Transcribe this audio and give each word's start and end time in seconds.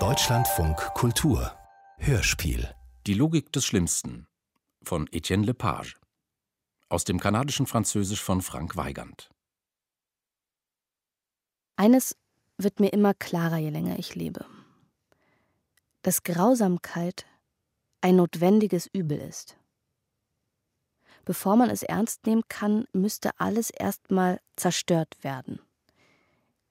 Deutschlandfunk 0.00 0.76
Kultur 0.94 1.56
Hörspiel 1.98 2.74
Die 3.06 3.14
Logik 3.14 3.52
des 3.52 3.64
Schlimmsten 3.64 4.26
von 4.82 5.06
Etienne 5.12 5.46
Lepage 5.46 5.94
aus 6.88 7.04
dem 7.04 7.20
kanadischen 7.20 7.68
Französisch 7.68 8.20
von 8.20 8.42
Frank 8.42 8.74
Weigand. 8.74 9.30
Eines 11.76 12.16
wird 12.58 12.80
mir 12.80 12.92
immer 12.92 13.14
klarer, 13.14 13.58
je 13.58 13.70
länger 13.70 13.96
ich 13.96 14.16
lebe. 14.16 14.44
Dass 16.02 16.24
Grausamkeit 16.24 17.26
ein 18.00 18.16
notwendiges 18.16 18.88
Übel 18.92 19.18
ist. 19.20 19.56
Bevor 21.24 21.54
man 21.54 21.70
es 21.70 21.84
ernst 21.84 22.26
nehmen 22.26 22.42
kann, 22.48 22.88
müsste 22.92 23.30
alles 23.38 23.70
erstmal 23.70 24.40
zerstört 24.56 25.22
werden. 25.22 25.60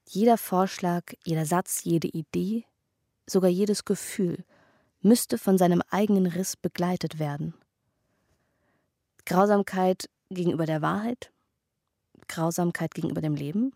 Jeder 0.06 0.38
Vorschlag, 0.38 1.04
jeder 1.24 1.46
Satz, 1.46 1.84
jede 1.84 2.08
Idee, 2.08 2.64
sogar 3.26 3.50
jedes 3.50 3.84
Gefühl 3.84 4.44
müsste 5.00 5.38
von 5.38 5.58
seinem 5.58 5.82
eigenen 5.90 6.26
Riss 6.26 6.56
begleitet 6.56 7.18
werden. 7.18 7.54
Grausamkeit 9.26 10.08
gegenüber 10.30 10.66
der 10.66 10.82
Wahrheit, 10.82 11.32
Grausamkeit 12.28 12.94
gegenüber 12.94 13.20
dem 13.20 13.34
Leben, 13.34 13.72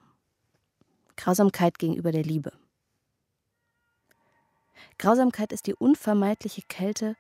Grausamkeit 1.17 1.79
gegenüber 1.79 2.13
der 2.13 2.23
Liebe. 2.23 2.53
Grausamkeit 4.99 5.53
ist 5.53 5.67
die 5.67 5.75
unvermeidliche 5.75 6.63
Kälte 6.63 7.17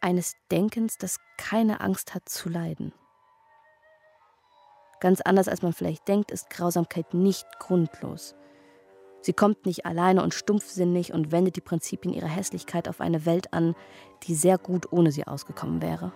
eines 0.00 0.34
Denkens, 0.50 0.98
das 0.98 1.18
keine 1.36 1.80
Angst 1.80 2.14
hat 2.14 2.28
zu 2.28 2.48
leiden. 2.48 2.92
Ganz 5.00 5.20
anders 5.20 5.48
als 5.48 5.62
man 5.62 5.72
vielleicht 5.72 6.08
denkt, 6.08 6.30
ist 6.30 6.50
Grausamkeit 6.50 7.14
nicht 7.14 7.46
grundlos. 7.58 8.34
Sie 9.20 9.32
kommt 9.32 9.64
nicht 9.64 9.86
alleine 9.86 10.22
und 10.22 10.34
stumpfsinnig 10.34 11.12
und 11.12 11.32
wendet 11.32 11.56
die 11.56 11.62
Prinzipien 11.62 12.12
ihrer 12.12 12.28
Hässlichkeit 12.28 12.88
auf 12.88 13.00
eine 13.00 13.24
Welt 13.24 13.54
an, 13.54 13.74
die 14.24 14.34
sehr 14.34 14.58
gut 14.58 14.92
ohne 14.92 15.12
sie 15.12 15.26
ausgekommen 15.26 15.80
wäre. 15.80 16.12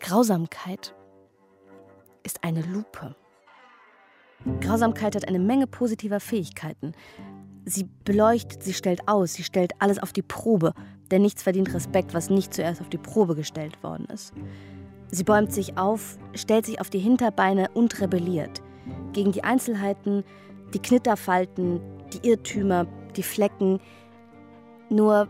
Grausamkeit 0.00 0.94
ist 2.24 2.42
eine 2.42 2.62
Lupe. 2.62 3.14
Grausamkeit 4.60 5.14
hat 5.14 5.28
eine 5.28 5.38
Menge 5.38 5.66
positiver 5.66 6.20
Fähigkeiten. 6.20 6.92
Sie 7.64 7.88
beleuchtet, 8.04 8.62
sie 8.62 8.74
stellt 8.74 9.08
aus, 9.08 9.34
sie 9.34 9.44
stellt 9.44 9.80
alles 9.80 9.98
auf 9.98 10.12
die 10.12 10.22
Probe, 10.22 10.74
denn 11.10 11.22
nichts 11.22 11.42
verdient 11.42 11.72
Respekt, 11.72 12.12
was 12.12 12.28
nicht 12.28 12.52
zuerst 12.52 12.80
auf 12.80 12.88
die 12.88 12.98
Probe 12.98 13.34
gestellt 13.34 13.82
worden 13.82 14.06
ist. 14.06 14.34
Sie 15.10 15.24
bäumt 15.24 15.52
sich 15.52 15.78
auf, 15.78 16.18
stellt 16.34 16.66
sich 16.66 16.80
auf 16.80 16.90
die 16.90 16.98
Hinterbeine 16.98 17.68
und 17.74 18.00
rebelliert 18.00 18.62
gegen 19.12 19.32
die 19.32 19.44
Einzelheiten, 19.44 20.24
die 20.74 20.80
Knitterfalten, 20.80 21.80
die 22.12 22.28
Irrtümer, 22.28 22.86
die 23.16 23.22
Flecken. 23.22 23.80
Nur 24.90 25.28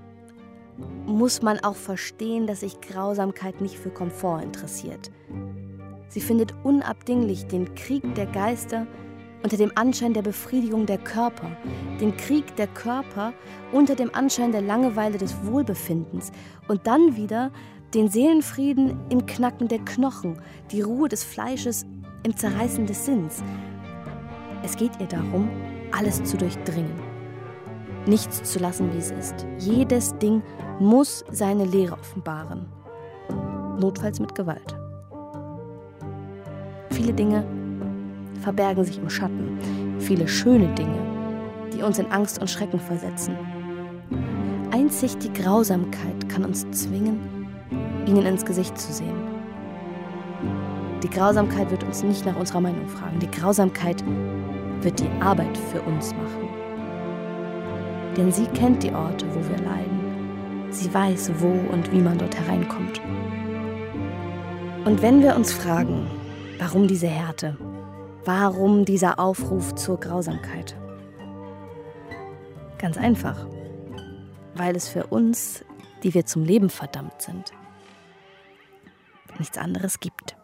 muss 1.06 1.42
man 1.42 1.60
auch 1.60 1.76
verstehen, 1.76 2.46
dass 2.46 2.60
sich 2.60 2.80
Grausamkeit 2.80 3.60
nicht 3.60 3.78
für 3.78 3.90
Komfort 3.90 4.42
interessiert. 4.42 5.10
Sie 6.08 6.20
findet 6.20 6.54
unabdinglich 6.64 7.46
den 7.46 7.74
Krieg 7.74 8.14
der 8.14 8.26
Geister 8.26 8.86
unter 9.42 9.56
dem 9.58 9.72
Anschein 9.74 10.14
der 10.14 10.22
Befriedigung 10.22 10.86
der 10.86 10.96
Körper, 10.96 11.50
den 12.00 12.16
Krieg 12.16 12.56
der 12.56 12.66
Körper 12.66 13.34
unter 13.72 13.94
dem 13.94 14.14
Anschein 14.14 14.52
der 14.52 14.62
Langeweile 14.62 15.18
des 15.18 15.34
Wohlbefindens 15.44 16.32
und 16.66 16.86
dann 16.86 17.16
wieder 17.16 17.52
den 17.94 18.08
Seelenfrieden 18.08 18.96
im 19.08 19.24
Knacken 19.24 19.68
der 19.68 19.78
Knochen, 19.78 20.40
die 20.72 20.80
Ruhe 20.80 21.08
des 21.08 21.22
Fleisches 21.22 21.86
im 22.24 22.36
Zerreißen 22.36 22.86
des 22.86 23.04
Sinns. 23.04 23.42
Es 24.64 24.76
geht 24.76 24.92
ihr 25.00 25.06
darum, 25.06 25.48
alles 25.96 26.22
zu 26.24 26.36
durchdringen, 26.36 26.94
nichts 28.06 28.42
zu 28.42 28.58
lassen, 28.58 28.92
wie 28.92 28.98
es 28.98 29.12
ist. 29.12 29.46
Jedes 29.58 30.16
Ding 30.18 30.42
muss 30.80 31.24
seine 31.30 31.64
Lehre 31.64 31.92
offenbaren, 31.92 32.66
notfalls 33.78 34.18
mit 34.18 34.34
Gewalt. 34.34 34.76
Viele 36.90 37.12
Dinge 37.12 37.44
verbergen 38.40 38.84
sich 38.84 38.98
im 38.98 39.10
Schatten, 39.10 39.58
viele 40.00 40.26
schöne 40.26 40.74
Dinge, 40.74 40.98
die 41.72 41.82
uns 41.82 41.98
in 41.98 42.10
Angst 42.10 42.40
und 42.40 42.50
Schrecken 42.50 42.80
versetzen. 42.80 43.36
Einzig 44.72 45.16
die 45.18 45.32
Grausamkeit 45.32 46.28
kann 46.28 46.44
uns 46.44 46.68
zwingen, 46.72 47.33
ihnen 48.06 48.26
ins 48.26 48.44
Gesicht 48.44 48.78
zu 48.78 48.92
sehen. 48.92 49.16
Die 51.02 51.10
Grausamkeit 51.10 51.70
wird 51.70 51.84
uns 51.84 52.02
nicht 52.02 52.24
nach 52.24 52.36
unserer 52.36 52.60
Meinung 52.60 52.88
fragen. 52.88 53.18
Die 53.18 53.30
Grausamkeit 53.30 54.02
wird 54.80 55.00
die 55.00 55.10
Arbeit 55.20 55.56
für 55.56 55.82
uns 55.82 56.14
machen. 56.14 56.48
Denn 58.16 58.32
sie 58.32 58.46
kennt 58.46 58.82
die 58.82 58.92
Orte, 58.92 59.26
wo 59.34 59.40
wir 59.48 59.58
leiden. 59.58 60.70
Sie 60.70 60.92
weiß, 60.92 61.32
wo 61.38 61.48
und 61.72 61.92
wie 61.92 62.00
man 62.00 62.18
dort 62.18 62.38
hereinkommt. 62.38 63.00
Und 64.84 65.02
wenn 65.02 65.22
wir 65.22 65.36
uns 65.36 65.52
fragen, 65.52 66.06
warum 66.58 66.86
diese 66.86 67.08
Härte, 67.08 67.56
Warum 68.26 68.86
dieser 68.86 69.18
Aufruf 69.18 69.74
zur 69.74 70.00
Grausamkeit? 70.00 70.74
Ganz 72.78 72.96
einfach, 72.96 73.46
weil 74.54 74.74
es 74.76 74.88
für 74.88 75.08
uns, 75.08 75.62
die 76.02 76.14
wir 76.14 76.24
zum 76.24 76.42
Leben 76.42 76.70
verdammt 76.70 77.20
sind, 77.20 77.52
nichts 79.38 79.58
anderes 79.58 80.00
gibt. 80.00 80.36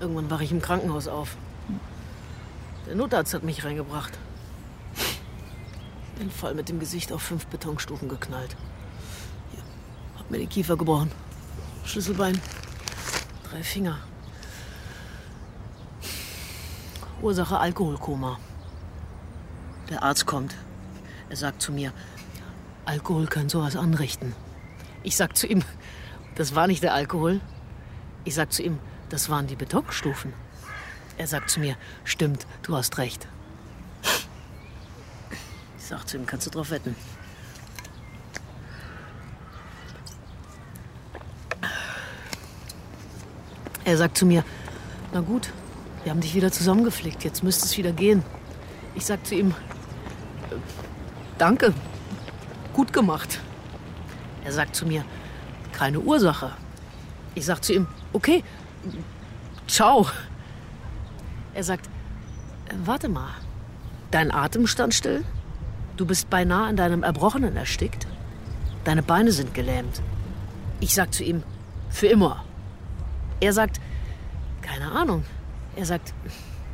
Irgendwann 0.00 0.30
wache 0.30 0.44
ich 0.44 0.50
im 0.50 0.62
Krankenhaus 0.62 1.08
auf. 1.08 1.36
Der 2.86 2.94
Notarzt 2.94 3.34
hat 3.34 3.42
mich 3.42 3.64
reingebracht. 3.64 4.18
Bin 6.18 6.30
voll 6.30 6.54
mit 6.54 6.70
dem 6.70 6.80
Gesicht 6.80 7.12
auf 7.12 7.22
fünf 7.22 7.46
Betonstufen 7.46 8.08
geknallt. 8.08 8.56
Hier, 9.52 9.62
hab 10.18 10.30
mir 10.30 10.38
den 10.38 10.48
Kiefer 10.48 10.76
gebrochen. 10.76 11.12
Schlüsselbein. 11.84 12.40
Drei 13.50 13.62
Finger. 13.62 13.98
Ursache 17.20 17.58
Alkoholkoma. 17.58 18.38
Der 19.90 20.02
Arzt 20.02 20.24
kommt. 20.24 20.54
Er 21.28 21.36
sagt 21.36 21.60
zu 21.60 21.72
mir, 21.72 21.92
Alkohol 22.86 23.26
kann 23.26 23.50
sowas 23.50 23.76
anrichten. 23.76 24.34
Ich 25.02 25.16
sag 25.16 25.36
zu 25.36 25.46
ihm, 25.46 25.62
das 26.36 26.54
war 26.54 26.66
nicht 26.66 26.82
der 26.82 26.94
Alkohol. 26.94 27.40
Ich 28.24 28.34
sag 28.34 28.52
zu 28.52 28.62
ihm, 28.62 28.78
das 29.10 29.28
waren 29.28 29.46
die 29.46 29.56
Betonstufen. 29.56 30.32
Er 31.18 31.26
sagt 31.26 31.50
zu 31.50 31.60
mir, 31.60 31.76
stimmt, 32.04 32.46
du 32.62 32.76
hast 32.76 32.96
recht. 32.96 33.26
Ich 35.78 35.84
sag 35.84 36.08
zu 36.08 36.16
ihm, 36.16 36.24
kannst 36.24 36.46
du 36.46 36.50
drauf 36.50 36.70
wetten? 36.70 36.96
Er 43.84 43.96
sagt 43.96 44.16
zu 44.16 44.24
mir, 44.24 44.44
na 45.12 45.20
gut, 45.20 45.52
wir 46.04 46.12
haben 46.12 46.20
dich 46.20 46.34
wieder 46.34 46.52
zusammengeflickt, 46.52 47.24
jetzt 47.24 47.42
müsste 47.42 47.66
es 47.66 47.76
wieder 47.76 47.92
gehen. 47.92 48.22
Ich 48.94 49.04
sag 49.04 49.26
zu 49.26 49.34
ihm, 49.34 49.54
danke, 51.38 51.74
gut 52.72 52.92
gemacht. 52.92 53.40
Er 54.44 54.52
sagt 54.52 54.76
zu 54.76 54.86
mir, 54.86 55.04
keine 55.72 55.98
Ursache. 56.00 56.52
Ich 57.34 57.46
sag 57.46 57.64
zu 57.64 57.72
ihm, 57.72 57.88
okay, 58.12 58.44
Ciao. 59.66 60.06
Er 61.54 61.64
sagt, 61.64 61.88
warte 62.84 63.08
mal, 63.08 63.30
dein 64.10 64.30
Atem 64.30 64.66
stand 64.66 64.94
still? 64.94 65.24
Du 65.96 66.06
bist 66.06 66.30
beinahe 66.30 66.66
an 66.66 66.76
deinem 66.76 67.02
Erbrochenen 67.02 67.56
erstickt? 67.56 68.06
Deine 68.84 69.02
Beine 69.02 69.32
sind 69.32 69.52
gelähmt. 69.52 70.00
Ich 70.80 70.94
sag 70.94 71.12
zu 71.12 71.22
ihm, 71.22 71.42
für 71.90 72.06
immer. 72.06 72.44
Er 73.40 73.52
sagt, 73.52 73.80
keine 74.62 74.92
Ahnung. 74.92 75.24
Er 75.76 75.84
sagt, 75.84 76.14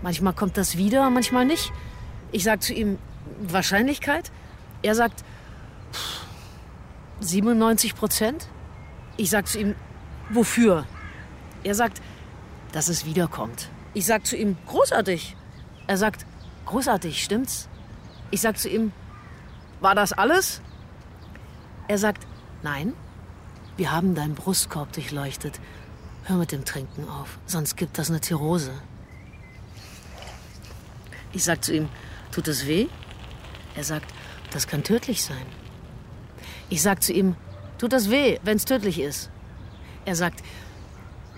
manchmal 0.02 0.32
kommt 0.32 0.56
das 0.56 0.76
wieder, 0.76 1.11
manchmal 1.11 1.44
nicht. 1.44 1.73
Ich 2.32 2.44
sag 2.44 2.62
zu 2.62 2.73
ihm, 2.73 2.99
Wahrscheinlichkeit? 3.41 4.31
Er 4.82 4.94
sagt, 4.94 5.25
97 7.20 7.94
Prozent. 7.97 8.49
Ich 9.17 9.31
sag 9.31 9.49
zu 9.49 9.59
ihm, 9.59 9.75
wofür? 10.31 10.87
Er 11.67 11.75
sagt, 11.75 12.01
dass 12.71 12.87
es 12.87 13.07
wiederkommt. 13.07 13.71
Ich 13.93 14.07
sag 14.07 14.25
zu 14.25 14.37
ihm, 14.37 14.57
großartig. 14.69 15.37
Er 15.89 15.97
sagt, 15.97 16.25
großartig, 16.65 17.25
stimmt's? 17.25 17.69
Ich 18.31 18.41
sag 18.41 18.57
zu 18.57 18.69
ihm, 18.69 18.93
war 19.81 19.97
das 19.97 20.13
alles? 20.13 20.61
Er 21.89 21.99
sagt, 21.99 22.25
nein, 22.63 22.93
wir 23.77 23.91
haben 23.91 24.15
deinen 24.15 24.37
Brustkorb 24.37 24.93
durchleuchtet. 24.93 25.59
Hör 26.23 26.37
mit 26.37 26.53
dem 26.53 26.65
Trinken 26.65 27.09
auf, 27.09 27.41
sonst 27.47 27.77
gibt 27.77 27.99
das 27.99 28.11
eine 28.11 28.21
Tirose. 28.21 28.71
Ich 31.33 31.43
sag 31.43 31.65
zu 31.65 31.75
ihm, 31.75 31.89
tut 32.31 32.47
es 32.47 32.69
weh? 32.69 32.87
Er 33.75 33.83
sagt, 33.83 34.15
das 34.53 34.69
kann 34.69 34.85
tödlich 34.85 35.25
sein. 35.25 35.47
Ich 36.69 36.81
sag 36.81 37.03
zu 37.03 37.12
ihm, 37.12 37.35
tut 37.79 37.93
das 37.93 38.09
weh, 38.09 38.39
wenn 38.45 38.57
es 38.57 38.67
tödlich 38.67 39.01
ist? 39.01 39.31
Er 40.05 40.15
sagt, 40.15 40.45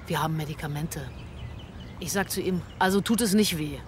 wir 0.08 0.22
haben 0.22 0.36
Medikamente. 0.36 1.00
Ich 2.00 2.12
sag 2.12 2.30
zu 2.30 2.40
ihm, 2.40 2.62
also 2.78 3.00
tut 3.00 3.20
es 3.20 3.34
nicht 3.34 3.58
weh. 3.58 3.78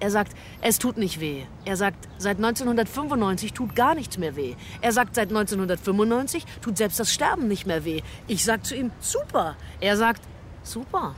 Er 0.00 0.10
sagt, 0.10 0.32
es 0.60 0.78
tut 0.78 0.96
nicht 0.96 1.18
weh. 1.18 1.44
Er 1.64 1.76
sagt, 1.76 2.08
seit 2.18 2.36
1995 2.36 3.52
tut 3.52 3.74
gar 3.74 3.94
nichts 3.94 4.16
mehr 4.16 4.36
weh. 4.36 4.54
Er 4.80 4.92
sagt, 4.92 5.16
seit 5.16 5.28
1995 5.28 6.44
tut 6.60 6.76
selbst 6.76 7.00
das 7.00 7.12
Sterben 7.12 7.48
nicht 7.48 7.66
mehr 7.66 7.84
weh. 7.84 8.02
Ich 8.28 8.44
sag 8.44 8.64
zu 8.64 8.76
ihm, 8.76 8.92
super. 9.00 9.56
Er 9.80 9.96
sagt, 9.96 10.22
super. 10.62 11.16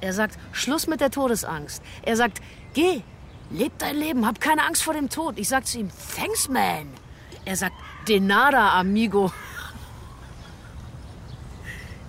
Er 0.00 0.14
sagt, 0.14 0.38
Schluss 0.52 0.86
mit 0.86 1.00
der 1.00 1.10
Todesangst. 1.10 1.82
Er 2.02 2.16
sagt, 2.16 2.40
geh, 2.72 3.02
leb 3.50 3.72
dein 3.78 3.96
Leben, 3.96 4.26
hab 4.26 4.40
keine 4.40 4.64
Angst 4.64 4.82
vor 4.82 4.94
dem 4.94 5.10
Tod. 5.10 5.38
Ich 5.38 5.48
sag 5.48 5.66
zu 5.66 5.78
ihm, 5.78 5.90
thanks, 6.16 6.48
man. 6.48 6.88
Er 7.44 7.56
sagt, 7.56 7.74
de 8.08 8.18
nada, 8.18 8.78
amigo. 8.78 9.30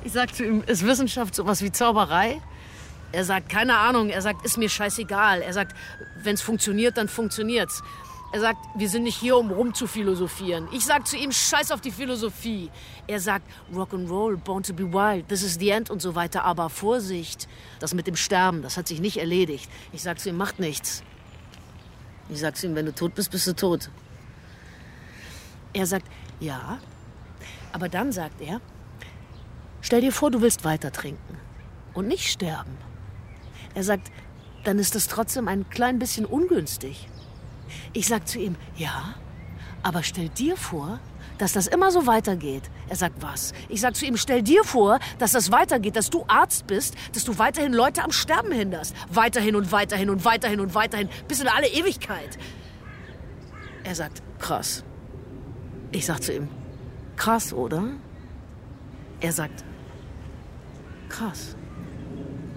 Ich 0.03 0.13
sag 0.13 0.33
zu 0.33 0.44
ihm, 0.44 0.63
ist 0.65 0.86
Wissenschaft 0.86 1.36
sowas 1.36 1.62
wie 1.62 1.71
Zauberei? 1.71 2.42
Er 3.12 3.24
sagt, 3.24 3.50
keine 3.50 3.77
Ahnung. 3.77 4.09
Er 4.09 4.21
sagt, 4.21 4.45
ist 4.45 4.57
mir 4.57 4.69
scheißegal. 4.69 5.42
Er 5.42 5.53
sagt, 5.53 5.75
wenn 6.24 6.33
es 6.33 6.42
funktioniert, 6.42 6.98
dann 6.98 7.07
funktioniert's. 7.07 7.83
Er 8.33 8.39
sagt, 8.39 8.59
wir 8.75 8.88
sind 8.88 9.03
nicht 9.03 9.18
hier, 9.18 9.36
um 9.36 9.51
rum. 9.51 9.74
Ich 10.71 10.86
sag 10.86 11.06
zu 11.06 11.18
ihm, 11.18 11.31
scheiß 11.31 11.71
auf 11.71 11.81
die 11.81 11.92
Philosophie. 11.92 12.71
Er 13.06 13.19
sagt, 13.19 13.45
Rock'n'Roll, 13.74 14.38
Born 14.38 14.63
to 14.63 14.74
be 14.74 14.92
Wild, 14.92 15.27
this 15.27 15.44
is 15.44 15.56
the 15.59 15.69
end 15.69 15.89
und 15.89 16.01
so 16.01 16.15
weiter. 16.15 16.45
Aber 16.45 16.69
Vorsicht, 16.69 17.50
das 17.80 17.94
mit 17.94 18.07
dem 18.07 18.15
Sterben, 18.15 18.62
das 18.62 18.77
hat 18.77 18.88
sich 18.88 19.01
nicht 19.01 19.18
erledigt. 19.18 19.69
Ich 19.92 20.01
sag 20.01 20.19
zu 20.19 20.30
ihm, 20.30 20.38
macht 20.38 20.59
nichts. 20.59 21.04
Ich 22.30 22.39
sag 22.39 22.56
zu 22.56 22.68
ihm, 22.68 22.75
wenn 22.75 22.86
du 22.86 22.95
tot 22.95 23.15
bist, 23.15 23.31
bist 23.31 23.47
du 23.47 23.54
tot. 23.54 23.89
Er 25.74 25.86
sagt, 25.86 26.06
ja. 26.39 26.80
Aber 27.74 27.89
dann 27.89 28.13
sagt 28.13 28.39
er, 28.39 28.62
stell 29.81 30.01
dir 30.01 30.12
vor, 30.12 30.31
du 30.31 30.42
willst 30.42 30.63
weiter 30.63 30.92
trinken 30.92 31.38
und 31.94 32.07
nicht 32.07 32.28
sterben. 32.28 32.78
Er 33.74 33.83
sagt, 33.83 34.12
dann 34.63 34.80
ist 34.80 34.95
es 34.95 35.07
trotzdem 35.07 35.48
ein 35.48 35.69
klein 35.69 36.00
bisschen 36.00 36.25
ungünstig. 36.25 37.07
Ich 37.94 38.07
sag 38.07 38.28
zu 38.28 38.39
ihm, 38.39 38.56
ja, 38.75 39.16
aber 39.83 40.04
stell 40.04 40.30
dir 40.30 40.57
vor, 40.57 41.00
dass 41.38 41.54
das 41.54 41.66
immer 41.66 41.89
so 41.89 42.06
weitergeht. 42.06 42.69
Er 42.88 42.95
sagt, 42.95 43.22
was? 43.22 43.54
Ich 43.68 43.81
sag 43.81 43.95
zu 43.95 44.06
ihm, 44.06 44.16
stell 44.16 44.44
dir 44.44 44.63
vor, 44.63 45.00
dass 45.18 45.31
das 45.31 45.51
weitergeht, 45.51 45.95
dass 45.95 46.12
du 46.12 46.24
Arzt 46.28 46.68
bist, 46.68 46.94
dass 47.13 47.24
du 47.24 47.39
weiterhin 47.39 47.74
Leute 47.74 48.04
am 48.04 48.12
Sterben 48.12 48.51
hinderst. 48.51 48.95
Weiterhin 49.10 49.56
und 49.56 49.72
weiterhin 49.72 50.12
und 50.12 50.24
weiterhin 50.24 50.60
und 50.60 50.75
weiterhin, 50.75 51.10
bis 51.28 51.39
in 51.39 51.48
alle 51.48 51.68
Ewigkeit. 51.68 52.38
Er 53.83 53.95
sagt, 53.95 54.22
krass. 54.38 54.83
Ich 55.92 56.06
sag 56.06 56.22
zu 56.22 56.31
ihm, 56.33 56.48
krass, 57.16 57.54
oder? 57.54 57.86
Er 59.19 59.31
sagt, 59.31 59.63
krass. 61.12 61.56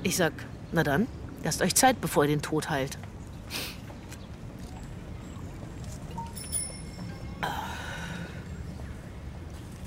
Ich 0.03 0.17
sag, 0.17 0.33
na 0.73 0.83
dann, 0.83 1.07
lasst 1.43 1.61
euch 1.61 1.75
Zeit, 1.75 2.01
bevor 2.01 2.25
ihr 2.25 2.31
den 2.31 2.43
Tod 2.43 2.71
heilt. 2.71 2.99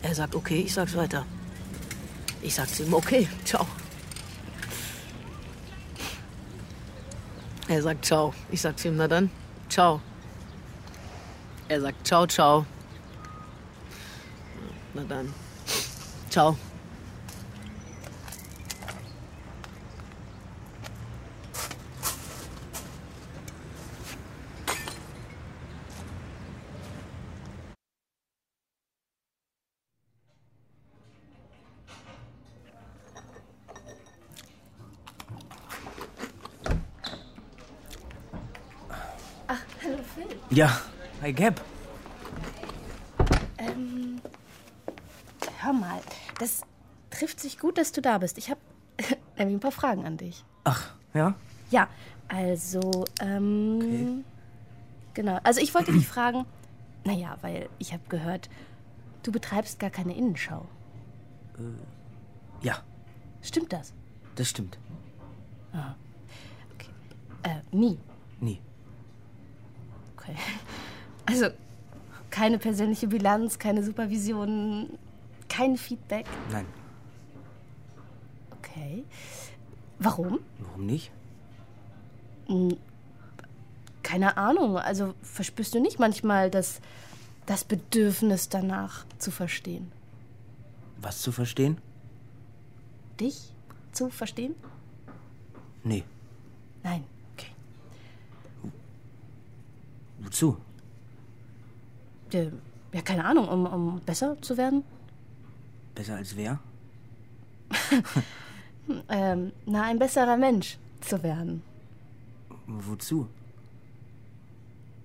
Er 0.02 0.16
sagt, 0.16 0.36
okay, 0.36 0.62
ich 0.62 0.74
sag's 0.74 0.96
weiter. 0.96 1.26
Ich 2.42 2.56
sag 2.56 2.70
zu 2.70 2.84
ihm, 2.84 2.94
okay, 2.94 3.28
ciao. 3.44 3.68
Er 7.68 7.82
sagt, 7.82 8.06
ciao. 8.06 8.34
Ich 8.50 8.62
sag 8.62 8.80
zu 8.80 8.88
ihm, 8.88 8.96
na 8.96 9.08
dann, 9.08 9.30
ciao. 9.70 10.00
Er 11.68 11.82
sagt, 11.82 12.08
ciao, 12.08 12.26
ciao. 12.26 12.66
Na 14.94 15.04
dann, 15.04 15.34
ciao. 16.30 16.58
Ja, 40.58 40.82
hi 41.22 41.34
Gab. 41.34 41.62
Ähm, 43.60 44.20
hör 45.60 45.72
mal, 45.72 46.02
das 46.40 46.62
trifft 47.12 47.40
sich 47.40 47.60
gut, 47.60 47.78
dass 47.78 47.92
du 47.92 48.02
da 48.02 48.18
bist. 48.18 48.40
Ich 48.40 48.50
habe 48.50 48.60
ein 49.38 49.60
paar 49.60 49.72
Fragen 49.72 50.04
an 50.08 50.18
dich. 50.18 50.44
Ach, 50.64 50.96
ja? 51.14 51.36
Ja, 51.70 51.88
also, 52.28 53.06
ähm, 53.22 54.26
genau. 55.14 55.40
Also 55.44 55.62
ich 55.62 55.76
wollte 55.76 55.92
dich 55.92 56.08
fragen, 56.08 56.46
naja, 57.06 57.38
weil 57.42 57.70
ich 57.78 57.94
habe 57.94 58.02
gehört, 58.10 58.50
du 59.22 59.32
betreibst 59.32 59.78
gar 59.78 59.92
keine 59.92 60.18
Innenschau. 60.18 60.66
Ja, 62.64 62.82
Stimmt 63.44 63.74
das? 63.74 63.94
das 64.34 64.50
stimmt. 64.50 64.80
Äh, 67.44 67.62
nie. 67.72 68.00
Nie. 68.40 68.60
Also 71.28 71.48
keine 72.30 72.58
persönliche 72.58 73.08
Bilanz, 73.08 73.60
keine 73.60 73.84
Supervision, 73.84 74.98
kein 75.50 75.78
Feedback. 75.78 76.26
Nein. 76.52 76.66
Okay. 78.58 79.04
Warum? 80.00 80.40
Warum 80.60 80.86
nicht? 80.86 81.12
Keine 84.04 84.38
Ahnung. 84.38 84.78
Also 84.78 85.14
verspürst 85.22 85.74
du 85.74 85.80
nicht 85.80 86.00
manchmal 86.00 86.50
das, 86.50 86.80
das 87.46 87.64
Bedürfnis 87.64 88.50
danach 88.50 89.06
zu 89.18 89.32
verstehen? 89.32 89.92
Was 91.02 91.22
zu 91.22 91.32
verstehen? 91.32 91.78
Dich 93.20 93.52
zu 93.92 94.10
verstehen? 94.10 94.56
Nee. 95.84 96.04
Nein. 96.84 97.04
Okay. 97.34 97.52
Wozu? 100.20 100.58
Ja, 102.32 103.02
keine 103.02 103.26
Ahnung, 103.26 103.48
um, 103.48 103.66
um 103.66 104.02
besser 104.02 104.42
zu 104.42 104.58
werden? 104.58 104.84
Besser 105.96 106.16
als 106.16 106.36
wer? 106.36 106.60
Ähm, 109.10 109.52
na, 109.66 109.84
ein 109.84 110.00
besserer 110.00 110.38
Mensch 110.38 110.78
zu 111.02 111.22
werden. 111.22 111.62
Wozu? 112.68 113.28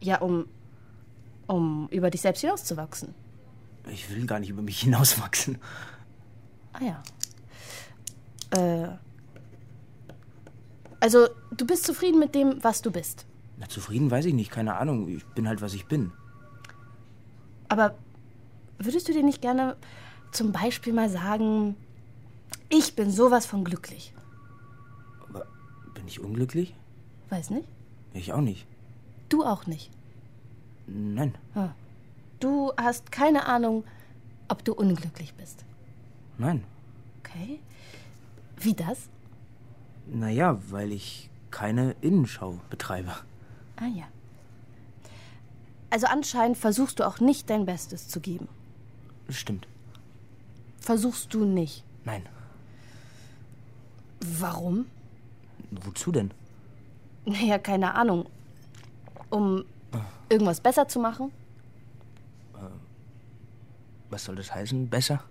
Ja, 0.01 0.19
um, 0.19 0.47
um 1.47 1.89
über 1.91 2.11
dich 2.11 2.21
selbst 2.21 2.41
hinauszuwachsen. 2.41 3.15
Ich 3.91 4.09
will 4.11 4.27
gar 4.27 4.39
nicht 4.39 4.51
über 4.51 4.63
mich 4.63 4.81
hinauswachsen. 4.81 5.59
Ah 6.73 6.85
ja. 6.85 7.03
Äh, 8.51 8.89
also, 11.01 11.29
du 11.57 11.67
bist 11.67 11.85
zufrieden 11.85 12.21
mit 12.21 12.35
dem, 12.35 12.63
was 12.63 12.83
du 12.83 12.93
bist. 12.93 13.27
Na, 13.59 13.69
zufrieden 13.69 14.11
weiß 14.11 14.27
ich 14.27 14.35
nicht, 14.35 14.51
keine 14.51 14.77
Ahnung. 14.77 15.09
Ich 15.09 15.25
bin 15.27 15.49
halt, 15.49 15.61
was 15.61 15.75
ich 15.75 15.87
bin. 15.87 16.13
Aber 17.73 17.95
würdest 18.77 19.09
du 19.09 19.15
dir 19.15 19.23
nicht 19.23 19.41
gerne 19.41 19.77
zum 20.31 20.53
Beispiel 20.53 20.93
mal 20.93 21.09
sagen, 21.09 21.75
ich 22.69 22.95
bin 22.95 23.11
sowas 23.11 23.47
von 23.47 23.65
glücklich? 23.65 24.13
Aber 25.27 25.47
bin 25.95 26.07
ich 26.07 26.21
unglücklich? 26.21 26.75
Weiß 27.31 27.49
nicht. 27.49 27.67
Ich 28.13 28.31
auch 28.35 28.43
nicht. 28.43 28.67
Du 29.31 29.43
auch 29.43 29.67
nicht. 29.67 29.91
Nein. 30.87 31.35
Du 32.41 32.73
hast 32.77 33.11
keine 33.11 33.47
Ahnung, 33.47 33.85
ob 34.49 34.63
du 34.67 34.75
unglücklich 34.75 35.33
bist. 35.33 35.65
Nein. 36.37 36.65
Okay. 37.21 37.59
Wie 38.59 38.75
das? 38.75 39.09
Naja, 40.13 40.61
weil 40.69 40.93
ich 40.93 41.31
keine 41.51 41.97
Innenschau 42.03 42.61
betreibe. 42.69 43.15
Ah 43.77 43.87
ja. 43.87 44.05
Also 45.93 46.07
anscheinend 46.07 46.57
versuchst 46.57 47.01
du 47.01 47.07
auch 47.07 47.21
nicht 47.21 47.51
dein 47.51 47.67
Bestes 47.67 48.09
zu 48.09 48.19
geben. 48.19 48.49
Das 49.27 49.37
stimmt. 49.37 49.69
Versuchst 50.81 51.35
du 51.35 51.45
nicht. 51.45 51.85
Nein. 52.07 52.27
Warum? 54.21 54.87
Wozu 55.71 56.11
denn? 56.11 56.31
Naja, 57.27 57.59
keine 57.59 57.95
Ahnung. 57.95 58.25
Um 59.29 59.67
irgendwas 60.31 60.63
besser 60.63 60.89
zu 60.89 60.99
machen? 60.99 61.31
Was 64.09 64.25
soll 64.25 64.37
das 64.37 64.55
heißen? 64.55 64.89
Besser? 64.89 65.23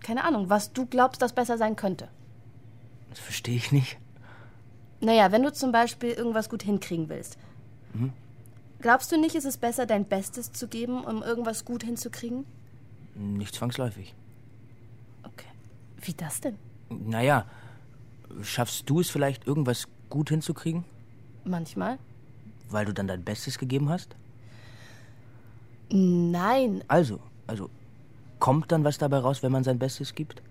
Keine 0.00 0.24
Ahnung, 0.24 0.50
was 0.50 0.74
du 0.74 0.84
glaubst, 0.84 1.22
das 1.22 1.32
besser 1.32 1.56
sein 1.56 1.74
könnte. 1.74 2.10
Das 3.08 3.18
verstehe 3.18 3.56
ich 3.56 3.72
nicht. 3.72 3.96
Naja, 5.00 5.32
wenn 5.32 5.42
du 5.42 5.54
zum 5.54 5.72
Beispiel 5.72 6.10
irgendwas 6.10 6.50
gut 6.50 6.62
hinkriegen 6.62 7.08
willst. 7.08 7.38
Glaubst 8.80 9.10
du 9.10 9.18
nicht, 9.18 9.34
ist 9.34 9.44
es 9.46 9.56
besser, 9.56 9.86
dein 9.86 10.04
Bestes 10.04 10.52
zu 10.52 10.68
geben, 10.68 11.04
um 11.04 11.22
irgendwas 11.22 11.64
gut 11.64 11.82
hinzukriegen? 11.82 12.44
Nicht 13.14 13.54
zwangsläufig. 13.54 14.14
Okay. 15.22 15.46
Wie 16.02 16.12
das 16.12 16.40
denn? 16.40 16.56
Naja, 16.90 17.46
schaffst 18.42 18.88
du 18.88 19.00
es 19.00 19.10
vielleicht, 19.10 19.46
irgendwas 19.46 19.88
gut 20.10 20.28
hinzukriegen, 20.28 20.84
Manchmal? 21.44 21.98
weil 22.68 22.84
du 22.84 22.92
dann 22.92 23.08
dein 23.08 23.24
Bestes 23.24 23.58
gegeben 23.58 23.88
hast? 23.88 24.14
Nein. 25.90 26.84
Also, 26.88 27.20
also, 27.46 27.70
kommt 28.38 28.72
dann 28.72 28.84
was 28.84 28.98
dabei 28.98 29.18
raus, 29.18 29.42
wenn 29.42 29.52
man 29.52 29.64
sein 29.64 29.78
Bestes 29.78 30.14
gibt? 30.14 30.42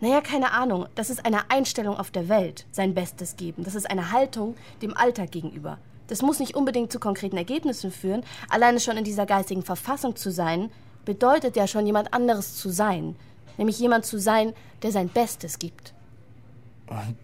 Naja, 0.00 0.20
keine 0.20 0.52
Ahnung. 0.52 0.86
Das 0.96 1.10
ist 1.10 1.24
eine 1.24 1.50
Einstellung 1.50 1.96
auf 1.96 2.10
der 2.10 2.28
Welt, 2.28 2.66
sein 2.72 2.94
Bestes 2.94 3.36
geben. 3.36 3.62
Das 3.64 3.74
ist 3.74 3.88
eine 3.88 4.10
Haltung 4.10 4.56
dem 4.82 4.96
Alltag 4.96 5.30
gegenüber. 5.30 5.78
Das 6.12 6.20
muss 6.20 6.40
nicht 6.40 6.54
unbedingt 6.54 6.92
zu 6.92 7.00
konkreten 7.00 7.38
Ergebnissen 7.38 7.90
führen. 7.90 8.22
Alleine 8.50 8.80
schon 8.80 8.98
in 8.98 9.04
dieser 9.04 9.24
geistigen 9.24 9.62
Verfassung 9.62 10.14
zu 10.14 10.30
sein, 10.30 10.70
bedeutet 11.06 11.56
ja 11.56 11.66
schon 11.66 11.86
jemand 11.86 12.12
anderes 12.12 12.56
zu 12.56 12.68
sein. 12.68 13.16
Nämlich 13.56 13.78
jemand 13.78 14.04
zu 14.04 14.20
sein, 14.20 14.52
der 14.82 14.92
sein 14.92 15.08
Bestes 15.08 15.58
gibt. 15.58 15.94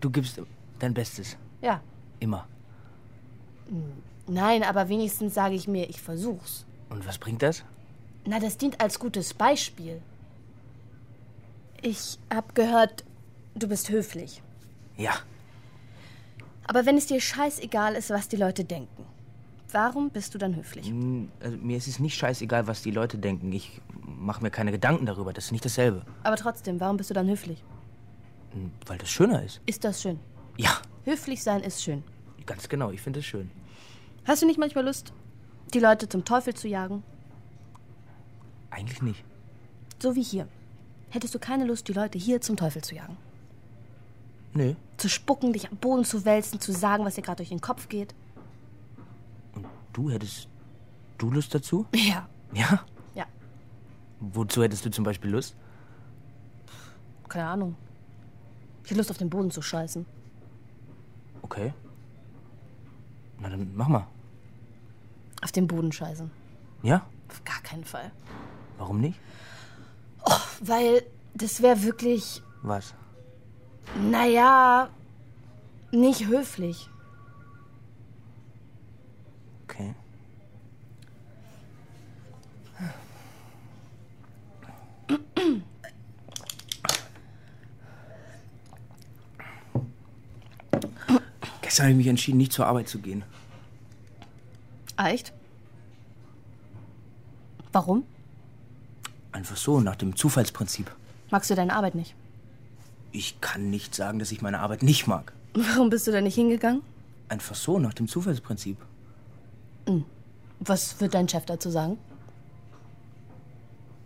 Du 0.00 0.08
gibst 0.08 0.40
dein 0.78 0.94
Bestes. 0.94 1.36
Ja. 1.60 1.82
Immer. 2.18 2.48
Nein, 4.26 4.62
aber 4.62 4.88
wenigstens 4.88 5.34
sage 5.34 5.54
ich 5.54 5.68
mir, 5.68 5.90
ich 5.90 6.00
versuch's. 6.00 6.64
Und 6.88 7.06
was 7.06 7.18
bringt 7.18 7.42
das? 7.42 7.64
Na, 8.24 8.40
das 8.40 8.56
dient 8.56 8.80
als 8.80 8.98
gutes 8.98 9.34
Beispiel. 9.34 10.00
Ich 11.82 12.18
hab 12.34 12.54
gehört, 12.54 13.04
du 13.54 13.68
bist 13.68 13.90
höflich. 13.90 14.40
Ja. 14.96 15.12
Aber 16.68 16.86
wenn 16.86 16.96
es 16.96 17.06
dir 17.06 17.20
scheißegal 17.20 17.94
ist, 17.94 18.10
was 18.10 18.28
die 18.28 18.36
Leute 18.36 18.64
denken, 18.64 19.04
warum 19.72 20.10
bist 20.10 20.34
du 20.34 20.38
dann 20.38 20.54
höflich? 20.54 20.86
Hm, 20.86 21.30
Also, 21.40 21.56
mir 21.58 21.76
ist 21.76 21.88
es 21.88 21.98
nicht 21.98 22.14
scheißegal, 22.16 22.66
was 22.68 22.82
die 22.82 22.90
Leute 22.92 23.18
denken. 23.18 23.52
Ich 23.52 23.80
mache 24.04 24.42
mir 24.42 24.50
keine 24.50 24.70
Gedanken 24.70 25.06
darüber. 25.06 25.32
Das 25.32 25.46
ist 25.46 25.52
nicht 25.52 25.64
dasselbe. 25.64 26.02
Aber 26.22 26.36
trotzdem, 26.36 26.78
warum 26.80 26.96
bist 26.96 27.10
du 27.10 27.14
dann 27.14 27.28
höflich? 27.28 27.62
Hm, 28.52 28.70
Weil 28.86 28.98
das 28.98 29.10
schöner 29.10 29.42
ist. 29.42 29.60
Ist 29.66 29.82
das 29.84 30.00
schön? 30.02 30.20
Ja, 30.56 30.70
Höflich 31.04 31.42
sein 31.42 31.62
ist 31.62 31.82
schön. 31.82 32.04
ganz 32.46 32.68
genau. 32.68 32.90
Ich 32.90 33.00
finde 33.00 33.20
es 33.20 33.26
schön. 33.26 33.50
Hast 34.26 34.42
du 34.42 34.46
nicht 34.46 34.58
manchmal 34.58 34.84
Lust, 34.84 35.12
die 35.72 35.80
Leute 35.80 36.06
zum 36.08 36.24
Teufel 36.24 36.52
zu 36.54 36.68
jagen? 36.68 37.02
Eigentlich 38.70 39.00
nicht. 39.02 39.24
So 40.02 40.14
wie 40.14 40.22
hier. 40.22 40.46
Hättest 41.10 41.34
du 41.34 41.38
keine 41.38 41.64
Lust, 41.64 41.88
die 41.88 41.94
Leute 41.94 42.18
hier 42.18 42.40
zum 42.42 42.56
Teufel 42.56 42.82
zu 42.82 42.94
jagen? 42.94 43.16
Nö. 44.54 44.74
Zu 44.96 45.08
spucken, 45.08 45.52
dich 45.52 45.70
am 45.70 45.76
Boden 45.76 46.04
zu 46.04 46.24
wälzen, 46.24 46.60
zu 46.60 46.72
sagen, 46.72 47.04
was 47.04 47.14
dir 47.14 47.22
gerade 47.22 47.36
durch 47.36 47.50
den 47.50 47.60
Kopf 47.60 47.88
geht? 47.88 48.14
Und 49.54 49.66
du 49.92 50.10
hättest 50.10 50.48
du 51.18 51.30
Lust 51.30 51.54
dazu? 51.54 51.86
Ja. 51.94 52.28
Ja? 52.52 52.84
Ja. 53.14 53.26
Wozu 54.20 54.62
hättest 54.62 54.84
du 54.84 54.90
zum 54.90 55.04
Beispiel 55.04 55.30
Lust? 55.30 55.54
Keine 57.28 57.46
Ahnung. 57.46 57.76
Ich 58.82 58.90
hätte 58.90 58.98
Lust, 58.98 59.10
auf 59.10 59.18
den 59.18 59.28
Boden 59.30 59.50
zu 59.50 59.60
scheißen. 59.60 60.06
Okay. 61.42 61.72
Na 63.38 63.48
dann 63.48 63.70
mach 63.74 63.88
mal. 63.88 64.06
Auf 65.42 65.52
den 65.52 65.66
Boden 65.66 65.92
scheißen. 65.92 66.30
Ja? 66.82 67.06
Auf 67.28 67.44
gar 67.44 67.60
keinen 67.60 67.84
Fall. 67.84 68.10
Warum 68.78 69.00
nicht? 69.00 69.18
Weil 70.60 71.02
das 71.34 71.62
wäre 71.62 71.82
wirklich, 71.82 72.42
Was? 72.62 72.94
Naja, 73.96 74.88
nicht 75.90 76.26
höflich. 76.26 76.88
Okay. 79.64 79.94
Gestern 91.62 91.84
habe 91.84 91.90
ich 91.92 91.96
mich 91.98 92.06
entschieden, 92.06 92.38
nicht 92.38 92.52
zur 92.52 92.66
Arbeit 92.66 92.88
zu 92.88 92.98
gehen. 92.98 93.24
Echt? 94.96 95.32
Warum? 97.72 98.04
Einfach 99.32 99.56
so, 99.56 99.80
nach 99.80 99.96
dem 99.96 100.16
Zufallsprinzip. 100.16 100.90
Magst 101.30 101.50
du 101.50 101.54
deine 101.54 101.74
Arbeit 101.74 101.94
nicht? 101.94 102.14
Ich 103.12 103.40
kann 103.40 103.70
nicht 103.70 103.94
sagen, 103.94 104.18
dass 104.18 104.32
ich 104.32 104.42
meine 104.42 104.60
Arbeit 104.60 104.82
nicht 104.82 105.06
mag. 105.06 105.32
Warum 105.54 105.90
bist 105.90 106.06
du 106.06 106.12
da 106.12 106.20
nicht 106.20 106.34
hingegangen? 106.34 106.82
Einfach 107.28 107.54
so, 107.54 107.78
nach 107.78 107.94
dem 107.94 108.08
Zufallsprinzip. 108.08 108.76
Was 110.60 111.00
wird 111.00 111.14
dein 111.14 111.28
Chef 111.28 111.44
dazu 111.46 111.70
sagen? 111.70 111.98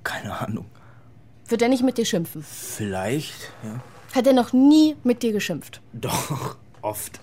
Keine 0.05 0.39
Ahnung. 0.41 0.67
Wird 1.47 1.63
er 1.63 1.69
nicht 1.69 1.83
mit 1.83 1.99
dir 1.99 2.05
schimpfen? 2.05 2.43
Vielleicht, 2.43 3.51
ja. 3.65 3.81
Hat 4.15 4.27
er 4.27 4.33
noch 4.33 4.53
nie 4.53 4.97
mit 5.05 5.23
dir 5.23 5.33
geschimpft? 5.33 5.81
Doch, 5.93 6.57
oft. 6.83 7.21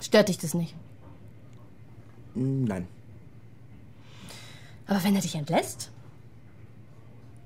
Stört 0.00 0.28
dich 0.28 0.38
das 0.38 0.54
nicht? 0.54 0.74
Nein. 2.34 2.88
Aber 4.86 5.02
wenn 5.04 5.14
er 5.14 5.20
dich 5.22 5.34
entlässt, 5.34 5.90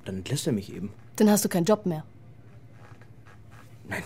Dann 0.05 0.17
entlässt 0.19 0.47
er 0.47 0.53
mich 0.53 0.73
eben. 0.73 0.91
dann 1.17 1.29
hast 1.31 1.45
du 1.45 1.49
keinen 1.49 1.65
Job 1.65 1.85
mehr. 1.87 2.05
Nein. 3.88 4.02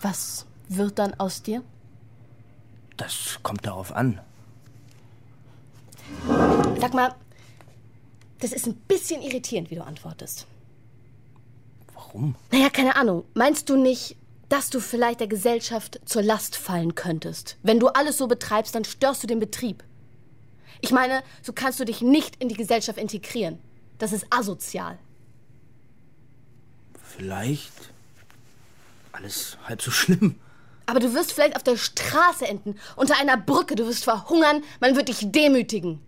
Was 0.00 0.46
wird 0.68 0.98
dann 0.98 1.14
aus 1.14 1.42
dir? 1.42 1.62
Das 2.96 3.38
kommt 3.42 3.66
darauf 3.66 3.92
an. 3.92 4.20
Sag 6.80 6.94
mal, 6.94 7.14
das 8.40 8.52
ist 8.52 8.66
ein 8.66 8.74
bisschen 8.74 9.22
irritierend, 9.22 9.70
wie 9.70 9.76
du 9.76 9.84
antwortest. 9.84 10.46
Warum? 11.94 12.34
Naja, 12.50 12.70
keine 12.70 12.96
Ahnung. 12.96 13.24
Meinst 13.34 13.68
du 13.68 13.76
nicht, 13.76 14.16
dass 14.48 14.70
du 14.70 14.80
vielleicht 14.80 15.20
der 15.20 15.28
Gesellschaft 15.28 16.00
zur 16.04 16.22
Last 16.22 16.56
fallen 16.56 16.94
könntest? 16.94 17.56
Wenn 17.62 17.78
du 17.78 17.88
alles 17.88 18.18
so 18.18 18.26
betreibst, 18.26 18.74
dann 18.74 18.84
störst 18.84 19.22
du 19.22 19.26
den 19.26 19.38
Betrieb. 19.38 19.84
Ich 20.80 20.92
meine, 20.92 21.22
so 21.42 21.52
kannst 21.52 21.78
du 21.78 21.84
dich 21.84 22.00
nicht 22.00 22.36
in 22.36 22.48
die 22.48 22.56
Gesellschaft 22.56 22.98
integrieren. 22.98 23.58
Das 23.98 24.12
ist 24.12 24.26
asozial. 24.30 24.98
Vielleicht 27.16 27.72
alles 29.12 29.58
halb 29.66 29.82
so 29.82 29.90
schlimm. 29.90 30.36
Aber 30.86 31.00
du 31.00 31.12
wirst 31.14 31.32
vielleicht 31.32 31.56
auf 31.56 31.62
der 31.62 31.76
Straße 31.76 32.46
enden, 32.46 32.78
unter 32.96 33.16
einer 33.18 33.36
Brücke, 33.36 33.74
du 33.74 33.86
wirst 33.86 34.04
verhungern, 34.04 34.62
man 34.80 34.96
wird 34.96 35.08
dich 35.08 35.30
demütigen. 35.30 36.00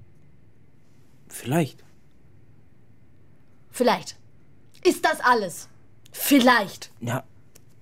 Vielleicht. 1.29 1.83
Vielleicht. 3.71 4.17
Ist 4.85 5.05
das 5.05 5.21
alles? 5.21 5.69
Vielleicht. 6.13 6.91
Ja, 7.01 7.25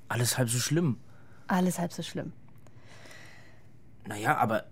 alles 0.08 0.38
halb 0.38 0.50
so 0.50 0.58
schlimm. 0.58 0.98
Alles 1.46 1.78
halb 1.78 1.92
so 1.92 2.02
schlimm. 2.02 2.32
Naja, 4.06 4.36
aber. 4.36 4.64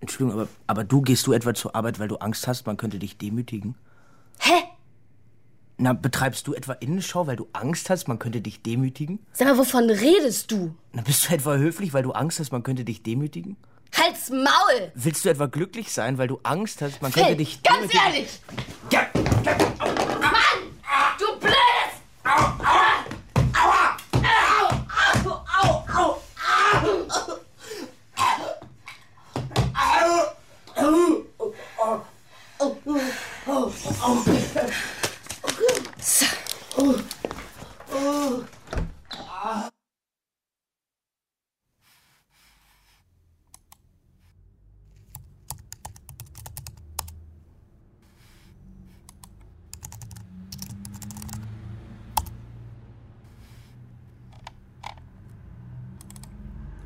Entschuldigung, 0.00 0.40
aber, 0.40 0.48
aber 0.66 0.84
du 0.84 1.00
gehst 1.00 1.26
du 1.26 1.32
etwa 1.32 1.54
zur 1.54 1.76
Arbeit, 1.76 2.00
weil 2.00 2.08
du 2.08 2.16
Angst 2.16 2.48
hast, 2.48 2.66
man 2.66 2.76
könnte 2.76 2.98
dich 2.98 3.18
demütigen? 3.18 3.76
Hä? 4.40 4.71
Na, 5.78 5.92
betreibst 5.94 6.46
du 6.46 6.54
etwa 6.54 6.74
Innenschau, 6.74 7.26
weil 7.26 7.36
du 7.36 7.48
Angst 7.52 7.90
hast, 7.90 8.06
man 8.06 8.18
könnte 8.18 8.40
dich 8.40 8.62
demütigen? 8.62 9.18
Sag 9.32 9.48
mal, 9.48 9.58
wovon 9.58 9.90
redest 9.90 10.50
du? 10.52 10.74
Na, 10.92 11.02
bist 11.02 11.28
du 11.28 11.34
etwa 11.34 11.56
höflich, 11.56 11.92
weil 11.92 12.02
du 12.02 12.12
Angst 12.12 12.38
hast, 12.40 12.52
man 12.52 12.62
könnte 12.62 12.84
dich 12.84 13.02
demütigen? 13.02 13.56
Halt's 13.96 14.30
Maul! 14.30 14.92
Willst 14.94 15.24
du 15.24 15.28
etwa 15.28 15.46
glücklich 15.46 15.92
sein, 15.92 16.18
weil 16.18 16.28
du 16.28 16.38
Angst 16.44 16.80
hast, 16.82 17.02
man 17.02 17.12
könnte 17.12 17.30
Phil, 17.30 17.36
dich 17.38 17.62
ganz 17.62 17.78
demütigen? 17.90 18.06
ehrlich! 18.06 18.40
Ja, 18.90 19.06
Du 21.18 21.38
blödes! 21.40 23.02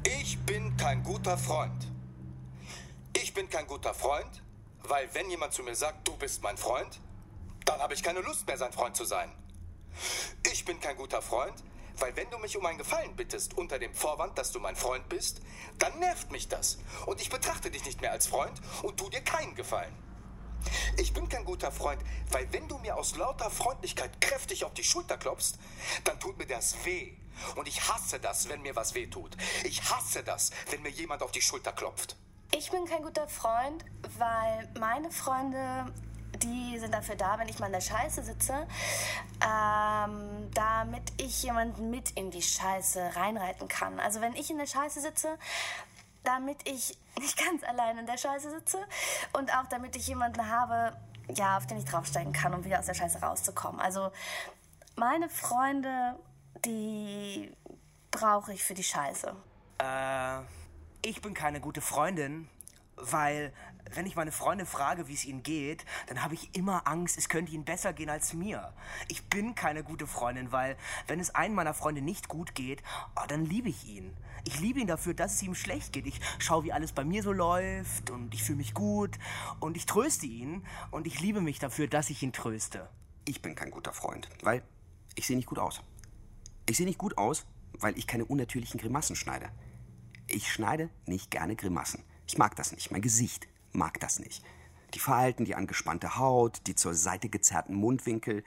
Ich 0.05 0.39
bin 0.39 0.77
kein 0.77 1.03
guter 1.05 1.39
Freund. 1.39 1.87
Ich 3.13 3.33
bin 3.35 3.49
kein 3.49 3.67
guter 3.67 3.95
Freund, 3.95 4.43
weil 4.83 5.09
wenn 5.15 5.31
jemand 5.31 5.53
zu 5.53 5.63
mir 5.63 5.75
sagt, 5.75 6.07
du 6.09 6.17
bist 6.17 6.43
mein 6.43 6.57
Freund, 6.57 7.01
dann 7.65 7.81
habe 7.81 7.95
ich 7.95 8.03
keine 8.03 8.21
Lust 8.21 8.47
mehr, 8.47 8.59
sein 8.59 8.73
Freund 8.73 8.97
zu 8.97 9.05
sein. 9.05 9.31
Ich 10.67 10.73
bin 10.73 10.81
kein 10.81 10.97
guter 10.97 11.23
Freund, 11.23 11.55
weil 11.99 12.17
wenn 12.17 12.29
du 12.29 12.39
mich 12.39 12.57
um 12.57 12.67
einen 12.67 12.79
Gefallen 12.79 13.15
bittest 13.15 13.57
unter 13.57 13.79
dem 13.79 13.95
Vorwand, 13.95 14.37
dass 14.37 14.51
du 14.51 14.59
mein 14.59 14.75
Freund 14.75 15.09
bist, 15.09 15.41
dann 15.79 15.97
nervt 16.01 16.33
mich 16.33 16.49
das. 16.49 16.79
Und 17.07 17.21
ich 17.21 17.31
betrachte 17.31 17.71
dich 17.71 17.85
nicht 17.85 18.01
mehr 18.01 18.11
als 18.11 18.27
Freund 18.27 18.61
und 18.83 18.97
tu 18.97 19.09
dir 19.09 19.21
keinen 19.21 19.55
Gefallen. 19.55 19.95
Ich 20.97 21.15
bin 21.15 21.29
kein 21.29 21.45
guter 21.45 21.71
Freund, 21.71 22.03
weil 22.33 22.53
wenn 22.53 22.67
du 22.67 22.79
mir 22.79 22.97
aus 22.97 23.15
lauter 23.15 23.49
Freundlichkeit 23.49 24.21
kräftig 24.21 24.65
auf 24.65 24.75
die 24.75 24.83
Schulter 24.83 25.17
klopfst, 25.19 25.57
dann 26.03 26.19
tut 26.19 26.37
mir 26.37 26.47
das 26.47 26.85
weh. 26.85 27.13
Und 27.55 27.69
ich 27.69 27.89
hasse 27.89 28.19
das, 28.19 28.49
wenn 28.49 28.61
mir 28.63 28.75
was 28.75 28.97
weh 28.97 29.07
tut. 29.07 29.37
Ich 29.63 29.89
hasse 29.89 30.25
das, 30.25 30.51
wenn 30.71 30.83
mir 30.83 30.91
jemand 30.91 31.23
auf 31.23 31.31
die 31.31 31.43
Schulter 31.43 31.71
klopft. 31.71 32.17
Ich 32.53 32.73
bin 32.73 32.87
kein 32.87 33.05
guter 33.05 33.29
Freund, 33.29 33.85
weil 34.19 34.69
meine 34.81 35.13
Freunde, 35.13 35.93
die 36.43 36.79
sind 36.79 36.93
dafür 36.93 37.17
da, 37.17 37.39
wenn 37.39 37.49
ich 37.49 37.59
mal 37.59 37.67
in 37.67 37.73
der 37.73 37.81
Scheiße 37.81 38.23
sitze, 38.23 38.67
ähm, 39.45 40.51
damit 40.55 41.03
ich 41.19 41.43
jemanden 41.43 41.91
mit 41.91 42.11
in 42.13 42.31
die 42.31 42.43
Scheiße 42.43 43.17
reinreiten 43.17 43.69
kann. 43.69 44.01
Also 44.01 44.21
wenn 44.21 44.35
ich 44.35 44.51
in 44.51 44.59
der 44.59 44.67
Scheiße 44.67 45.01
sitze, 45.01 45.39
damit 46.25 46.59
ich 46.69 46.97
nicht 47.19 47.43
ganz 47.45 47.63
allein 47.65 47.99
in 47.99 48.07
der 48.07 48.19
Scheiße 48.19 48.51
sitze 48.51 48.79
und 49.33 49.53
auch 49.55 49.67
damit 49.69 49.97
ich 49.97 50.07
jemanden 50.07 50.51
habe, 50.51 50.97
ja, 51.35 51.57
auf 51.57 51.67
den 51.67 51.79
ich 51.79 51.85
draufsteigen 51.85 52.33
kann, 52.33 52.55
um 52.55 52.65
wieder 52.65 52.79
aus 52.79 52.87
der 52.87 52.95
Scheiße 52.95 53.21
rauszukommen. 53.21 53.81
Also 53.81 54.11
meine 54.97 55.29
Freunde, 55.29 56.17
die 56.65 57.53
brauche 58.11 58.53
ich 58.53 58.63
für 58.63 58.75
die 58.75 58.85
Scheiße. 58.85 59.35
Äh, 59.79 60.41
ich 61.03 61.21
bin 61.21 61.35
keine 61.35 61.61
gute 61.61 61.81
Freundin, 61.81 62.49
weil 62.97 63.53
wenn 63.95 64.07
ich 64.07 64.17
meine 64.17 64.33
Freunde 64.33 64.67
frage, 64.67 65.09
wie 65.09 65.15
es 65.15 65.25
ihnen 65.25 65.43
geht, 65.43 65.85
dann 66.07 66.23
habe 66.23 66.35
ich 66.35 66.55
immer 66.55 66.87
Angst, 66.87 67.19
es 67.19 67.29
könnte 67.29 67.53
ihnen 67.53 67.65
besser 67.65 67.93
gehen 67.93 68.11
als 68.11 68.35
mir. 68.35 68.73
Ich 69.09 69.25
bin 69.29 69.55
keine 69.55 69.85
gute 69.85 70.07
Freundin, 70.07 70.53
weil 70.53 70.77
wenn 71.07 71.21
es 71.21 71.35
einem 71.35 71.55
meiner 71.55 71.75
Freunde 71.75 72.03
nicht 72.03 72.29
gut 72.29 72.55
geht, 72.55 72.83
oh, 73.17 73.27
dann 73.29 73.45
liebe 73.45 73.69
ich 73.69 73.87
ihn. 73.87 74.17
Ich 74.45 74.61
liebe 74.61 74.81
ihn 74.81 74.87
dafür, 74.87 75.15
dass 75.15 75.35
es 75.35 75.43
ihm 75.43 75.55
schlecht 75.55 75.93
geht. 75.93 76.07
Ich 76.07 76.21
schaue, 76.39 76.65
wie 76.65 76.73
alles 76.73 76.93
bei 76.93 77.05
mir 77.05 77.23
so 77.23 77.33
läuft 77.33 78.11
und 78.11 78.33
ich 78.33 78.43
fühle 78.45 78.59
mich 78.59 78.75
gut 78.75 79.19
und 79.61 79.77
ich 79.77 79.87
tröste 79.87 80.27
ihn 80.27 80.65
und 80.91 81.07
ich 81.07 81.21
liebe 81.21 81.41
mich 81.41 81.59
dafür, 81.59 81.89
dass 81.89 82.11
ich 82.11 82.23
ihn 82.23 82.33
tröste. 82.33 82.89
Ich 83.25 83.43
bin 83.43 83.55
kein 83.55 83.71
guter 83.71 83.93
Freund, 83.93 84.29
weil 84.43 84.63
ich 85.17 85.27
sehe 85.27 85.37
nicht 85.37 85.49
gut 85.49 85.59
aus. 85.59 85.83
Ich 86.69 86.77
sehe 86.77 86.87
nicht 86.87 86.99
gut 86.99 87.19
aus, 87.19 87.45
weil 87.73 87.99
ich 87.99 88.07
keine 88.07 88.25
unnatürlichen 88.25 88.81
Grimassen 88.81 89.17
schneide. 89.17 89.51
Ich 90.29 90.53
schneide 90.53 90.91
nicht 91.07 91.31
gerne 91.31 91.57
Grimassen. 91.57 92.05
Ich 92.27 92.39
mag 92.39 92.57
das 92.57 92.73
nicht. 92.73 92.91
Mein 92.91 93.03
Gesicht 93.03 93.49
mag 93.73 94.01
das 94.01 94.19
nicht. 94.19 94.45
Die 94.95 94.99
Falten, 94.99 95.45
die 95.45 95.55
angespannte 95.55 96.17
Haut, 96.17 96.61
die 96.67 96.75
zur 96.75 96.95
Seite 96.95 97.29
gezerrten 97.29 97.75
Mundwinkel. 97.75 98.45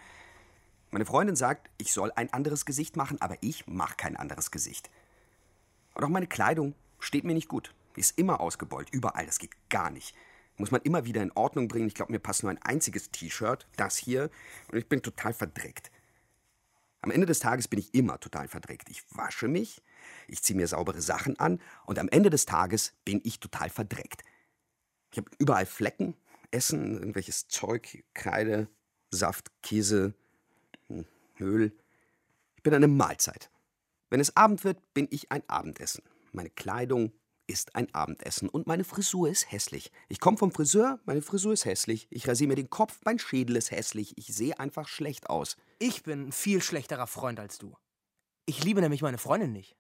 Meine 0.92 1.06
Freundin 1.06 1.36
sagt, 1.36 1.70
ich 1.78 1.94
soll 1.94 2.12
ein 2.16 2.34
anderes 2.34 2.66
Gesicht 2.66 2.96
machen, 2.96 3.22
aber 3.22 3.38
ich 3.42 3.68
mache 3.68 3.96
kein 3.98 4.16
anderes 4.16 4.52
Gesicht. 4.52 4.90
Und 5.94 6.04
auch 6.04 6.10
meine 6.10 6.28
Kleidung 6.28 6.76
steht 7.00 7.24
mir 7.24 7.34
nicht 7.34 7.50
gut. 7.50 7.74
Die 7.96 8.00
ist 8.00 8.18
immer 8.18 8.40
ausgebeult, 8.40 8.90
überall. 8.92 9.26
Das 9.26 9.40
geht 9.40 9.52
gar 9.70 9.90
nicht. 9.90 10.16
Muss 10.58 10.72
man 10.72 10.82
immer 10.82 11.06
wieder 11.06 11.22
in 11.22 11.32
Ordnung 11.34 11.68
bringen. 11.68 11.88
Ich 11.88 11.96
glaube, 11.96 12.12
mir 12.12 12.20
passt 12.20 12.44
nur 12.44 12.52
ein 12.52 12.62
einziges 12.62 13.12
T-Shirt, 13.12 13.68
das 13.76 13.98
hier, 13.98 14.30
und 14.72 14.78
ich 14.78 14.88
bin 14.88 15.02
total 15.02 15.34
verdreckt. 15.34 15.92
Am 17.02 17.12
Ende 17.12 17.26
des 17.26 17.40
Tages 17.40 17.68
bin 17.68 17.80
ich 17.80 17.94
immer 17.94 18.20
total 18.20 18.48
verdreckt. 18.48 18.90
Ich 18.90 19.04
wasche 19.16 19.48
mich, 19.48 19.82
ich 20.28 20.44
ziehe 20.44 20.58
mir 20.58 20.68
saubere 20.68 21.02
Sachen 21.02 21.40
an 21.40 21.62
und 21.86 21.98
am 21.98 22.10
Ende 22.10 22.30
des 22.30 22.46
Tages 22.46 22.94
bin 23.06 23.22
ich 23.24 23.40
total 23.40 23.70
verdreckt. 23.70 24.24
Ich 25.12 25.18
habe 25.18 25.30
überall 25.40 25.66
Flecken, 25.66 26.16
Essen, 26.52 26.94
irgendwelches 26.94 27.48
Zeug, 27.48 28.04
Kreide, 28.14 28.68
Saft, 29.12 29.52
Käse, 29.62 30.14
hm, 30.88 31.06
Öl. 31.40 31.72
Ich 32.56 32.64
bin 32.64 32.74
eine 32.74 32.88
Mahlzeit. 32.88 33.50
Wenn 34.10 34.20
es 34.20 34.36
Abend 34.36 34.64
wird, 34.64 34.94
bin 34.94 35.08
ich 35.12 35.32
ein 35.32 35.48
Abendessen. 35.48 36.04
Meine 36.32 36.50
Kleidung 36.50 37.12
ist 37.48 37.76
ein 37.76 37.94
Abendessen 37.94 38.48
und 38.48 38.68
meine 38.68 38.84
Frisur 38.84 39.28
ist 39.28 39.52
hässlich. 39.52 39.92
Ich 40.08 40.20
komme 40.20 40.38
vom 40.38 40.52
Friseur, 40.52 41.00
meine 41.06 41.24
Frisur 41.24 41.54
ist 41.54 41.66
hässlich. 41.66 42.08
Ich 42.12 42.28
rasiere 42.28 42.50
mir 42.50 42.56
den 42.56 42.70
Kopf, 42.70 43.00
mein 43.06 43.18
Schädel 43.18 43.56
ist 43.56 43.72
hässlich. 43.72 44.18
Ich 44.18 44.28
sehe 44.28 44.60
einfach 44.60 44.88
schlecht 44.88 45.30
aus. 45.30 45.58
Ich 45.80 46.04
bin 46.04 46.28
ein 46.28 46.32
viel 46.32 46.62
schlechterer 46.62 47.08
Freund 47.08 47.40
als 47.40 47.58
du. 47.58 47.76
Ich 48.46 48.64
liebe 48.64 48.82
nämlich 48.82 49.02
meine 49.02 49.18
Freundin 49.18 49.52
nicht. 49.52 49.76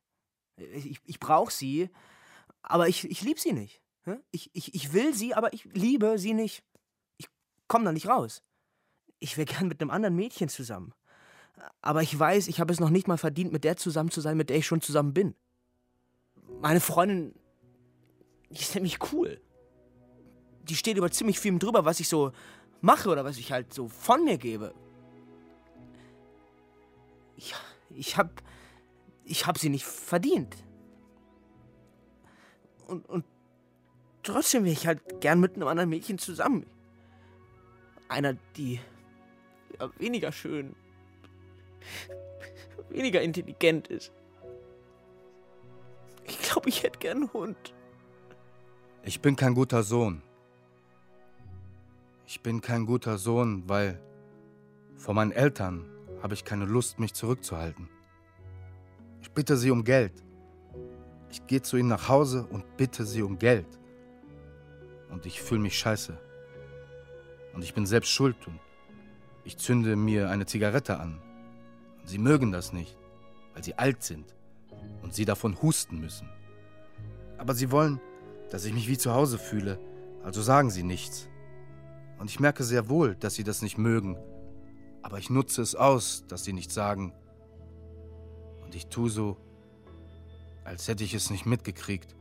Ich, 0.57 0.99
ich 1.05 1.19
brauche 1.19 1.51
sie, 1.51 1.89
aber 2.63 2.87
ich, 2.87 3.09
ich 3.09 3.21
liebe 3.21 3.39
sie 3.39 3.53
nicht. 3.53 3.81
Ich, 4.31 4.49
ich, 4.53 4.73
ich 4.73 4.93
will 4.93 5.13
sie, 5.13 5.35
aber 5.35 5.53
ich 5.53 5.65
liebe 5.65 6.17
sie 6.17 6.33
nicht. 6.33 6.63
Ich 7.17 7.27
komme 7.67 7.85
da 7.85 7.91
nicht 7.91 8.07
raus. 8.07 8.41
Ich 9.19 9.37
wäre 9.37 9.45
gern 9.51 9.67
mit 9.67 9.81
einem 9.81 9.91
anderen 9.91 10.15
Mädchen 10.15 10.49
zusammen. 10.49 10.93
Aber 11.81 12.01
ich 12.01 12.17
weiß, 12.17 12.47
ich 12.47 12.59
habe 12.59 12.71
es 12.71 12.79
noch 12.79 12.89
nicht 12.89 13.07
mal 13.07 13.17
verdient, 13.17 13.51
mit 13.51 13.63
der 13.63 13.77
zusammen 13.77 14.11
zu 14.11 14.21
sein, 14.21 14.37
mit 14.37 14.49
der 14.49 14.57
ich 14.57 14.65
schon 14.65 14.81
zusammen 14.81 15.13
bin. 15.13 15.35
Meine 16.61 16.79
Freundin 16.79 17.35
die 18.49 18.61
ist 18.61 18.75
nämlich 18.75 18.97
cool. 19.13 19.39
Die 20.63 20.75
steht 20.75 20.97
über 20.97 21.11
ziemlich 21.11 21.39
vielem 21.39 21.59
drüber, 21.59 21.85
was 21.85 21.99
ich 21.99 22.09
so 22.09 22.31
mache 22.81 23.09
oder 23.09 23.23
was 23.23 23.37
ich 23.37 23.51
halt 23.51 23.73
so 23.73 23.87
von 23.87 24.23
mir 24.23 24.37
gebe. 24.37 24.73
Ich, 27.35 27.53
ich 27.91 28.17
hab. 28.17 28.41
Ich 29.23 29.45
hab 29.45 29.59
sie 29.59 29.69
nicht 29.69 29.85
verdient. 29.85 30.55
Und, 32.87 33.07
und 33.07 33.23
trotzdem 34.23 34.63
wäre 34.63 34.73
ich 34.73 34.87
halt 34.87 35.21
gern 35.21 35.39
mit 35.39 35.55
einem 35.55 35.67
anderen 35.67 35.89
Mädchen 35.89 36.17
zusammen. 36.17 36.65
Einer, 38.07 38.33
die 38.55 38.79
ja, 39.79 39.89
weniger 39.97 40.31
schön, 40.31 40.75
weniger 42.89 43.21
intelligent 43.21 43.87
ist. 43.87 44.11
Ich 46.25 46.39
glaube, 46.41 46.69
ich 46.69 46.83
hätte 46.83 46.99
gern 46.99 47.17
einen 47.17 47.33
Hund. 47.33 47.73
Ich 49.03 49.21
bin 49.21 49.35
kein 49.35 49.55
guter 49.55 49.83
Sohn. 49.83 50.21
Ich 52.25 52.41
bin 52.41 52.61
kein 52.61 52.85
guter 52.85 53.17
Sohn, 53.17 53.63
weil 53.67 53.99
vor 54.95 55.13
meinen 55.13 55.31
Eltern 55.31 55.89
habe 56.21 56.33
ich 56.33 56.43
keine 56.43 56.65
Lust, 56.65 56.99
mich 56.99 57.13
zurückzuhalten. 57.13 57.89
Ich 59.21 59.31
bitte 59.31 59.57
sie 59.57 59.71
um 59.71 59.83
Geld. 59.83 60.13
Ich 61.31 61.45
gehe 61.47 61.61
zu 61.61 61.77
ihnen 61.77 61.89
nach 61.89 62.09
Hause 62.09 62.45
und 62.51 62.77
bitte 62.77 63.05
sie 63.05 63.23
um 63.23 63.39
Geld. 63.39 63.78
Und 65.09 65.25
ich 65.25 65.41
fühle 65.41 65.61
mich 65.61 65.77
scheiße. 65.77 66.17
Und 67.53 67.63
ich 67.63 67.73
bin 67.73 67.85
selbst 67.85 68.09
schuld 68.09 68.35
und 68.47 68.59
ich 69.43 69.57
zünde 69.57 69.95
mir 69.95 70.29
eine 70.29 70.45
Zigarette 70.45 70.99
an. 70.99 71.19
Und 71.99 72.07
sie 72.07 72.19
mögen 72.19 72.51
das 72.51 72.73
nicht, 72.73 72.97
weil 73.53 73.63
sie 73.63 73.77
alt 73.77 74.03
sind 74.03 74.35
und 75.01 75.13
sie 75.13 75.25
davon 75.25 75.61
husten 75.61 75.99
müssen. 75.99 76.29
Aber 77.37 77.53
sie 77.53 77.71
wollen, 77.71 77.99
dass 78.51 78.65
ich 78.65 78.73
mich 78.73 78.87
wie 78.87 78.97
zu 78.97 79.13
Hause 79.13 79.37
fühle, 79.37 79.79
also 80.23 80.41
sagen 80.41 80.69
sie 80.69 80.83
nichts. 80.83 81.27
Und 82.19 82.29
ich 82.29 82.39
merke 82.39 82.63
sehr 82.63 82.89
wohl, 82.89 83.15
dass 83.15 83.35
sie 83.35 83.43
das 83.43 83.61
nicht 83.61 83.77
mögen, 83.77 84.17
aber 85.01 85.17
ich 85.17 85.29
nutze 85.29 85.61
es 85.61 85.75
aus, 85.75 86.25
dass 86.27 86.43
sie 86.43 86.53
nichts 86.53 86.73
sagen. 86.73 87.13
Und 88.63 88.75
ich 88.75 88.87
tue 88.87 89.09
so, 89.09 89.37
als 90.63 90.87
hätte 90.87 91.03
ich 91.03 91.13
es 91.13 91.29
nicht 91.29 91.45
mitgekriegt. 91.45 92.15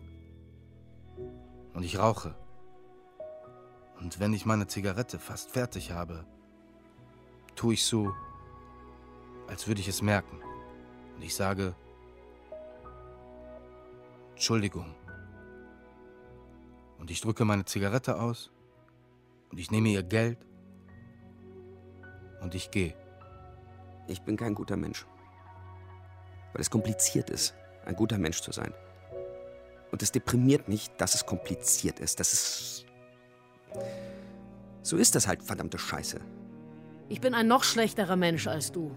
Und 1.74 1.82
ich 1.82 1.98
rauche. 1.98 2.34
Und 4.00 4.20
wenn 4.20 4.32
ich 4.32 4.46
meine 4.46 4.66
Zigarette 4.66 5.18
fast 5.18 5.50
fertig 5.50 5.92
habe, 5.92 6.24
tue 7.56 7.74
ich 7.74 7.84
so, 7.84 8.14
als 9.48 9.66
würde 9.66 9.80
ich 9.80 9.88
es 9.88 10.02
merken. 10.02 10.40
Und 11.16 11.22
ich 11.22 11.34
sage, 11.34 11.74
Entschuldigung. 14.30 14.94
Und 16.98 17.10
ich 17.10 17.20
drücke 17.20 17.44
meine 17.44 17.64
Zigarette 17.64 18.20
aus 18.20 18.50
und 19.50 19.58
ich 19.58 19.70
nehme 19.70 19.88
ihr 19.88 20.02
Geld 20.02 20.38
und 22.40 22.54
ich 22.54 22.70
gehe. 22.70 22.94
Ich 24.06 24.22
bin 24.22 24.36
kein 24.36 24.54
guter 24.54 24.76
Mensch. 24.76 25.06
Weil 26.52 26.62
es 26.62 26.70
kompliziert 26.70 27.30
ist, 27.30 27.54
ein 27.84 27.96
guter 27.96 28.18
Mensch 28.18 28.40
zu 28.40 28.52
sein. 28.52 28.72
Und 29.90 30.02
es 30.02 30.12
deprimiert 30.12 30.68
mich, 30.68 30.88
dass 30.96 31.14
es 31.14 31.26
kompliziert 31.26 31.98
ist. 32.00 32.20
Das 32.20 32.32
ist. 32.32 32.87
So 34.82 34.96
ist 34.96 35.14
das 35.14 35.26
halt, 35.26 35.42
verdammte 35.42 35.78
Scheiße. 35.78 36.20
Ich 37.08 37.20
bin 37.20 37.34
ein 37.34 37.46
noch 37.46 37.64
schlechterer 37.64 38.16
Mensch 38.16 38.46
als 38.46 38.72
du. 38.72 38.90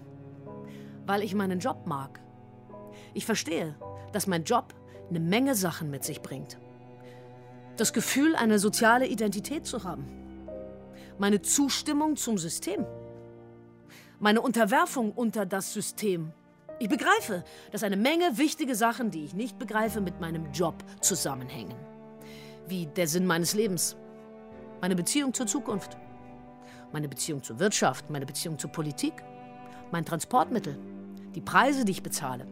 Weil 1.06 1.22
ich 1.22 1.34
meinen 1.34 1.58
Job 1.58 1.86
mag. 1.86 2.20
Ich 3.14 3.26
verstehe, 3.26 3.74
dass 4.12 4.26
mein 4.26 4.44
Job 4.44 4.74
eine 5.08 5.20
Menge 5.20 5.54
Sachen 5.54 5.90
mit 5.90 6.04
sich 6.04 6.22
bringt. 6.22 6.58
Das 7.76 7.92
Gefühl, 7.92 8.36
eine 8.36 8.58
soziale 8.58 9.06
Identität 9.06 9.66
zu 9.66 9.84
haben. 9.84 10.06
Meine 11.18 11.42
Zustimmung 11.42 12.16
zum 12.16 12.38
System. 12.38 12.86
Meine 14.18 14.40
Unterwerfung 14.40 15.12
unter 15.12 15.46
das 15.46 15.72
System. 15.72 16.32
Ich 16.78 16.88
begreife, 16.88 17.44
dass 17.70 17.82
eine 17.82 17.96
Menge 17.96 18.38
wichtige 18.38 18.74
Sachen, 18.74 19.10
die 19.10 19.24
ich 19.24 19.34
nicht 19.34 19.58
begreife, 19.58 20.00
mit 20.00 20.20
meinem 20.20 20.52
Job 20.52 20.74
zusammenhängen. 21.00 21.74
Wie 22.66 22.86
der 22.86 23.08
Sinn 23.08 23.26
meines 23.26 23.54
Lebens, 23.54 23.96
meine 24.82 24.96
Beziehung 24.96 25.32
zur 25.32 25.46
Zukunft, 25.46 25.96
meine 26.92 27.08
Beziehung 27.08 27.40
zur 27.44 27.60
Wirtschaft, 27.60 28.10
meine 28.10 28.26
Beziehung 28.26 28.58
zur 28.58 28.72
Politik, 28.72 29.12
mein 29.92 30.04
Transportmittel, 30.04 30.76
die 31.36 31.40
Preise, 31.40 31.84
die 31.84 31.92
ich 31.92 32.02
bezahle, 32.02 32.48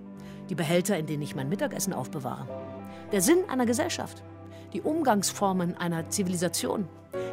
die 0.48 0.54
Behälter, 0.54 0.96
in 0.96 1.06
denen 1.06 1.24
ich 1.24 1.34
mein 1.34 1.48
Mittagessen 1.48 1.92
aufbewahre, 1.92 2.46
der 3.10 3.20
Sinn 3.20 3.38
einer 3.50 3.66
Gesellschaft, 3.66 4.22
die 4.72 4.80
Umgangsformen 4.80 5.76
einer 5.76 6.08
Zivilisation, 6.08 6.88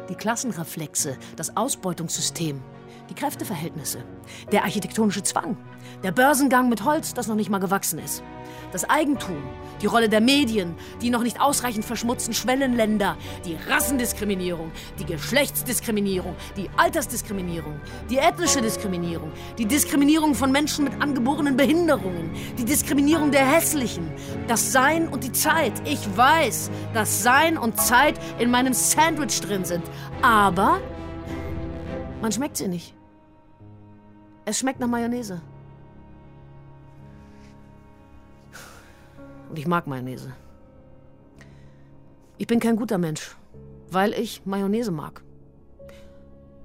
die 0.08 0.16
Klassenreflexe, 0.16 1.16
das 1.36 1.56
Ausbeutungssystem, 1.56 2.60
die 3.08 3.14
Kräfteverhältnisse, 3.14 4.02
der 4.50 4.64
architektonische 4.64 5.22
Zwang, 5.22 5.56
der 6.02 6.10
Börsengang 6.10 6.68
mit 6.68 6.84
Holz, 6.84 7.14
das 7.14 7.28
noch 7.28 7.36
nicht 7.36 7.50
mal 7.50 7.58
gewachsen 7.58 8.00
ist, 8.00 8.24
das 8.72 8.88
Eigentum, 8.88 9.42
die 9.80 9.86
Rolle 9.86 10.08
der 10.08 10.20
Medien, 10.20 10.74
die 11.00 11.10
noch 11.10 11.22
nicht 11.22 11.40
ausreichend 11.40 11.84
verschmutzten 11.84 12.34
Schwellenländer, 12.34 13.16
die 13.44 13.56
Rassendiskriminierung, 13.68 14.72
die 14.98 15.04
Geschlechtsdiskriminierung, 15.04 16.34
die 16.56 16.68
Altersdiskriminierung, 16.76 17.80
die 18.10 18.18
ethnische 18.18 18.60
Diskriminierung, 18.60 19.32
die 19.56 19.66
Diskriminierung 19.66 20.34
von 20.34 20.52
Menschen 20.52 20.84
mit 20.84 21.00
angeborenen 21.00 21.56
Behinderungen, 21.56 22.30
die 22.58 22.64
Diskriminierung 22.64 23.30
der 23.30 23.46
Hässlichen, 23.46 24.10
das 24.46 24.72
Sein 24.72 25.08
und 25.08 25.24
die 25.24 25.32
Zeit. 25.32 25.72
Ich 25.84 26.16
weiß, 26.16 26.70
dass 26.94 27.22
Sein 27.22 27.56
und 27.58 27.80
Zeit 27.80 28.18
in 28.38 28.50
meinem 28.50 28.74
Sandwich 28.74 29.40
drin 29.40 29.64
sind, 29.64 29.84
aber 30.22 30.80
man 32.20 32.32
schmeckt 32.32 32.56
sie 32.56 32.68
nicht. 32.68 32.94
Es 34.44 34.58
schmeckt 34.58 34.80
nach 34.80 34.88
Mayonnaise. 34.88 35.40
Und 39.48 39.58
ich 39.58 39.66
mag 39.66 39.86
Mayonnaise. 39.86 40.32
Ich 42.36 42.46
bin 42.46 42.60
kein 42.60 42.76
guter 42.76 42.98
Mensch, 42.98 43.36
weil 43.90 44.12
ich 44.12 44.44
Mayonnaise 44.44 44.90
mag. 44.90 45.22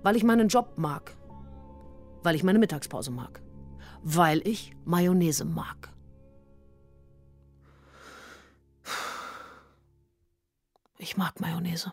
Weil 0.03 0.15
ich 0.15 0.23
meinen 0.23 0.49
Job 0.49 0.77
mag. 0.77 1.15
Weil 2.23 2.35
ich 2.35 2.43
meine 2.43 2.59
Mittagspause 2.59 3.11
mag. 3.11 3.41
Weil 4.03 4.45
ich 4.47 4.75
Mayonnaise 4.85 5.45
mag. 5.45 5.89
Ich 10.97 11.17
mag 11.17 11.39
Mayonnaise. 11.39 11.91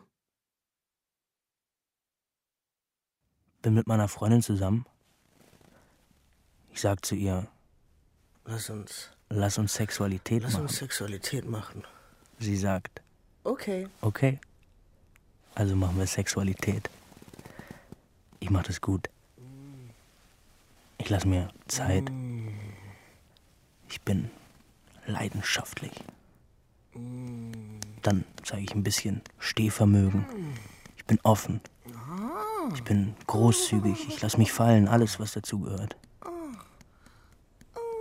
Bin 3.63 3.75
mit 3.75 3.87
meiner 3.87 4.09
Freundin 4.09 4.43
zusammen. 4.43 4.87
Ich 6.71 6.81
sag 6.81 7.05
zu 7.05 7.15
ihr, 7.15 7.49
Lass 8.45 8.71
uns, 8.71 9.11
lass 9.31 9.57
uns 9.59 9.75
Sexualität 9.75 10.43
lass 10.43 10.53
machen. 10.53 10.63
uns 10.63 10.77
Sexualität 10.77 11.49
machen. 11.49 11.85
Sie 12.39 12.57
sagt, 12.57 13.01
Okay. 13.45 13.89
okay. 14.03 14.39
Also 15.55 15.75
machen 15.75 15.99
wir 15.99 16.07
Sexualität. 16.07 16.91
Ich 18.39 18.51
mach 18.51 18.63
das 18.65 18.81
gut. 18.81 19.09
Ich 20.99 21.09
lass 21.09 21.25
mir 21.25 21.49
Zeit. 21.67 22.05
Ich 23.89 24.01
bin 24.03 24.31
leidenschaftlich. 25.07 25.93
Dann 28.03 28.25
zeige 28.43 28.63
ich 28.65 28.75
ein 28.75 28.83
bisschen 28.83 29.23
Stehvermögen. 29.39 30.27
Ich 30.97 31.05
bin 31.07 31.19
offen. 31.23 31.61
Ich 32.75 32.83
bin 32.85 33.15
großzügig. 33.27 34.09
Ich 34.09 34.21
lass 34.21 34.37
mich 34.37 34.53
fallen, 34.53 34.87
alles, 34.87 35.19
was 35.19 35.33
dazugehört. 35.33 35.97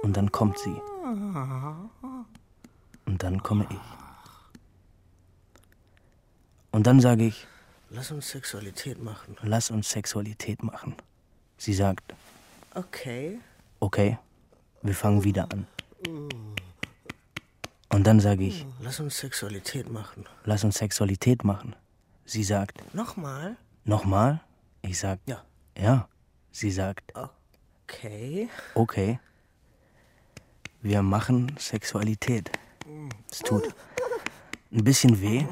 Und 0.03 0.15
dann 0.17 0.31
kommt 0.31 0.57
sie. 0.59 0.75
Und 3.05 3.23
dann 3.23 3.41
komme 3.43 3.67
ich. 3.69 3.77
Und 6.71 6.85
dann 6.87 6.99
sage 6.99 7.25
ich, 7.25 7.47
Lass 7.91 8.11
uns 8.11 8.29
Sexualität 8.29 9.01
machen. 9.01 9.35
lass 9.41 9.71
uns 9.71 9.89
Sexualität 9.89 10.61
machen. 10.63 10.95
Sie 11.57 11.73
sagt, 11.73 12.13
Okay. 12.75 13.39
okay, 13.79 14.19
wir 14.83 14.93
fangen 14.93 15.23
wieder 15.23 15.47
an. 15.51 15.65
Und 17.91 18.03
dann 18.05 18.19
sage 18.19 18.43
ich, 18.43 18.65
Lass 18.79 18.99
uns 18.99 19.17
Sexualität 19.17 19.89
machen. 19.91 20.25
lass 20.45 20.63
uns 20.63 20.77
Sexualität 20.77 21.43
machen. 21.43 21.75
Sie 22.25 22.43
sagt, 22.43 22.93
Nochmal. 22.93 23.57
nochmal? 23.85 24.39
Ich 24.83 24.99
sag, 24.99 25.19
Ja. 25.25 25.43
ja. 25.75 26.07
Sie 26.51 26.69
sagt, 26.69 27.11
Okay. 27.87 28.49
okay, 28.75 29.19
wir 30.81 31.01
machen 31.01 31.55
Sexualität. 31.59 32.51
Es 33.31 33.39
tut 33.39 33.73
ein 34.71 34.83
bisschen 34.83 35.21
weh. 35.21 35.45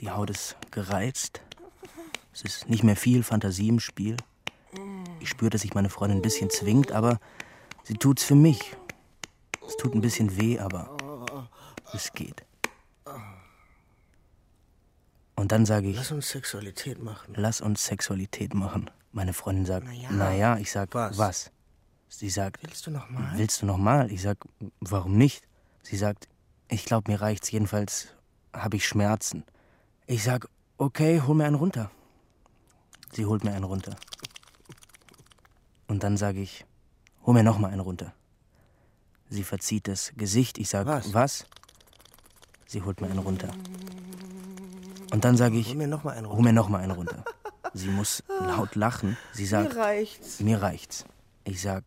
Die 0.00 0.10
Haut 0.10 0.30
ist 0.30 0.56
gereizt. 0.70 1.40
Es 2.32 2.42
ist 2.42 2.68
nicht 2.68 2.82
mehr 2.84 2.96
viel 2.96 3.22
Fantasie 3.22 3.68
im 3.68 3.80
Spiel. 3.80 4.16
Ich 5.20 5.28
spüre, 5.30 5.50
dass 5.50 5.62
sich 5.62 5.74
meine 5.74 5.88
Freundin 5.88 6.18
ein 6.18 6.22
bisschen 6.22 6.50
zwingt, 6.50 6.92
aber 6.92 7.18
sie 7.84 7.94
tut's 7.94 8.22
für 8.22 8.34
mich. 8.34 8.76
Es 9.66 9.76
tut 9.76 9.94
ein 9.94 10.00
bisschen 10.00 10.36
weh, 10.38 10.58
aber 10.58 11.48
es 11.92 12.12
geht. 12.12 12.44
Und 15.34 15.52
dann 15.52 15.66
sage 15.66 15.88
ich, 15.88 15.96
Lass 15.96 16.12
uns 16.12 16.30
Sexualität 16.30 17.02
machen. 17.02 17.34
lass 17.36 17.60
uns 17.60 17.84
Sexualität 17.84 18.54
machen. 18.54 18.90
Meine 19.12 19.32
Freundin 19.32 19.66
sagt, 19.66 19.86
Na 19.86 20.10
naja, 20.16 20.54
ja. 20.54 20.58
ich 20.58 20.70
sag, 20.70 20.94
Was? 20.94 21.18
was? 21.18 21.50
Sie 22.08 22.30
sagt, 22.30 22.62
Willst 22.62 22.86
du 22.86 22.90
nochmal? 22.90 23.32
willst 23.36 23.62
du 23.62 23.66
noch 23.66 23.76
mal? 23.76 24.10
Ich 24.10 24.22
sag, 24.22 24.38
warum 24.80 25.16
nicht? 25.18 25.46
Sie 25.82 25.96
sagt, 25.96 26.28
ich 26.68 26.84
glaube, 26.84 27.10
mir 27.10 27.20
reicht's. 27.20 27.50
Jedenfalls 27.50 28.08
habe 28.52 28.76
ich 28.76 28.86
Schmerzen. 28.86 29.44
Ich 30.06 30.22
sag, 30.22 30.48
okay, 30.78 31.20
hol 31.26 31.34
mir 31.34 31.44
einen 31.46 31.56
runter. 31.56 31.90
Sie 33.12 33.26
holt 33.26 33.44
mir 33.44 33.52
einen 33.52 33.64
runter. 33.64 33.96
Und 35.88 36.02
dann 36.02 36.16
sage 36.16 36.40
ich, 36.40 36.64
hol 37.24 37.34
mir 37.34 37.42
noch 37.44 37.58
mal 37.58 37.68
einen 37.70 37.80
runter. 37.80 38.12
Sie 39.28 39.42
verzieht 39.44 39.88
das 39.88 40.12
Gesicht. 40.16 40.58
Ich 40.58 40.68
sag, 40.68 40.86
Was? 40.86 41.12
was? 41.14 41.46
Sie 42.66 42.82
holt 42.82 43.00
mir 43.00 43.08
einen 43.08 43.18
runter. 43.20 43.48
Und 45.12 45.24
dann 45.24 45.36
sage 45.36 45.56
ich, 45.58 45.68
Hol 45.68 45.76
mir 45.76 45.86
nochmal 45.88 46.16
einen 46.16 46.26
hol 46.26 46.36
runter. 46.36 46.48
mir 46.48 46.52
noch 46.52 46.68
mal 46.68 46.78
einen 46.80 46.92
runter. 46.92 47.24
Sie 47.74 47.88
muss 47.88 48.22
laut 48.28 48.74
lachen. 48.74 49.16
Sie 49.32 49.46
sagt, 49.46 49.74
Mir 49.74 49.80
reicht's. 49.80 50.40
mir 50.40 50.62
reicht's. 50.62 51.04
Ich 51.46 51.62
sag, 51.62 51.84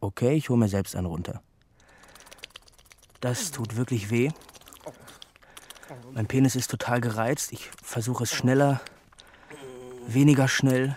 okay, 0.00 0.34
ich 0.34 0.48
hole 0.48 0.58
mir 0.58 0.68
selbst 0.68 0.96
einen 0.96 1.06
runter. 1.06 1.42
Das 3.20 3.50
tut 3.50 3.76
wirklich 3.76 4.10
weh. 4.10 4.30
Mein 6.12 6.26
Penis 6.26 6.56
ist 6.56 6.70
total 6.70 7.02
gereizt. 7.02 7.52
Ich 7.52 7.70
versuche 7.82 8.24
es 8.24 8.32
schneller, 8.32 8.80
weniger 10.06 10.48
schnell. 10.48 10.96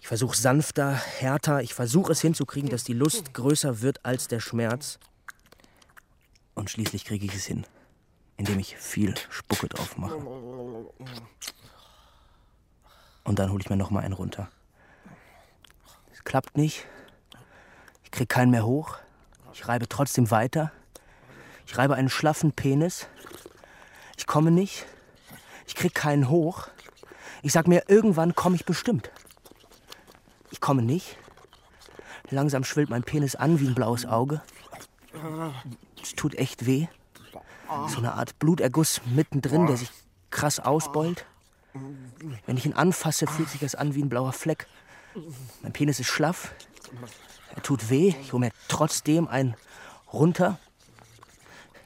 Ich 0.00 0.06
versuche 0.06 0.36
sanfter, 0.36 0.94
härter. 0.94 1.60
Ich 1.60 1.74
versuche 1.74 2.12
es 2.12 2.20
hinzukriegen, 2.20 2.70
dass 2.70 2.84
die 2.84 2.92
Lust 2.92 3.34
größer 3.34 3.80
wird 3.80 4.04
als 4.04 4.28
der 4.28 4.38
Schmerz. 4.38 5.00
Und 6.54 6.70
schließlich 6.70 7.04
kriege 7.04 7.26
ich 7.26 7.34
es 7.34 7.46
hin, 7.46 7.66
indem 8.36 8.60
ich 8.60 8.76
viel 8.76 9.16
Spucke 9.28 9.68
drauf 9.68 9.98
mache. 9.98 10.14
Und 13.24 13.38
dann 13.40 13.50
hole 13.50 13.60
ich 13.60 13.70
mir 13.70 13.76
noch 13.76 13.90
mal 13.90 14.04
einen 14.04 14.14
runter. 14.14 14.48
Klappt 16.30 16.56
nicht. 16.56 16.86
Ich 18.04 18.12
krieg 18.12 18.28
keinen 18.28 18.52
mehr 18.52 18.64
hoch. 18.64 18.98
Ich 19.52 19.66
reibe 19.66 19.88
trotzdem 19.88 20.30
weiter. 20.30 20.70
Ich 21.66 21.76
reibe 21.76 21.96
einen 21.96 22.08
schlaffen 22.08 22.52
Penis. 22.52 23.08
Ich 24.16 24.28
komme 24.28 24.52
nicht. 24.52 24.86
Ich 25.66 25.74
krieg 25.74 25.92
keinen 25.92 26.28
hoch. 26.28 26.68
Ich 27.42 27.50
sag 27.50 27.66
mir, 27.66 27.82
irgendwann 27.88 28.36
komme 28.36 28.54
ich 28.54 28.64
bestimmt. 28.64 29.10
Ich 30.52 30.60
komme 30.60 30.82
nicht. 30.82 31.16
Langsam 32.30 32.62
schwillt 32.62 32.90
mein 32.90 33.02
Penis 33.02 33.34
an 33.34 33.58
wie 33.58 33.66
ein 33.66 33.74
blaues 33.74 34.06
Auge. 34.06 34.40
Es 36.00 36.14
tut 36.14 36.36
echt 36.36 36.64
weh. 36.64 36.86
So 37.88 37.98
eine 37.98 38.12
Art 38.12 38.38
Bluterguss 38.38 39.00
mittendrin, 39.04 39.66
der 39.66 39.76
sich 39.76 39.90
krass 40.30 40.60
ausbeult. 40.60 41.26
Wenn 42.46 42.56
ich 42.56 42.66
ihn 42.66 42.74
anfasse, 42.74 43.26
fühlt 43.26 43.48
sich 43.48 43.62
das 43.62 43.74
an 43.74 43.96
wie 43.96 44.02
ein 44.04 44.08
blauer 44.08 44.32
Fleck. 44.32 44.68
Mein 45.62 45.72
Penis 45.72 46.00
ist 46.00 46.08
schlaff. 46.08 46.52
Er 47.54 47.62
tut 47.62 47.90
weh. 47.90 48.14
Ich 48.20 48.32
hole 48.32 48.46
mir 48.46 48.52
trotzdem 48.68 49.28
einen 49.28 49.56
runter. 50.12 50.58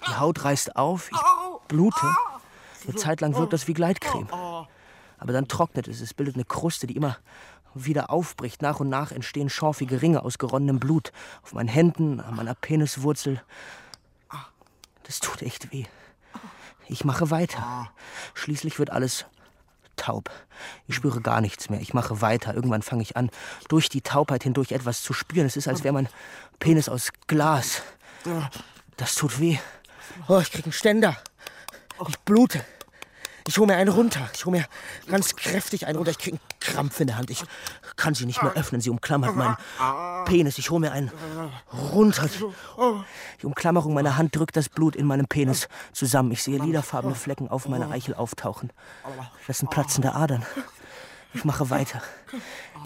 Die 0.06 0.16
Haut 0.16 0.44
reißt 0.44 0.76
auf. 0.76 1.10
Ich 1.10 1.18
blute. 1.68 2.06
Eine 2.87 2.96
Zeit 2.96 3.20
lang 3.20 3.34
wirkt 3.34 3.52
das 3.52 3.66
wie 3.66 3.74
Gleitcreme. 3.74 4.28
Aber 4.30 5.32
dann 5.32 5.48
trocknet 5.48 5.88
es. 5.88 6.00
Es 6.00 6.12
bildet 6.12 6.34
eine 6.34 6.44
Kruste, 6.44 6.87
die 6.87 6.96
immer 6.96 7.16
wieder 7.74 8.10
aufbricht. 8.10 8.62
Nach 8.62 8.80
und 8.80 8.88
nach 8.88 9.10
entstehen 9.10 9.48
schorfige 9.48 10.02
Ringe 10.02 10.22
aus 10.22 10.38
geronnenem 10.38 10.78
Blut. 10.78 11.12
Auf 11.42 11.54
meinen 11.54 11.68
Händen, 11.68 12.20
an 12.20 12.37
meiner 12.37 12.54
Peniswurzel. 12.54 13.42
Das 15.04 15.20
tut 15.20 15.42
echt 15.42 15.72
weh. 15.72 15.84
Ich 16.87 17.04
mache 17.04 17.30
weiter. 17.30 17.90
Schließlich 18.34 18.78
wird 18.78 18.90
alles 18.90 19.24
taub. 19.96 20.30
Ich 20.87 20.94
spüre 20.94 21.20
gar 21.20 21.40
nichts 21.40 21.70
mehr. 21.70 21.80
Ich 21.80 21.94
mache 21.94 22.20
weiter. 22.20 22.54
Irgendwann 22.54 22.83
fange 22.83 23.02
ich 23.02 23.16
an, 23.16 23.30
durch 23.68 23.88
die 23.88 24.00
Taubheit 24.00 24.42
hindurch 24.42 24.72
etwas 24.72 25.02
zu 25.02 25.12
spüren. 25.12 25.46
Es 25.46 25.57
ist, 25.57 25.68
als 25.68 25.85
wäre 25.85 25.94
mein 25.94 26.09
Penis 26.59 26.88
aus 26.88 27.11
Glas. 27.26 27.83
Das 28.96 29.14
tut 29.14 29.40
weh. 29.40 29.59
Oh, 30.28 30.38
ich 30.38 30.50
krieg 30.50 30.64
einen 30.64 30.72
Ständer. 30.72 31.16
Ich 32.09 32.18
blute. 32.20 32.64
Ich 33.46 33.59
hole 33.59 33.66
mir 33.66 33.76
einen 33.76 33.90
runter. 33.90 34.28
Ich 34.35 34.46
hole 34.46 34.59
mir 34.59 34.64
ganz 35.07 35.37
kräftig 35.37 35.87
einen 35.87 35.96
runter. 35.96 36.11
Ich 36.11 36.18
krieg 36.18 36.33
einen 36.33 36.40
Krampf 36.61 37.00
in 37.00 37.09
der 37.09 37.18
Hand. 37.18 37.30
Ich 37.30 37.44
kann 37.96 38.14
sie 38.14 38.24
nicht 38.24 38.42
mehr 38.42 38.52
öffnen. 38.52 38.80
Sie 38.80 38.88
umklammert 38.88 39.37
meinen 39.37 39.57
Penis. 40.24 40.57
Ich 40.57 40.70
hole 40.70 40.80
mir 40.80 40.92
einen 40.92 41.11
runter. 41.92 42.26
Die 43.42 43.46
Umklammerung 43.46 43.92
meiner 43.92 44.16
Hand 44.16 44.35
drückt 44.35 44.57
das 44.57 44.70
Blut 44.70 44.96
in 44.96 45.07
meinem 45.07 45.26
Penis 45.26 45.68
zusammen. 45.92 46.33
Ich 46.33 46.42
sehe 46.42 46.59
lilafarbene 46.59 47.14
Flecken 47.14 47.48
auf 47.48 47.68
meiner 47.68 47.90
Eichel 47.90 48.14
auftauchen. 48.14 48.72
Das 49.46 49.59
sind 49.59 49.70
platzende 49.70 50.14
Adern. 50.14 50.44
Ich 51.35 51.44
mache 51.44 51.68
weiter. 51.68 52.01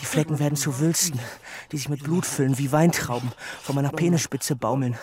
Die 0.01 0.07
Flecken 0.07 0.39
werden 0.39 0.57
zu 0.57 0.79
Wülsten, 0.79 1.21
die 1.71 1.77
sich 1.77 1.89
mit 1.89 2.03
Blut 2.03 2.25
füllen, 2.25 2.57
wie 2.57 2.73
Weintrauben, 2.73 3.31
von 3.63 3.75
meiner 3.75 3.91
Penisspitze 3.91 4.57
baumeln. 4.57 4.97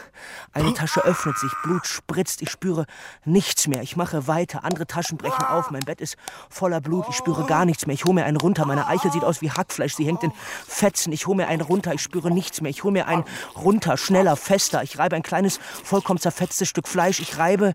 Eine 0.54 0.74
Tasche 0.74 1.04
öffnet 1.04 1.38
sich, 1.38 1.52
Blut 1.64 1.86
spritzt, 1.86 2.42
ich 2.42 2.50
spüre 2.50 2.86
nichts 3.24 3.68
mehr. 3.68 3.82
Ich 3.84 3.96
mache 3.96 4.28
weiter, 4.28 4.64
andere 4.64 4.88
Taschen 4.88 5.18
brechen 5.18 5.44
auf, 5.46 5.70
mein 5.70 5.84
Bett 5.84 6.02
ist 6.02 6.18
voller 6.50 6.82
Blut, 6.82 7.06
ich 7.10 7.16
spüre 7.16 7.46
gar 7.46 7.66
nichts 7.66 7.86
mehr. 7.86 7.94
Ich 7.94 8.06
hole 8.06 8.16
mir 8.16 8.26
einen 8.26 8.38
runter, 8.38 8.66
meine 8.66 8.88
Eichel 8.88 9.12
sieht 9.12 9.24
aus 9.24 9.42
wie 9.42 9.52
Hackfleisch, 9.52 9.96
sie 9.96 10.06
hängt 10.06 10.24
in 10.24 10.32
Fetzen. 10.68 11.14
Ich 11.14 11.28
hole 11.28 11.38
mir 11.38 11.48
einen 11.48 11.62
runter, 11.62 11.94
ich 11.94 12.02
spüre 12.02 12.32
nichts 12.32 12.62
mehr. 12.62 12.72
Ich 12.72 12.84
hole 12.84 12.94
mir 12.94 13.08
einen 13.08 13.26
runter, 13.56 13.98
schneller, 13.98 14.36
fester. 14.36 14.82
Ich 14.82 14.98
reibe 14.98 15.16
ein 15.16 15.24
kleines, 15.24 15.60
vollkommen 15.84 16.20
zerfetztes 16.20 16.68
Stück 16.68 16.88
Fleisch. 16.88 17.20
Ich 17.20 17.38
reibe... 17.38 17.74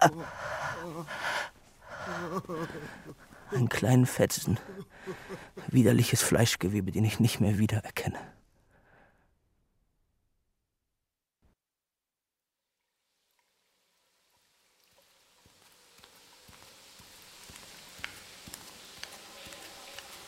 Äh, 0.00 0.08
einen 3.52 3.68
kleinen 3.68 4.06
Fetzen. 4.06 4.58
Widerliches 5.68 6.22
Fleischgewebe, 6.22 6.92
den 6.92 7.04
ich 7.04 7.20
nicht 7.20 7.40
mehr 7.40 7.58
wiedererkenne. 7.58 8.18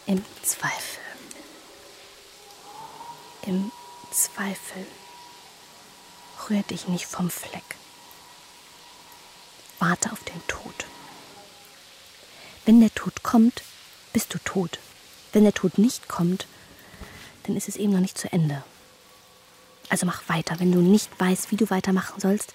Im 0.06 0.24
Zweifel. 0.42 1.00
Im 3.46 3.70
Zweifel. 4.10 4.84
Rühr 6.48 6.62
dich 6.64 6.88
nicht 6.88 7.06
vom 7.06 7.30
Fleck. 7.30 7.62
Warte 9.78 10.10
auf 10.10 10.24
den 10.24 10.44
Tod. 10.48 10.84
Wenn 12.70 12.78
der 12.78 12.94
Tod 12.94 13.24
kommt, 13.24 13.64
bist 14.12 14.32
du 14.32 14.38
tot. 14.44 14.78
Wenn 15.32 15.42
der 15.42 15.52
Tod 15.52 15.76
nicht 15.76 16.06
kommt, 16.06 16.46
dann 17.42 17.56
ist 17.56 17.68
es 17.68 17.74
eben 17.74 17.92
noch 17.92 17.98
nicht 17.98 18.16
zu 18.16 18.32
Ende. 18.32 18.62
Also 19.88 20.06
mach 20.06 20.28
weiter. 20.28 20.60
Wenn 20.60 20.70
du 20.70 20.78
nicht 20.78 21.10
weißt, 21.18 21.50
wie 21.50 21.56
du 21.56 21.68
weitermachen 21.68 22.20
sollst, 22.20 22.54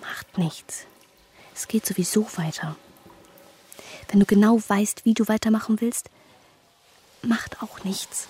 macht 0.00 0.38
nichts. 0.38 0.86
Es 1.54 1.68
geht 1.68 1.84
sowieso 1.84 2.26
weiter. 2.36 2.76
Wenn 4.08 4.18
du 4.18 4.24
genau 4.24 4.62
weißt, 4.66 5.04
wie 5.04 5.12
du 5.12 5.28
weitermachen 5.28 5.82
willst, 5.82 6.08
macht 7.20 7.62
auch 7.62 7.84
nichts. 7.84 8.28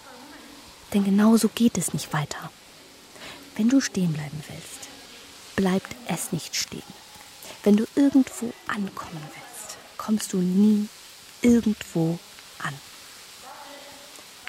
Denn 0.94 1.04
genau 1.04 1.36
so 1.36 1.48
geht 1.48 1.78
es 1.78 1.92
nicht 1.92 2.12
weiter. 2.12 2.50
Wenn 3.54 3.68
du 3.68 3.80
stehen 3.80 4.14
bleiben 4.14 4.42
willst, 4.48 4.88
bleibt 5.54 5.94
es 6.08 6.32
nicht 6.32 6.56
stehen. 6.56 6.82
Wenn 7.62 7.76
du 7.76 7.86
irgendwo 7.94 8.52
ankommen 8.66 9.22
willst, 9.22 9.47
kommst 9.98 10.32
du 10.32 10.38
nie 10.38 10.88
irgendwo 11.42 12.18
an. 12.60 12.74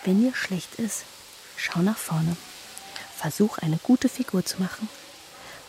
Wenn 0.06 0.22
dir 0.22 0.34
schlecht 0.34 0.76
ist, 0.76 1.04
schau 1.58 1.82
nach 1.82 1.98
vorne. 1.98 2.38
Versuch 3.18 3.58
eine 3.58 3.78
gute 3.78 4.08
Figur 4.08 4.46
zu 4.46 4.62
machen. 4.62 4.88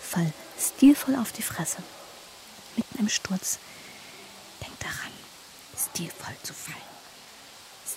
Fall 0.01 0.33
stilvoll 0.59 1.17
auf 1.17 1.33
die 1.33 1.43
Fresse. 1.43 1.79
Mitten 2.77 2.99
im 2.99 3.09
Sturz. 3.09 3.59
Denk 4.63 4.79
daran, 4.79 5.13
stilvoll 5.77 6.37
zu 6.43 6.53
fallen. 6.55 6.77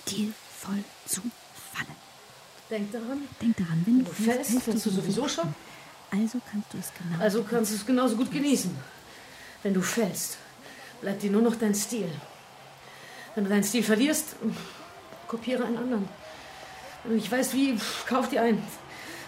Stilvoll 0.02 0.84
zu 1.06 1.20
fallen. 1.72 1.96
Denk 2.70 2.90
daran. 2.90 3.28
Denk 3.40 3.56
daran, 3.56 3.82
wenn 3.86 4.04
du, 4.04 4.10
fällst, 4.10 4.50
fällst, 4.50 4.64
fällst 4.64 4.86
du 4.86 4.90
sowieso 4.90 5.28
schon. 5.28 5.54
Also 6.10 6.40
kannst 6.50 6.72
du 6.72 6.78
es 6.78 6.86
genau. 6.98 7.22
Also 7.22 7.44
kannst 7.44 7.70
du 7.72 7.76
es 7.76 7.86
genauso 7.86 8.16
gut 8.16 8.30
genießen. 8.30 8.76
Wenn 9.62 9.74
du 9.74 9.82
fällst, 9.82 10.38
bleibt 11.04 11.22
dir 11.22 11.30
nur 11.30 11.42
noch 11.42 11.56
dein 11.56 11.74
Stil. 11.74 12.10
Wenn 13.34 13.44
du 13.44 13.50
deinen 13.50 13.62
Stil 13.62 13.84
verlierst, 13.84 14.36
kopiere 15.28 15.64
einen 15.64 15.76
anderen. 15.76 16.08
Wenn 17.02 17.12
du 17.12 17.16
nicht 17.18 17.30
weißt, 17.30 17.52
wie, 17.52 17.78
kauf 18.06 18.30
dir 18.30 18.40
einen. 18.40 18.66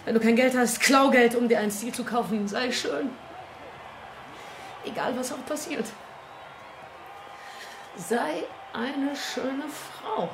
Wenn 0.03 0.15
du 0.15 0.19
kein 0.19 0.35
Geld 0.35 0.57
hast, 0.57 0.79
klau 0.79 1.11
Geld, 1.11 1.35
um 1.35 1.47
dir 1.47 1.59
einen 1.59 1.69
Stil 1.69 1.93
zu 1.93 2.03
kaufen. 2.03 2.47
Sei 2.47 2.71
schön. 2.71 3.11
Egal, 4.85 5.15
was 5.19 5.31
auch 5.31 5.45
passiert. 5.45 5.85
Sei 7.95 8.43
eine 8.73 9.15
schöne 9.15 9.65
Frau. 9.69 10.29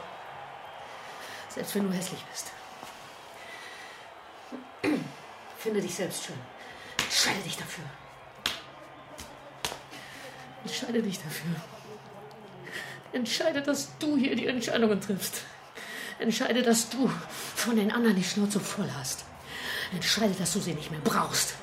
Selbst 1.49 1.75
wenn 1.75 1.89
du 1.89 1.93
hässlich 1.93 2.23
bist. 2.31 2.51
Finde 5.57 5.81
dich 5.81 5.93
selbst 5.93 6.23
schön. 6.23 6.39
Entscheide 6.99 7.41
dich 7.41 7.57
dafür. 7.57 7.83
Entscheide 10.63 11.01
dich 11.01 11.17
dafür. 11.21 11.55
Entscheide, 13.11 13.61
dass 13.61 13.97
du 13.99 14.17
hier 14.17 14.35
die 14.35 14.47
Entscheidungen 14.47 14.99
triffst. 14.99 15.43
Entscheide, 16.19 16.61
dass 16.61 16.89
du 16.89 17.09
von 17.55 17.75
den 17.75 17.91
anderen 17.91 18.15
die 18.15 18.23
Schnauze 18.23 18.59
voll 18.59 18.89
hast. 18.97 19.25
Entscheide, 19.91 20.33
dass 20.33 20.53
du 20.53 20.59
sie 20.59 20.73
nicht 20.73 20.89
mehr 20.89 20.99
brauchst. 21.01 21.55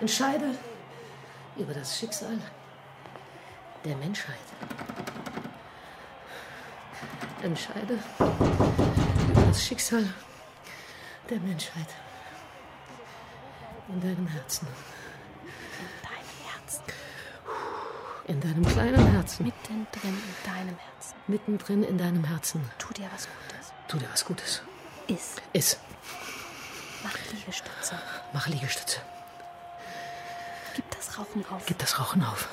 Entscheide 0.00 0.50
über 1.56 1.72
das 1.74 1.98
Schicksal 1.98 2.38
der 3.84 3.96
Menschheit. 3.96 4.34
Entscheide 7.42 7.98
über 8.18 9.42
das 9.46 9.64
Schicksal 9.64 10.04
der 11.30 11.38
Menschheit. 11.40 11.88
In 13.88 14.00
deinem 14.00 14.26
Herzen. 14.26 14.66
In 18.26 18.40
deinem 18.40 18.66
kleinen 18.66 19.12
Herzen. 19.12 19.44
Mittendrin 19.46 20.10
in 20.10 20.52
deinem 20.52 20.76
Herzen. 20.78 21.14
Mittendrin 21.28 21.82
in 21.84 21.98
deinem 21.98 22.24
Herzen. 22.24 22.60
Tu 22.78 22.92
dir 22.94 23.08
was 23.12 23.28
Gutes. 23.28 23.72
Tu 23.86 23.98
dir 23.98 24.08
was 24.10 24.24
Gutes. 24.24 24.62
Iss. 25.06 25.36
Iss. 25.52 25.78
Mach 27.04 27.14
Liegestütze. 27.32 27.98
Mach 28.32 28.48
Liegestütze. 28.48 28.98
Gib 30.74 30.90
das 30.90 31.18
Rauchen 31.18 31.44
auf. 31.50 31.66
Gib 31.66 31.78
das 31.78 32.00
Rauchen 32.00 32.24
auf. 32.24 32.48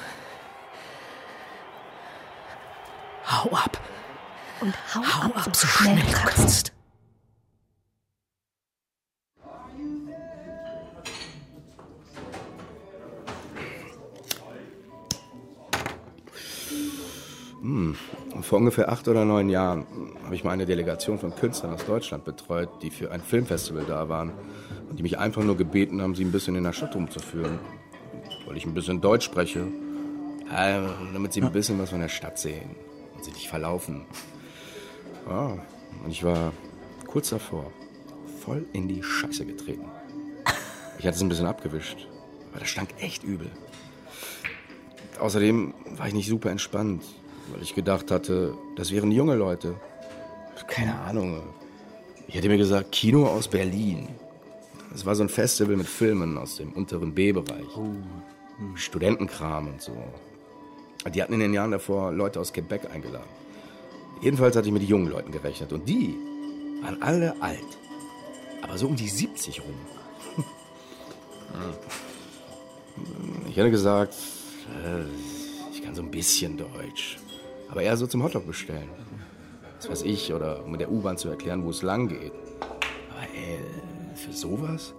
Hau 3.26 3.50
ab. 3.52 3.80
Und 4.60 4.76
hau, 4.94 5.02
Hau 5.02 5.30
ab, 5.30 5.48
ab, 5.48 5.56
so 5.56 5.66
schnell 5.66 5.96
du 6.00 6.12
kannst. 6.12 6.72
Hm. 17.64 17.96
Vor 18.42 18.60
ungefähr 18.60 18.92
acht 18.92 19.08
oder 19.08 19.24
neun 19.24 19.48
Jahren 19.48 19.86
habe 20.26 20.36
ich 20.36 20.44
mal 20.44 20.52
eine 20.52 20.66
Delegation 20.66 21.18
von 21.18 21.34
Künstlern 21.34 21.74
aus 21.74 21.86
Deutschland 21.86 22.26
betreut, 22.26 22.70
die 22.82 22.90
für 22.90 23.10
ein 23.10 23.22
Filmfestival 23.22 23.86
da 23.88 24.10
waren 24.10 24.34
und 24.90 25.00
die 25.00 25.04
mich 25.04 25.18
einfach 25.18 25.44
nur 25.44 25.56
gebeten 25.56 26.02
haben, 26.02 26.14
sie 26.14 26.26
ein 26.26 26.34
bisschen 26.34 26.56
in 26.56 26.66
der 26.66 26.74
Stadt 26.74 26.94
rumzuführen. 26.94 27.60
Weil 28.46 28.58
ich 28.58 28.66
ein 28.66 28.74
bisschen 28.74 29.00
Deutsch 29.00 29.24
spreche, 29.24 29.66
damit 31.14 31.32
sie 31.32 31.42
ein 31.42 31.54
bisschen 31.54 31.80
was 31.80 31.92
von 31.92 32.02
der 32.02 32.10
Stadt 32.10 32.38
sehen 32.38 32.76
und 33.16 33.24
sich 33.24 33.34
nicht 33.34 33.48
verlaufen. 33.48 34.06
Ja, 35.30 35.58
und 36.04 36.12
ich 36.12 36.22
war 36.26 36.52
kurz 37.08 37.30
davor, 37.30 37.72
voll 38.42 38.66
in 38.74 38.90
die 38.90 39.02
Scheiße 39.02 39.46
getreten. 39.46 39.86
Ich 41.00 41.08
hatte 41.08 41.16
es 41.16 41.22
ein 41.22 41.30
bisschen 41.30 41.48
abgewischt, 41.48 42.10
aber 42.52 42.60
das 42.60 42.68
stank 42.68 42.90
echt 43.00 43.24
übel. 43.24 43.50
Außerdem 45.18 45.74
war 45.96 46.08
ich 46.08 46.14
nicht 46.14 46.28
super 46.28 46.52
entspannt, 46.52 47.04
weil 47.52 47.62
ich 47.62 47.76
gedacht 47.76 48.12
hatte, 48.12 48.56
das 48.76 48.92
wären 48.92 49.12
junge 49.12 49.36
Leute. 49.36 49.76
Keine 50.68 50.98
Ahnung. 51.00 51.42
Ich 52.28 52.36
hätte 52.36 52.48
mir 52.48 52.58
gesagt, 52.58 52.92
Kino 52.92 53.28
aus 53.28 53.48
Berlin. 53.48 54.08
Es 54.94 55.06
war 55.06 55.16
so 55.16 55.24
ein 55.24 55.30
Festival 55.30 55.76
mit 55.76 55.88
Filmen 55.88 56.38
aus 56.38 56.58
dem 56.58 56.72
unteren 56.74 57.14
B-Bereich. 57.14 57.68
Studentenkram 58.76 59.68
und 59.68 59.82
so. 59.82 59.92
Die 61.14 61.22
hatten 61.22 61.34
in 61.34 61.40
den 61.40 61.54
Jahren 61.54 61.72
davor 61.72 62.12
Leute 62.12 62.40
aus 62.40 62.54
Quebec 62.54 62.90
eingeladen. 62.92 63.28
Jedenfalls 64.22 64.56
hatte 64.56 64.68
ich 64.68 64.74
mit 64.74 64.84
jungen 64.84 65.08
Leuten 65.08 65.32
gerechnet. 65.32 65.74
Und 65.74 65.88
die 65.90 66.16
waren 66.82 67.02
alle 67.02 67.36
alt. 67.42 67.60
Aber 68.62 68.78
so 68.78 68.88
um 68.88 68.96
die 68.96 69.10
70 69.10 69.62
rum. 69.62 69.76
Ich 73.50 73.58
hätte 73.58 73.72
gesagt, 73.72 74.16
äh, 74.84 75.04
ich 75.74 75.84
kann 75.84 75.96
so 75.96 76.02
ein 76.02 76.12
bisschen 76.12 76.58
Deutsch. 76.58 77.18
Aber 77.74 77.82
eher 77.82 77.98
so 77.98 78.06
zum 78.06 78.22
Hotdog 78.22 78.46
bestellen. 78.46 78.88
Was 79.80 79.90
weiß 79.90 80.04
ich, 80.04 80.32
oder 80.32 80.64
um 80.64 80.70
mit 80.70 80.80
der 80.80 80.92
U-Bahn 80.92 81.18
zu 81.18 81.28
erklären, 81.28 81.66
wo 81.66 81.72
es 81.72 81.82
lang 81.82 82.08
geht. 82.08 82.32
Aber 83.10 83.24
ey, 83.36 83.58
für 84.14 84.32
sowas? 84.32 84.94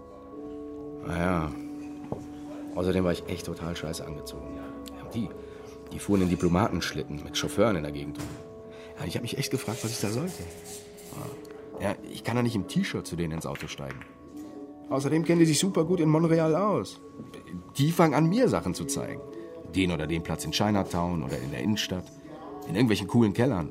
Naja. 1.07 1.53
Außerdem 2.75 3.05
war 3.05 3.13
ich 3.13 3.29
echt 3.29 3.47
total 3.47 3.77
scheiße 3.77 4.05
angezogen. 4.05 4.57
Ja, 4.57 5.09
die, 5.15 5.29
die 5.93 6.01
fuhren 6.01 6.23
in 6.23 6.31
Diplomatenschlitten 6.31 7.23
mit 7.23 7.39
Chauffeuren 7.39 7.77
in 7.77 7.85
der 7.85 7.93
Gegend. 7.93 8.19
Ja, 8.99 9.05
ich 9.07 9.15
habe 9.15 9.23
mich 9.23 9.39
echt 9.39 9.53
gefragt, 9.53 9.85
was 9.85 9.93
ich 9.93 10.01
da 10.01 10.09
sollte. 10.09 10.43
Ja, 11.81 11.95
ich 12.11 12.25
kann 12.25 12.37
ja 12.37 12.43
nicht 12.43 12.57
im 12.57 12.67
T-Shirt 12.67 13.07
zu 13.07 13.15
denen 13.15 13.35
ins 13.35 13.47
Auto 13.47 13.69
steigen. 13.69 14.01
Außerdem 14.89 15.25
kennen 15.25 15.39
die 15.39 15.47
sich 15.47 15.61
super 15.61 15.85
gut 15.85 16.01
in 16.01 16.09
Montreal 16.09 16.57
aus. 16.57 17.01
Die 17.79 17.93
fangen 17.93 18.15
an, 18.15 18.29
mir 18.29 18.49
Sachen 18.49 18.75
zu 18.75 18.85
zeigen. 18.85 19.21
Den 19.73 19.93
oder 19.93 20.09
den 20.09 20.25
Platz 20.25 20.45
in 20.45 20.51
Chinatown 20.51 21.23
oder 21.23 21.39
in 21.39 21.53
der 21.53 21.61
Innenstadt. 21.61 22.11
In 22.67 22.75
irgendwelchen 22.75 23.09
coolen 23.09 23.33
Kellern. 23.33 23.69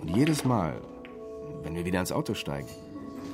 Und 0.00 0.16
jedes 0.16 0.44
Mal, 0.44 0.80
wenn 1.62 1.74
wir 1.74 1.84
wieder 1.84 2.00
ins 2.00 2.12
Auto 2.12 2.34
steigen, 2.34 2.68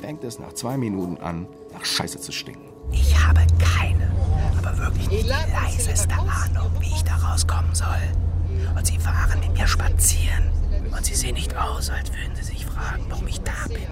fängt 0.00 0.24
es 0.24 0.38
nach 0.38 0.52
zwei 0.54 0.76
Minuten 0.76 1.18
an, 1.18 1.46
nach 1.72 1.84
Scheiße 1.84 2.20
zu 2.20 2.32
stinken. 2.32 2.68
Ich 2.92 3.16
habe 3.18 3.40
keine, 3.58 4.10
aber 4.58 4.76
wirklich 4.78 5.10
nicht 5.10 5.24
die 5.24 5.28
leiseste 5.28 6.14
Ahnung, 6.14 6.70
wie 6.80 6.88
ich 6.88 7.04
da 7.04 7.16
rauskommen 7.16 7.74
soll. 7.74 7.86
Und 8.76 8.86
sie 8.86 8.98
fahren 8.98 9.40
mit 9.40 9.52
mir 9.52 9.66
spazieren. 9.66 10.50
Und 10.96 11.04
sie 11.04 11.14
sehen 11.14 11.34
nicht 11.34 11.56
aus, 11.56 11.90
als 11.90 12.10
würden 12.12 12.34
sie 12.34 12.44
sich 12.44 12.64
fragen, 12.66 13.04
warum 13.08 13.26
ich 13.26 13.40
da 13.40 13.52
bin. 13.68 13.88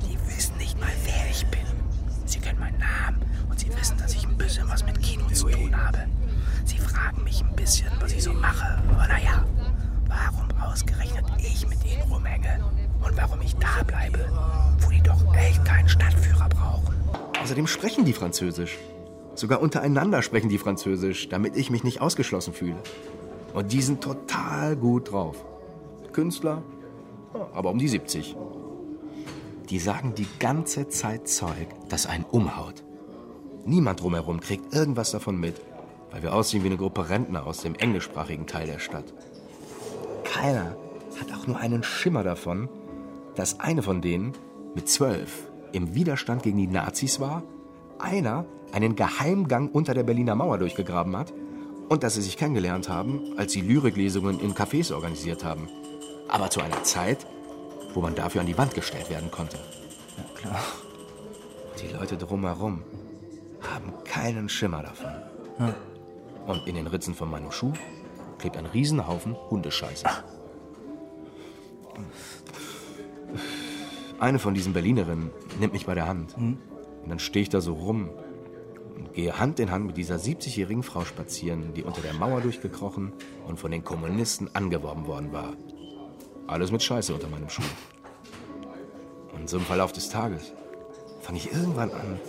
Sie 0.00 0.18
wissen 0.26 0.56
nicht 0.58 0.78
mal, 0.80 0.88
wer 1.04 1.30
ich 1.30 1.46
bin. 1.46 1.60
Sie 2.24 2.40
kennen 2.40 2.58
meinen 2.58 2.78
Namen 2.78 3.22
und 3.50 3.58
sie 3.58 3.74
wissen, 3.76 3.96
dass 3.98 4.14
ich 4.14 4.26
ein 4.26 4.36
bisschen 4.36 4.68
was 4.68 4.84
mit 4.84 5.00
Kino 5.02 5.26
zu 5.28 5.48
tun 5.48 5.76
habe. 5.76 6.06
Sie 6.64 6.78
fragen 6.78 7.24
mich 7.24 7.42
ein 7.42 7.54
bisschen, 7.56 7.90
was 8.00 8.12
ich 8.12 8.22
so 8.22 8.32
mache. 8.32 8.78
Aber 8.92 9.06
naja, 9.08 9.44
warum 10.08 10.48
ausgerechnet 10.60 11.24
ich 11.38 11.68
mit 11.68 11.84
ihnen 11.84 12.02
rumhänge? 12.10 12.64
Und 13.04 13.16
warum 13.16 13.40
ich 13.40 13.54
da 13.56 13.82
bleibe, 13.86 14.28
wo 14.80 14.90
die 14.90 15.02
doch 15.02 15.34
echt 15.34 15.64
keinen 15.64 15.88
Stadtführer 15.88 16.48
brauchen. 16.48 16.94
Außerdem 17.42 17.66
sprechen 17.66 18.04
die 18.04 18.12
Französisch. 18.12 18.76
Sogar 19.34 19.60
untereinander 19.60 20.22
sprechen 20.22 20.48
die 20.48 20.58
Französisch, 20.58 21.28
damit 21.28 21.56
ich 21.56 21.70
mich 21.70 21.84
nicht 21.84 22.00
ausgeschlossen 22.00 22.52
fühle. 22.52 22.82
Und 23.54 23.72
die 23.72 23.82
sind 23.82 24.02
total 24.02 24.76
gut 24.76 25.12
drauf. 25.12 25.44
Künstler, 26.12 26.62
aber 27.54 27.70
um 27.70 27.78
die 27.78 27.88
70. 27.88 28.36
Die 29.70 29.78
sagen 29.78 30.14
die 30.16 30.26
ganze 30.38 30.88
Zeit 30.88 31.28
Zeug, 31.28 31.68
das 31.88 32.06
einen 32.06 32.24
umhaut. 32.24 32.82
Niemand 33.64 34.00
drumherum 34.00 34.40
kriegt 34.40 34.74
irgendwas 34.74 35.10
davon 35.10 35.38
mit, 35.38 35.60
weil 36.10 36.22
wir 36.22 36.34
aussehen 36.34 36.62
wie 36.62 36.68
eine 36.68 36.78
Gruppe 36.78 37.08
Rentner 37.10 37.46
aus 37.46 37.60
dem 37.60 37.74
englischsprachigen 37.74 38.46
Teil 38.46 38.66
der 38.66 38.78
Stadt. 38.78 39.12
Keiner 40.28 40.76
hat 41.18 41.32
auch 41.34 41.46
nur 41.46 41.58
einen 41.58 41.82
Schimmer 41.82 42.22
davon, 42.22 42.68
dass 43.34 43.60
eine 43.60 43.82
von 43.82 44.02
denen 44.02 44.34
mit 44.74 44.88
zwölf 44.88 45.48
im 45.72 45.94
Widerstand 45.94 46.42
gegen 46.42 46.58
die 46.58 46.66
Nazis 46.66 47.18
war, 47.18 47.42
einer 47.98 48.44
einen 48.72 48.94
Geheimgang 48.94 49.68
unter 49.70 49.94
der 49.94 50.02
Berliner 50.02 50.34
Mauer 50.34 50.58
durchgegraben 50.58 51.16
hat 51.16 51.32
und 51.88 52.02
dass 52.02 52.14
sie 52.14 52.22
sich 52.22 52.36
kennengelernt 52.36 52.88
haben, 52.88 53.34
als 53.38 53.52
sie 53.52 53.62
Lyriklesungen 53.62 54.38
in 54.40 54.54
Cafés 54.54 54.92
organisiert 54.92 55.44
haben. 55.44 55.68
Aber 56.28 56.50
zu 56.50 56.60
einer 56.60 56.82
Zeit, 56.82 57.26
wo 57.94 58.00
man 58.00 58.14
dafür 58.14 58.42
an 58.42 58.46
die 58.46 58.58
Wand 58.58 58.74
gestellt 58.74 59.08
werden 59.08 59.30
konnte. 59.30 59.56
Ja, 59.56 60.24
klar. 60.34 60.60
Die 61.80 61.94
Leute 61.94 62.16
drumherum 62.16 62.82
haben 63.62 63.92
keinen 64.04 64.48
Schimmer 64.48 64.82
davon. 64.82 65.10
Ja. 65.58 65.74
Und 66.46 66.66
in 66.66 66.74
den 66.74 66.86
Ritzen 66.86 67.14
von 67.14 67.30
meinem 67.30 67.50
Schuh 67.50 67.72
klebt 68.38 68.56
ein 68.56 68.66
Riesenhaufen 68.66 69.36
Hundescheiße. 69.50 70.06
Eine 74.18 74.38
von 74.38 74.54
diesen 74.54 74.72
Berlinerinnen 74.72 75.30
nimmt 75.60 75.72
mich 75.72 75.86
bei 75.86 75.94
der 75.94 76.08
Hand. 76.08 76.36
Und 76.36 76.58
dann 77.06 77.18
stehe 77.18 77.42
ich 77.42 77.48
da 77.48 77.60
so 77.60 77.74
rum 77.74 78.10
und 78.96 79.12
gehe 79.12 79.38
Hand 79.38 79.60
in 79.60 79.70
Hand 79.70 79.86
mit 79.86 79.96
dieser 79.96 80.16
70-jährigen 80.16 80.82
Frau 80.82 81.04
spazieren, 81.04 81.72
die 81.74 81.84
unter 81.84 82.00
der 82.00 82.14
Mauer 82.14 82.40
durchgekrochen 82.40 83.12
und 83.46 83.58
von 83.58 83.70
den 83.70 83.84
Kommunisten 83.84 84.54
angeworben 84.54 85.06
worden 85.06 85.32
war. 85.32 85.54
Alles 86.46 86.72
mit 86.72 86.82
Scheiße 86.82 87.14
unter 87.14 87.28
meinem 87.28 87.48
Schuh. 87.48 87.62
Und 89.34 89.48
so 89.48 89.58
im 89.58 89.64
Verlauf 89.64 89.92
des 89.92 90.08
Tages 90.08 90.52
fange 91.20 91.38
ich 91.38 91.52
irgendwann 91.52 91.90
an, 91.90 92.20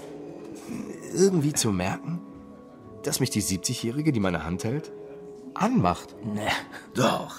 irgendwie 1.16 1.54
zu 1.54 1.72
merken, 1.72 2.20
dass 3.04 3.20
mich 3.20 3.30
die 3.30 3.42
70-Jährige, 3.42 4.12
die 4.12 4.20
meine 4.20 4.44
Hand 4.44 4.64
hält, 4.64 4.92
anmacht. 5.62 6.16
Nee. 6.24 6.48
Doch. 6.94 7.36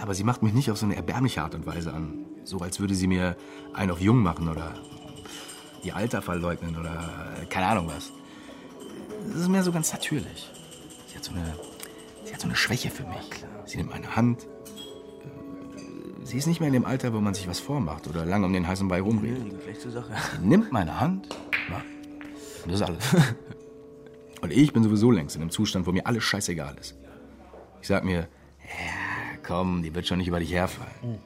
Aber 0.00 0.14
sie 0.14 0.24
macht 0.24 0.42
mich 0.42 0.52
nicht 0.52 0.70
auf 0.70 0.78
so 0.78 0.86
eine 0.86 0.96
erbärmliche 0.96 1.42
Art 1.42 1.54
und 1.54 1.66
Weise 1.66 1.92
an. 1.92 2.26
So 2.44 2.58
als 2.58 2.80
würde 2.80 2.94
sie 2.94 3.06
mir 3.06 3.36
einen 3.72 3.90
auf 3.90 4.00
jung 4.00 4.22
machen 4.22 4.48
oder 4.48 4.74
ihr 5.82 5.96
Alter 5.96 6.22
verleugnen 6.22 6.76
oder 6.76 7.12
keine 7.48 7.66
Ahnung 7.66 7.88
was. 7.88 8.12
Das 9.28 9.42
ist 9.42 9.48
mehr 9.48 9.62
so 9.62 9.72
ganz 9.72 9.92
natürlich. 9.92 10.50
Sie 11.08 11.16
hat 11.16 11.24
so 11.24 11.32
eine, 11.32 11.54
sie 12.24 12.32
hat 12.32 12.40
so 12.40 12.46
eine 12.46 12.56
Schwäche 12.56 12.90
für 12.90 13.04
mich. 13.04 13.44
Sie 13.66 13.78
nimmt 13.78 13.90
meine 13.90 14.16
Hand. 14.16 14.46
Sie 16.24 16.38
ist 16.38 16.46
nicht 16.46 16.60
mehr 16.60 16.68
in 16.68 16.74
dem 16.74 16.84
Alter, 16.84 17.12
wo 17.12 17.20
man 17.20 17.34
sich 17.34 17.48
was 17.48 17.60
vormacht 17.60 18.08
oder 18.08 18.24
lange 18.24 18.46
um 18.46 18.52
den 18.52 18.66
heißen 18.66 18.88
Brei 18.88 19.00
rumredet. 19.00 19.62
Schlechte 19.62 19.90
Sache. 19.90 20.12
Sie 20.40 20.46
nimmt 20.46 20.72
meine 20.72 21.00
Hand. 21.00 21.28
Und 22.64 22.72
das 22.72 22.80
ist 22.80 22.86
alles. 22.86 23.04
Und 24.40 24.52
ich 24.52 24.72
bin 24.72 24.82
sowieso 24.82 25.10
längst 25.10 25.36
in 25.36 25.42
einem 25.42 25.50
Zustand, 25.50 25.86
wo 25.86 25.92
mir 25.92 26.06
alles 26.06 26.24
scheißegal 26.24 26.76
ist. 26.78 26.94
Ich 27.84 27.88
sag 27.88 28.02
mir, 28.02 28.20
ja, 28.20 29.36
komm, 29.46 29.82
die 29.82 29.94
wird 29.94 30.06
schon 30.06 30.16
nicht 30.16 30.28
über 30.28 30.40
dich 30.40 30.50
herfallen. 30.54 31.18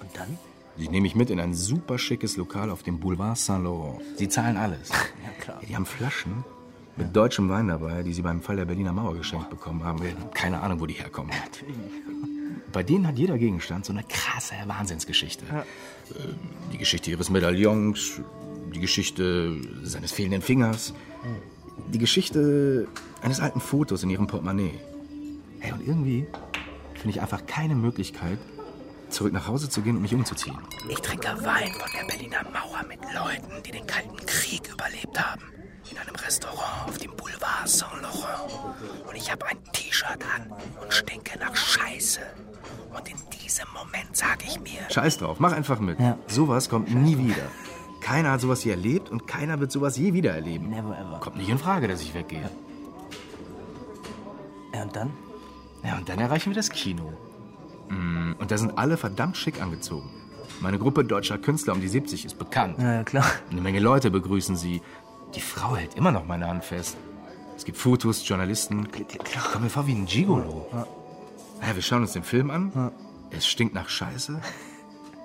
Und 0.00 0.08
dann? 0.14 0.38
Die 0.78 0.88
nehme 0.88 1.06
ich 1.06 1.14
mit 1.14 1.28
in 1.28 1.38
ein 1.38 1.52
super 1.52 1.98
schickes 1.98 2.38
Lokal 2.38 2.70
auf 2.70 2.82
dem 2.82 2.98
Boulevard 2.98 3.36
Saint-Laurent. 3.36 4.00
Sie 4.16 4.26
zahlen 4.26 4.56
alles. 4.56 4.88
Ja, 5.22 5.30
klar. 5.38 5.60
Die 5.68 5.76
haben 5.76 5.84
Flaschen 5.84 6.44
mit 6.96 7.14
deutschem 7.14 7.50
Wein 7.50 7.68
dabei, 7.68 8.02
die 8.02 8.14
sie 8.14 8.22
beim 8.22 8.40
Fall 8.40 8.56
der 8.56 8.64
Berliner 8.64 8.94
Mauer 8.94 9.14
geschenkt 9.16 9.50
bekommen 9.50 9.84
haben. 9.84 10.00
Keine 10.32 10.60
Ahnung, 10.62 10.80
wo 10.80 10.86
die 10.86 10.94
herkommen. 10.94 11.30
Bei 12.72 12.82
denen 12.82 13.06
hat 13.06 13.18
jeder 13.18 13.36
Gegenstand 13.36 13.84
so 13.84 13.92
eine 13.92 14.02
krasse 14.04 14.54
Wahnsinnsgeschichte. 14.64 15.44
Ja. 15.46 15.58
Äh, 15.60 15.64
Die 16.72 16.78
Geschichte 16.78 17.10
ihres 17.10 17.28
Medaillons, 17.28 18.22
die 18.74 18.80
Geschichte 18.80 19.60
seines 19.82 20.10
fehlenden 20.12 20.40
Fingers, 20.40 20.94
die 21.86 21.98
Geschichte 21.98 22.88
eines 23.22 23.40
alten 23.40 23.60
Fotos 23.60 24.02
in 24.02 24.10
ihrem 24.10 24.26
Portemonnaie. 24.26 24.78
Hey, 25.60 25.72
und 25.72 25.86
irgendwie 25.86 26.26
finde 26.94 27.10
ich 27.10 27.20
einfach 27.20 27.46
keine 27.46 27.74
Möglichkeit, 27.74 28.38
zurück 29.08 29.32
nach 29.32 29.48
Hause 29.48 29.68
zu 29.68 29.82
gehen 29.82 29.96
und 29.96 30.02
mich 30.02 30.14
umzuziehen. 30.14 30.58
Ich 30.88 31.00
trinke 31.00 31.28
Wein 31.28 31.72
von 31.72 31.90
der 31.98 32.06
Berliner 32.06 32.44
Mauer 32.44 32.84
mit 32.88 33.00
Leuten, 33.14 33.62
die 33.64 33.72
den 33.72 33.86
Kalten 33.86 34.16
Krieg 34.26 34.70
überlebt 34.70 35.18
haben. 35.18 35.42
In 35.90 35.96
einem 35.96 36.14
Restaurant 36.16 36.88
auf 36.88 36.98
dem 36.98 37.16
Boulevard 37.16 37.66
Saint-Laurent. 37.66 38.52
Und 39.08 39.16
ich 39.16 39.32
habe 39.32 39.46
ein 39.46 39.56
T-Shirt 39.72 40.18
an 40.36 40.52
und 40.82 40.92
stinke 40.92 41.38
nach 41.38 41.56
Scheiße. 41.56 42.20
Und 42.94 43.08
in 43.08 43.16
diesem 43.42 43.66
Moment 43.72 44.14
sage 44.14 44.44
ich 44.46 44.60
mir, 44.60 44.80
Scheiß 44.90 45.18
drauf, 45.18 45.40
mach 45.40 45.52
einfach 45.52 45.80
mit. 45.80 45.98
Ja. 45.98 46.18
Sowas 46.26 46.68
kommt 46.68 46.94
nie 46.94 47.16
wieder. 47.16 47.44
Keiner 48.08 48.30
hat 48.30 48.40
sowas 48.40 48.64
je 48.64 48.70
erlebt 48.70 49.10
und 49.10 49.26
keiner 49.26 49.60
wird 49.60 49.70
sowas 49.70 49.98
je 49.98 50.14
wieder 50.14 50.32
erleben. 50.32 50.70
Never 50.70 50.96
ever. 50.98 51.18
Kommt 51.20 51.36
nicht 51.36 51.50
in 51.50 51.58
Frage, 51.58 51.88
dass 51.88 52.00
ich 52.00 52.14
weggehe. 52.14 52.48
Ja, 54.74 54.82
und 54.82 54.96
dann? 54.96 55.10
Ja, 55.84 55.98
und 55.98 56.08
dann 56.08 56.18
erreichen 56.18 56.48
wir 56.50 56.54
das 56.56 56.70
Kino. 56.70 57.12
Mm, 57.90 58.32
Und 58.38 58.50
da 58.50 58.56
sind 58.56 58.78
alle 58.78 58.96
verdammt 58.96 59.36
schick 59.36 59.60
angezogen. 59.60 60.08
Meine 60.60 60.78
Gruppe 60.78 61.04
deutscher 61.04 61.36
Künstler 61.36 61.74
um 61.74 61.82
die 61.82 61.88
70 61.88 62.24
ist 62.24 62.38
bekannt. 62.38 62.78
Ja, 62.78 62.94
ja, 62.94 63.04
klar. 63.04 63.26
Eine 63.50 63.60
Menge 63.60 63.78
Leute 63.78 64.10
begrüßen 64.10 64.56
sie. 64.56 64.80
Die 65.34 65.42
Frau 65.42 65.76
hält 65.76 65.94
immer 65.94 66.10
noch 66.10 66.24
meine 66.26 66.48
Hand 66.48 66.64
fest. 66.64 66.96
Es 67.58 67.66
gibt 67.66 67.76
Fotos, 67.76 68.26
Journalisten. 68.26 68.88
Ich 68.96 69.38
komme 69.52 69.64
mir 69.64 69.70
vor 69.70 69.86
wie 69.86 69.92
ein 69.92 70.06
Gigolo. 70.06 70.66
Ja, 71.60 71.74
wir 71.74 71.82
schauen 71.82 72.00
uns 72.00 72.12
den 72.12 72.24
Film 72.24 72.50
an. 72.50 72.90
Es 73.30 73.46
stinkt 73.46 73.74
nach 73.74 73.90
Scheiße. 73.90 74.40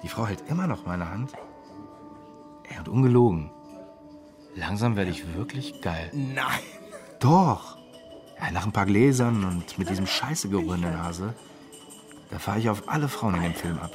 Die 0.03 0.10
Frau 0.10 0.28
hält 0.28 0.43
immer 0.49 0.68
noch 0.68 0.86
meine 0.86 1.10
Hand. 1.10 1.32
Ey, 2.74 2.80
und 2.80 2.89
ungelogen. 2.89 3.51
Langsam 4.55 4.95
werde 4.95 5.11
ich 5.11 5.36
wirklich 5.36 5.82
geil. 5.82 6.09
Nein. 6.13 6.59
Doch. 7.19 7.78
Ja, 8.39 8.51
nach 8.51 8.65
ein 8.65 8.71
paar 8.71 8.86
Gläsern 8.86 9.43
und 9.45 9.78
mit 9.78 9.89
diesem 9.89 10.05
Scheißegeruch 10.05 10.76
in 10.76 10.82
der 10.82 10.91
Nase, 10.91 11.34
da 12.30 12.39
fahre 12.39 12.59
ich 12.59 12.69
auf 12.69 12.89
alle 12.89 13.07
Frauen 13.07 13.36
in 13.36 13.43
dem 13.43 13.53
Film 13.53 13.80
ab. 13.80 13.91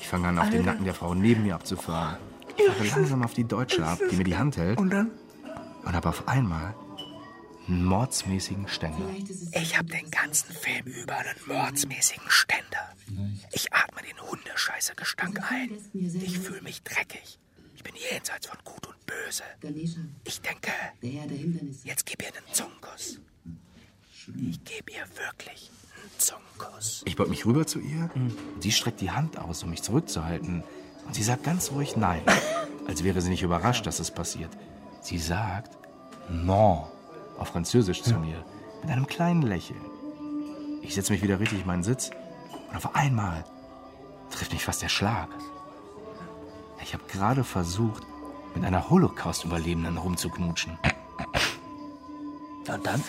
Ich 0.00 0.08
fange 0.08 0.28
an, 0.28 0.38
auf 0.38 0.50
dem 0.50 0.64
Nacken 0.64 0.84
der 0.84 0.94
Frau 0.94 1.14
neben 1.14 1.44
mir 1.44 1.54
abzufahren. 1.54 2.18
Ich 2.56 2.64
fahre 2.64 3.00
langsam 3.00 3.22
auf 3.22 3.34
die 3.34 3.44
Deutsche 3.44 3.86
ab, 3.86 3.98
die 4.10 4.16
mir 4.16 4.24
die 4.24 4.36
Hand 4.36 4.56
hält. 4.56 4.78
Und 4.78 4.90
dann? 4.90 5.10
Und 5.84 5.94
habe 5.94 6.08
auf 6.08 6.26
einmal 6.26 6.74
einen 7.68 7.84
mordsmäßigen 7.84 8.68
Ständer. 8.68 9.08
ich 9.52 9.76
habe 9.76 9.88
den 9.88 10.10
ganzen 10.10 10.52
Film 10.52 10.86
über 10.86 11.16
einen 11.16 11.36
mordsmäßigen 11.46 12.28
Ständer. 12.28 12.92
Ich 13.52 13.72
atme 13.72 14.02
den 14.02 14.20
Hundescheiße-Gestank 14.20 15.40
ein. 15.50 15.70
Ich 15.92 16.38
fühle 16.38 16.62
mich 16.62 16.82
dreckig. 16.82 17.38
Ich 17.86 17.92
bin 17.92 18.02
jenseits 18.10 18.46
von 18.48 18.58
Gut 18.64 18.86
und 18.86 19.06
Böse. 19.06 19.44
Ich 20.24 20.40
denke, 20.40 20.72
jetzt 21.84 22.04
gib 22.06 22.22
ihr 22.22 22.28
einen 22.28 22.52
Zungenkuss. 22.52 23.20
Ich 24.26 24.64
gebe 24.64 24.90
ihr 24.90 25.04
wirklich 25.16 25.70
einen 25.94 26.10
Zungenkuss. 26.18 27.02
Ich 27.04 27.14
beug 27.14 27.28
mich 27.28 27.46
rüber 27.46 27.64
zu 27.66 27.78
ihr. 27.78 28.10
Sie 28.60 28.72
streckt 28.72 29.00
die 29.00 29.12
Hand 29.12 29.38
aus, 29.38 29.62
um 29.62 29.70
mich 29.70 29.82
zurückzuhalten. 29.82 30.64
Und 31.06 31.14
sie 31.14 31.22
sagt 31.22 31.44
ganz 31.44 31.70
ruhig 31.70 31.96
Nein. 31.96 32.22
Als 32.88 33.04
wäre 33.04 33.20
sie 33.20 33.30
nicht 33.30 33.42
überrascht, 33.42 33.86
dass 33.86 34.00
es 34.00 34.10
passiert. 34.10 34.50
Sie 35.00 35.18
sagt 35.18 35.76
Non 36.28 36.86
auf 37.38 37.48
Französisch 37.48 38.02
zu 38.02 38.14
mir. 38.14 38.44
Mit 38.82 38.90
einem 38.90 39.06
kleinen 39.06 39.42
Lächeln. 39.42 39.80
Ich 40.82 40.94
setze 40.94 41.12
mich 41.12 41.22
wieder 41.22 41.38
richtig 41.38 41.60
in 41.60 41.66
meinen 41.66 41.84
Sitz. 41.84 42.10
Und 42.68 42.76
auf 42.76 42.96
einmal 42.96 43.44
trifft 44.30 44.52
mich 44.52 44.64
fast 44.64 44.82
der 44.82 44.88
Schlag. 44.88 45.28
Ich 46.86 46.94
habe 46.94 47.02
gerade 47.08 47.42
versucht, 47.42 48.06
mit 48.54 48.64
einer 48.64 48.88
Holocaust-Überlebenden 48.88 49.96
rumzuknutschen. 49.96 50.78
Und 52.68 52.86
dann? 52.86 53.02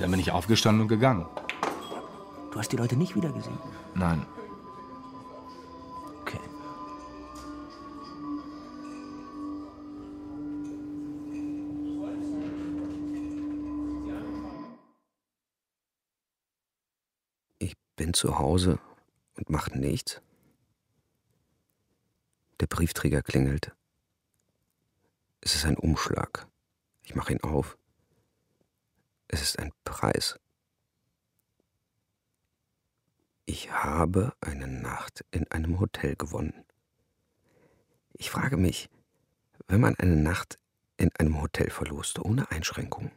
Dann 0.00 0.10
bin 0.10 0.18
ich 0.18 0.32
aufgestanden 0.32 0.80
und 0.80 0.88
gegangen. 0.88 1.26
Du 2.50 2.58
hast 2.58 2.72
die 2.72 2.78
Leute 2.78 2.96
nicht 2.96 3.14
wiedergesehen. 3.14 3.58
Nein, 3.94 4.24
Okay. 6.22 6.40
Ich 17.58 17.74
bin 17.96 18.14
zu 18.14 18.38
Hause 18.38 18.78
und 19.36 19.50
mache 19.50 19.78
nichts. 19.78 20.22
Der 22.62 22.68
Briefträger 22.68 23.22
klingelt. 23.22 23.72
Es 25.40 25.56
ist 25.56 25.64
ein 25.64 25.76
Umschlag. 25.76 26.46
Ich 27.02 27.16
mache 27.16 27.32
ihn 27.32 27.42
auf. 27.42 27.76
Es 29.26 29.42
ist 29.42 29.58
ein 29.58 29.72
Preis. 29.82 30.38
Ich 33.46 33.72
habe 33.72 34.32
eine 34.40 34.68
Nacht 34.68 35.24
in 35.32 35.50
einem 35.50 35.80
Hotel 35.80 36.14
gewonnen. 36.14 36.64
Ich 38.12 38.30
frage 38.30 38.56
mich, 38.56 38.88
wenn 39.66 39.80
man 39.80 39.96
eine 39.96 40.14
Nacht 40.14 40.60
in 40.98 41.10
einem 41.18 41.42
Hotel 41.42 41.68
verlost, 41.68 42.20
ohne 42.20 42.48
Einschränkung, 42.52 43.10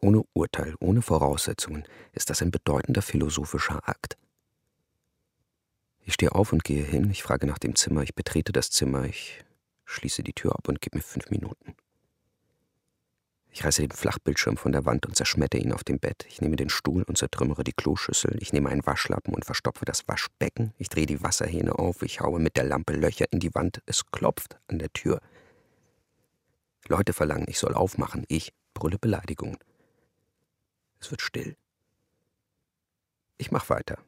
ohne 0.00 0.24
Urteil, 0.34 0.74
ohne 0.78 1.00
Voraussetzungen, 1.00 1.84
ist 2.12 2.28
das 2.28 2.42
ein 2.42 2.50
bedeutender 2.50 3.00
philosophischer 3.00 3.88
Akt. 3.88 4.18
Ich 6.02 6.14
stehe 6.14 6.34
auf 6.34 6.52
und 6.52 6.64
gehe 6.64 6.84
hin, 6.84 7.10
ich 7.10 7.22
frage 7.22 7.46
nach 7.46 7.58
dem 7.58 7.76
Zimmer, 7.76 8.02
ich 8.02 8.14
betrete 8.14 8.52
das 8.52 8.70
Zimmer, 8.70 9.04
ich 9.04 9.44
schließe 9.84 10.22
die 10.22 10.32
Tür 10.32 10.56
ab 10.56 10.68
und 10.68 10.80
gebe 10.80 10.96
mir 10.96 11.02
fünf 11.02 11.30
Minuten. 11.30 11.74
Ich 13.52 13.64
reiße 13.64 13.82
den 13.82 13.90
Flachbildschirm 13.90 14.56
von 14.56 14.70
der 14.72 14.86
Wand 14.86 15.06
und 15.06 15.16
zerschmetter 15.16 15.58
ihn 15.58 15.72
auf 15.72 15.82
dem 15.82 15.98
Bett. 15.98 16.24
Ich 16.28 16.40
nehme 16.40 16.54
den 16.54 16.70
Stuhl 16.70 17.02
und 17.02 17.18
zertrümmere 17.18 17.64
die 17.64 17.72
Kloschüssel. 17.72 18.36
Ich 18.40 18.52
nehme 18.52 18.68
einen 18.68 18.86
Waschlappen 18.86 19.34
und 19.34 19.44
verstopfe 19.44 19.84
das 19.84 20.06
Waschbecken. 20.06 20.72
Ich 20.78 20.88
drehe 20.88 21.06
die 21.06 21.22
Wasserhähne 21.22 21.76
auf. 21.76 22.02
Ich 22.02 22.20
haue 22.20 22.38
mit 22.38 22.56
der 22.56 22.64
Lampe 22.64 22.92
Löcher 22.92 23.26
in 23.32 23.40
die 23.40 23.52
Wand. 23.54 23.82
Es 23.86 24.06
klopft 24.06 24.56
an 24.68 24.78
der 24.78 24.92
Tür. 24.92 25.20
Leute 26.86 27.12
verlangen, 27.12 27.46
ich 27.48 27.58
soll 27.58 27.74
aufmachen. 27.74 28.24
Ich 28.28 28.52
brülle 28.72 28.98
Beleidigungen. 28.98 29.58
Es 31.00 31.10
wird 31.10 31.20
still. 31.20 31.56
Ich 33.36 33.50
mach 33.50 33.68
weiter. 33.68 33.98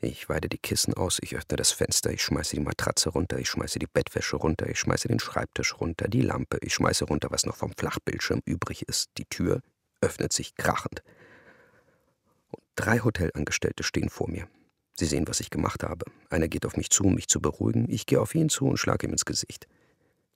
Ich 0.00 0.28
weide 0.28 0.48
die 0.48 0.58
Kissen 0.58 0.92
aus, 0.92 1.18
ich 1.22 1.36
öffne 1.36 1.56
das 1.56 1.72
Fenster, 1.72 2.10
ich 2.12 2.22
schmeiße 2.22 2.54
die 2.54 2.62
Matratze 2.62 3.08
runter, 3.08 3.38
ich 3.38 3.48
schmeiße 3.48 3.78
die 3.78 3.86
Bettwäsche 3.86 4.36
runter, 4.36 4.68
ich 4.68 4.78
schmeiße 4.78 5.08
den 5.08 5.18
Schreibtisch 5.18 5.80
runter, 5.80 6.06
die 6.06 6.20
Lampe, 6.20 6.58
ich 6.60 6.74
schmeiße 6.74 7.06
runter, 7.06 7.28
was 7.30 7.46
noch 7.46 7.56
vom 7.56 7.72
Flachbildschirm 7.72 8.42
übrig 8.44 8.82
ist. 8.88 9.08
Die 9.16 9.24
Tür 9.24 9.62
öffnet 10.02 10.34
sich 10.34 10.54
krachend. 10.54 11.02
Und 12.50 12.62
drei 12.76 12.98
Hotelangestellte 12.98 13.82
stehen 13.82 14.10
vor 14.10 14.28
mir. 14.28 14.48
Sie 14.98 15.06
sehen, 15.06 15.28
was 15.28 15.40
ich 15.40 15.50
gemacht 15.50 15.82
habe. 15.82 16.04
Einer 16.28 16.48
geht 16.48 16.66
auf 16.66 16.76
mich 16.76 16.90
zu, 16.90 17.04
um 17.04 17.14
mich 17.14 17.28
zu 17.28 17.40
beruhigen. 17.40 17.86
Ich 17.88 18.04
gehe 18.04 18.20
auf 18.20 18.34
ihn 18.34 18.50
zu 18.50 18.66
und 18.66 18.78
schlage 18.78 19.06
ihm 19.06 19.12
ins 19.12 19.24
Gesicht. 19.24 19.66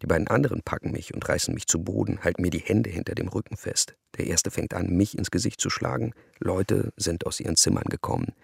Die 0.02 0.06
beiden 0.06 0.28
anderen 0.28 0.62
packen 0.62 0.92
mich 0.92 1.12
und 1.12 1.28
reißen 1.28 1.52
mich 1.52 1.66
zu 1.66 1.82
Boden, 1.82 2.24
halten 2.24 2.40
mir 2.40 2.50
die 2.50 2.58
Hände 2.58 2.88
hinter 2.88 3.14
dem 3.14 3.28
Rücken 3.28 3.58
fest. 3.58 3.96
Der 4.16 4.26
erste 4.26 4.50
fängt 4.50 4.72
an, 4.72 4.96
mich 4.96 5.16
ins 5.16 5.30
Gesicht 5.30 5.60
zu 5.60 5.68
schlagen. 5.68 6.14
Leute 6.38 6.92
sind 6.96 7.26
aus 7.26 7.40
ihren 7.40 7.56
Zimmern 7.56 7.84
gekommen. 7.84 8.34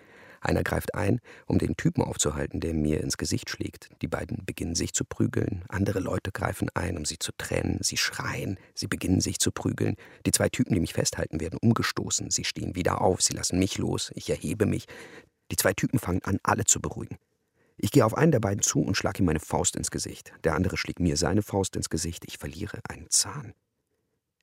Einer 0.47 0.63
greift 0.63 0.95
ein, 0.95 1.21
um 1.47 1.59
den 1.59 1.77
Typen 1.77 2.05
aufzuhalten, 2.05 2.61
der 2.61 2.73
mir 2.73 3.01
ins 3.01 3.17
Gesicht 3.17 3.51
schlägt. 3.51 3.89
Die 4.01 4.07
beiden 4.07 4.45
beginnen 4.47 4.77
sich 4.77 4.95
zu 4.95 5.05
prügeln. 5.05 5.65
Andere 5.69 5.99
Leute 5.99 6.31
greifen 6.31 6.69
ein, 6.73 6.97
um 6.97 7.05
sie 7.05 7.19
zu 7.19 7.33
trennen. 7.37 7.79
Sie 7.83 7.97
schreien. 7.97 8.57
Sie 8.73 8.87
beginnen 8.87 9.21
sich 9.21 9.41
zu 9.41 9.51
prügeln. 9.51 9.97
Die 10.25 10.31
zwei 10.31 10.49
Typen, 10.49 10.75
die 10.75 10.81
mich 10.81 10.95
festhalten, 10.95 11.41
werden 11.41 11.59
umgestoßen. 11.61 12.31
Sie 12.31 12.45
stehen 12.45 12.77
wieder 12.77 13.01
auf. 13.01 13.23
Sie 13.23 13.35
lassen 13.35 13.59
mich 13.59 13.77
los. 13.77 14.13
Ich 14.15 14.31
erhebe 14.31 14.67
mich. 14.67 14.87
Die 15.51 15.57
zwei 15.57 15.73
Typen 15.73 15.99
fangen 15.99 16.23
an, 16.23 16.39
alle 16.45 16.65
zu 16.65 16.81
beruhigen. 16.81 17.19
Ich 17.77 17.91
gehe 17.91 18.07
auf 18.07 18.17
einen 18.17 18.31
der 18.31 18.41
beiden 18.41 18.63
zu 18.63 18.81
und 18.81 18.97
schlage 18.97 19.19
ihm 19.19 19.27
meine 19.27 19.41
Faust 19.41 19.75
ins 19.75 19.91
Gesicht. 19.91 20.33
Der 20.45 20.55
andere 20.55 20.77
schlägt 20.77 21.01
mir 21.01 21.17
seine 21.17 21.43
Faust 21.43 21.75
ins 21.75 21.91
Gesicht. 21.91 22.25
Ich 22.25 22.39
verliere 22.39 22.79
einen 22.89 23.11
Zahn. 23.11 23.53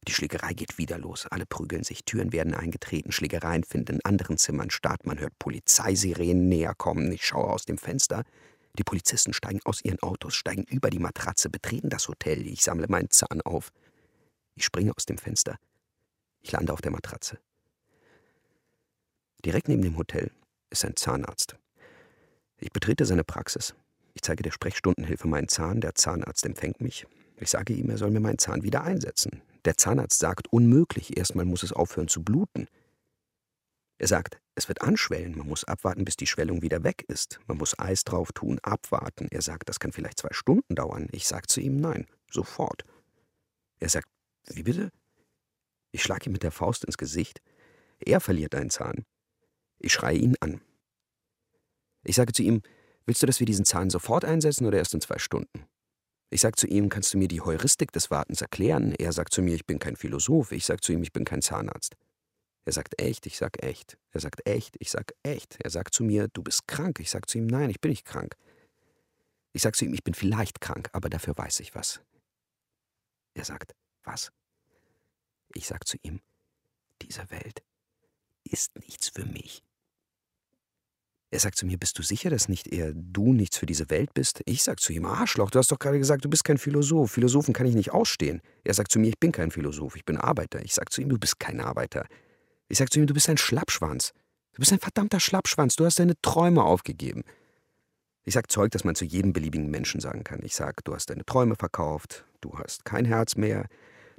Die 0.07 0.11
Schlägerei 0.11 0.53
geht 0.53 0.77
wieder 0.77 0.97
los. 0.97 1.27
Alle 1.27 1.45
prügeln 1.45 1.83
sich, 1.83 2.03
Türen 2.03 2.33
werden 2.33 2.53
eingetreten, 2.53 3.11
Schlägereien 3.11 3.63
finden 3.63 3.95
in 3.95 4.05
anderen 4.05 4.37
Zimmern 4.37 4.69
statt. 4.69 5.05
Man 5.05 5.19
hört 5.19 5.37
Polizeisirenen 5.39 6.49
näher 6.49 6.75
kommen. 6.75 7.11
Ich 7.11 7.25
schaue 7.25 7.49
aus 7.49 7.65
dem 7.65 7.77
Fenster. 7.77 8.23
Die 8.77 8.83
Polizisten 8.83 9.33
steigen 9.33 9.61
aus 9.65 9.83
ihren 9.83 10.01
Autos, 10.01 10.35
steigen 10.35 10.63
über 10.63 10.89
die 10.89 10.99
Matratze, 10.99 11.49
betreten 11.49 11.89
das 11.89 12.07
Hotel. 12.07 12.45
Ich 12.47 12.63
sammle 12.63 12.87
meinen 12.89 13.11
Zahn 13.11 13.41
auf. 13.41 13.71
Ich 14.55 14.65
springe 14.65 14.93
aus 14.95 15.05
dem 15.05 15.17
Fenster. 15.17 15.57
Ich 16.41 16.51
lande 16.51 16.73
auf 16.73 16.81
der 16.81 16.91
Matratze. 16.91 17.39
Direkt 19.45 19.67
neben 19.67 19.83
dem 19.83 19.97
Hotel 19.97 20.31
ist 20.69 20.83
ein 20.85 20.95
Zahnarzt. 20.95 21.55
Ich 22.59 22.71
betrete 22.71 23.05
seine 23.05 23.23
Praxis. 23.23 23.75
Ich 24.15 24.21
zeige 24.21 24.43
der 24.43 24.51
Sprechstundenhilfe 24.51 25.27
meinen 25.27 25.47
Zahn. 25.47 25.81
Der 25.81 25.95
Zahnarzt 25.95 26.45
empfängt 26.45 26.81
mich. 26.81 27.05
Ich 27.37 27.49
sage 27.49 27.73
ihm, 27.73 27.89
er 27.89 27.97
soll 27.97 28.11
mir 28.11 28.19
meinen 28.19 28.37
Zahn 28.37 28.63
wieder 28.63 28.83
einsetzen. 28.83 29.41
Der 29.65 29.77
Zahnarzt 29.77 30.19
sagt, 30.19 30.51
unmöglich, 30.51 31.17
erstmal 31.17 31.45
muss 31.45 31.63
es 31.63 31.71
aufhören 31.71 32.07
zu 32.07 32.23
bluten. 32.23 32.67
Er 33.97 34.07
sagt, 34.07 34.39
es 34.55 34.67
wird 34.67 34.81
anschwellen, 34.81 35.37
man 35.37 35.47
muss 35.47 35.63
abwarten, 35.63 36.03
bis 36.03 36.17
die 36.17 36.27
Schwellung 36.27 36.61
wieder 36.61 36.83
weg 36.83 37.05
ist. 37.07 37.39
Man 37.47 37.57
muss 37.57 37.77
Eis 37.79 38.03
drauf 38.03 38.33
tun, 38.33 38.59
abwarten. 38.61 39.27
Er 39.31 39.41
sagt, 39.41 39.69
das 39.69 39.79
kann 39.79 39.93
vielleicht 39.93 40.19
zwei 40.19 40.33
Stunden 40.33 40.75
dauern. 40.75 41.07
Ich 41.11 41.27
sage 41.27 41.47
zu 41.47 41.61
ihm, 41.61 41.77
nein, 41.77 42.07
sofort. 42.29 42.83
Er 43.79 43.89
sagt, 43.89 44.07
wie 44.47 44.63
bitte? 44.63 44.91
Ich 45.91 46.03
schlage 46.03 46.25
ihm 46.25 46.33
mit 46.33 46.43
der 46.43 46.51
Faust 46.51 46.83
ins 46.83 46.97
Gesicht. 46.97 47.41
Er 47.99 48.19
verliert 48.19 48.55
einen 48.55 48.69
Zahn. 48.69 49.05
Ich 49.79 49.93
schreie 49.93 50.17
ihn 50.17 50.35
an. 50.39 50.61
Ich 52.03 52.15
sage 52.15 52.33
zu 52.33 52.43
ihm, 52.43 52.61
willst 53.05 53.21
du, 53.21 53.27
dass 53.27 53.39
wir 53.39 53.45
diesen 53.45 53.65
Zahn 53.65 53.89
sofort 53.89 54.25
einsetzen 54.25 54.65
oder 54.65 54.77
erst 54.77 54.93
in 54.93 55.01
zwei 55.01 55.17
Stunden? 55.17 55.65
Ich 56.33 56.41
sage 56.41 56.55
zu 56.55 56.65
ihm, 56.65 56.89
kannst 56.89 57.13
du 57.13 57.19
mir 57.19 57.27
die 57.27 57.41
Heuristik 57.41 57.91
des 57.91 58.09
Wartens 58.09 58.41
erklären? 58.41 58.95
Er 58.95 59.13
sagt 59.13 59.35
zu 59.35 59.43
mir, 59.43 59.53
ich 59.53 59.67
bin 59.67 59.77
kein 59.77 59.95
Philosoph. 59.95 60.51
Ich 60.51 60.65
sage 60.65 60.81
zu 60.81 60.91
ihm, 60.91 61.03
ich 61.03 61.13
bin 61.13 61.25
kein 61.25 61.43
Zahnarzt. 61.43 61.95
Er 62.65 62.73
sagt 62.73 62.99
echt, 62.99 63.27
ich 63.27 63.37
sag 63.37 63.63
echt. 63.63 63.99
Er 64.09 64.19
sagt 64.19 64.41
echt, 64.47 64.75
ich 64.79 64.89
sag 64.89 65.13
echt. 65.21 65.57
Er 65.63 65.69
sagt 65.69 65.93
zu 65.93 66.03
mir, 66.03 66.29
du 66.29 66.41
bist 66.41 66.67
krank. 66.67 66.99
Ich 66.99 67.11
sage 67.11 67.27
zu 67.27 67.37
ihm, 67.37 67.45
nein, 67.45 67.69
ich 67.69 67.79
bin 67.79 67.91
nicht 67.91 68.05
krank. 68.05 68.35
Ich 69.51 69.61
sage 69.61 69.77
zu 69.77 69.85
ihm, 69.85 69.93
ich 69.93 70.03
bin 70.03 70.15
vielleicht 70.15 70.59
krank, 70.59 70.89
aber 70.91 71.07
dafür 71.07 71.37
weiß 71.37 71.59
ich 71.59 71.75
was. 71.75 72.01
Er 73.35 73.45
sagt, 73.45 73.75
was? 74.03 74.31
Ich 75.53 75.67
sage 75.67 75.85
zu 75.85 75.97
ihm, 76.01 76.19
diese 77.03 77.29
Welt 77.29 77.61
ist 78.43 78.75
nichts 78.79 79.09
für 79.09 79.25
mich. 79.25 79.61
Er 81.33 81.39
sagt 81.39 81.57
zu 81.57 81.65
mir, 81.65 81.79
bist 81.79 81.97
du 81.97 82.03
sicher, 82.03 82.29
dass 82.29 82.47
nicht 82.47 82.67
eher 82.67 82.91
du 82.93 83.33
nichts 83.33 83.57
für 83.57 83.65
diese 83.65 83.89
Welt 83.89 84.13
bist? 84.13 84.43
Ich 84.45 84.61
sag 84.61 84.79
zu 84.79 84.93
ihm, 84.93 85.07
Arschloch, 85.07 85.49
du 85.49 85.57
hast 85.57 85.71
doch 85.71 85.79
gerade 85.79 85.97
gesagt, 85.97 86.23
du 86.23 86.29
bist 86.29 86.43
kein 86.43 86.59
Philosoph. 86.59 87.09
Philosophen 87.09 87.55
kann 87.55 87.65
ich 87.65 87.73
nicht 87.73 87.91
ausstehen. 87.91 88.39
Er 88.63 88.75
sagt 88.75 88.91
zu 88.91 88.99
mir, 88.99 89.07
ich 89.07 89.19
bin 89.19 89.31
kein 89.31 89.49
Philosoph, 89.49 89.95
ich 89.95 90.05
bin 90.05 90.17
Arbeiter. 90.17 90.63
Ich 90.63 90.75
sag 90.75 90.91
zu 90.91 91.01
ihm, 91.01 91.09
du 91.09 91.17
bist 91.17 91.39
kein 91.39 91.59
Arbeiter. 91.59 92.05
Ich 92.69 92.77
sag 92.77 92.93
zu 92.93 92.99
ihm, 92.99 93.07
du 93.07 93.15
bist 93.15 93.29
ein 93.29 93.37
Schlappschwanz. 93.37 94.13
Du 94.53 94.59
bist 94.59 94.73
ein 94.73 94.79
verdammter 94.79 95.19
Schlappschwanz, 95.19 95.75
du 95.75 95.85
hast 95.85 95.97
deine 95.97 96.13
Träume 96.21 96.61
aufgegeben. 96.61 97.23
Ich 98.25 98.35
sag 98.35 98.51
Zeug, 98.51 98.69
das 98.69 98.83
man 98.83 98.93
zu 98.93 99.03
jedem 99.03 99.33
beliebigen 99.33 99.71
Menschen 99.71 100.01
sagen 100.01 100.23
kann. 100.23 100.39
Ich 100.43 100.53
sag, 100.53 100.83
du 100.83 100.93
hast 100.93 101.09
deine 101.09 101.25
Träume 101.25 101.55
verkauft, 101.55 102.25
du 102.41 102.59
hast 102.59 102.85
kein 102.85 103.05
Herz 103.05 103.37
mehr, 103.37 103.65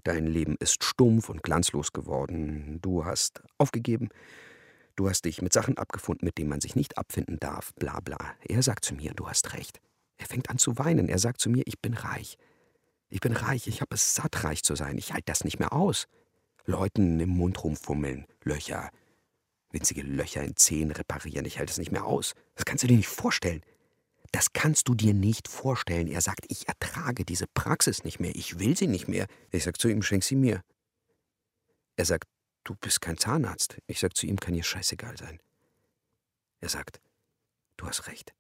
dein 0.03 0.27
Leben 0.27 0.57
ist 0.59 0.83
stumpf 0.83 1.29
und 1.29 1.45
glanzlos 1.45 1.93
geworden, 1.93 2.81
du 2.83 3.05
hast 3.05 3.45
aufgegeben, 3.57 4.09
Du 4.97 5.09
hast 5.09 5.25
dich 5.25 5.43
mit 5.43 5.53
Sachen 5.53 5.77
abgefunden, 5.77 6.25
mit 6.25 6.39
denen 6.39 6.51
man 6.51 6.61
sich 6.61 6.77
nicht 6.77 6.99
abfinden 6.99 7.39
darf, 7.41 7.75
bla 7.75 8.01
bla. 8.01 8.35
Er 8.47 8.63
sagt 8.63 8.85
zu 8.85 8.95
mir, 8.95 9.13
du 9.15 9.29
hast 9.29 9.53
recht. 9.53 9.81
Er 10.17 10.27
fängt 10.27 10.51
an 10.51 10.59
zu 10.59 10.79
weinen. 10.79 11.09
Er 11.09 11.19
sagt 11.19 11.41
zu 11.41 11.51
mir, 11.51 11.65
ich 11.67 11.81
bin 11.81 11.95
reich. 11.95 12.37
Ich 13.09 13.21
bin 13.21 13.33
reich, 13.33 13.67
ich 13.67 13.81
habe 13.81 13.95
es 13.95 14.15
satt, 14.15 14.45
reich 14.45 14.63
zu 14.63 14.77
sein. 14.77 14.99
Ich 14.99 15.13
halte 15.13 15.27
das 15.27 15.45
nicht 15.45 15.59
mehr 15.59 15.73
aus. 15.73 16.07
Leuten 16.65 17.21
im 17.21 17.29
Mund 17.31 17.63
rumfummeln, 17.63 18.27
Löcher, 18.43 18.91
winzige 19.71 20.03
Löcher 20.03 20.43
in 20.43 20.57
Zähnen 20.57 20.93
reparieren. 20.93 21.45
Ich 21.45 21.59
halte 21.59 21.73
es 21.73 21.79
nicht 21.79 21.93
mehr 21.93 22.05
aus. 22.05 22.35
Das 22.55 22.65
kannst 22.65 22.85
du 22.85 22.89
dir 22.89 22.97
nicht 22.97 23.09
vorstellen. 23.09 23.63
Das 24.33 24.53
kannst 24.53 24.89
du 24.89 24.95
dir 24.95 25.15
nicht 25.15 25.47
vorstellen. 25.47 26.09
Er 26.09 26.21
sagt, 26.21 26.47
ich 26.49 26.67
ertrage 26.67 27.25
diese 27.25 27.47
Praxis 27.47 28.05
nicht 28.05 28.19
mehr. 28.19 28.35
Ich 28.35 28.59
will 28.59 28.77
sie 28.77 28.87
nicht 28.87 29.07
mehr. 29.07 29.27
Ich 29.51 29.65
sag 29.65 29.79
zu 29.79 29.89
ihm, 29.89 30.03
schenk 30.03 30.25
sie 30.25 30.37
mir. 30.37 30.63
Er 31.97 32.05
sagt, 32.05 32.29
du 32.65 32.75
bist 32.75 33.01
kein 33.01 33.19
Zahnarzt. 33.19 33.79
Ich 33.87 34.01
sag 34.01 34.17
zu 34.17 34.27
ihm, 34.27 34.39
kann 34.39 34.55
dir 34.55 34.65
scheißegal 34.65 35.17
sein. 35.17 35.41
Er 36.61 36.69
sagt, 36.69 37.01
du 37.77 37.87
hast 37.87 38.07
recht. 38.07 38.35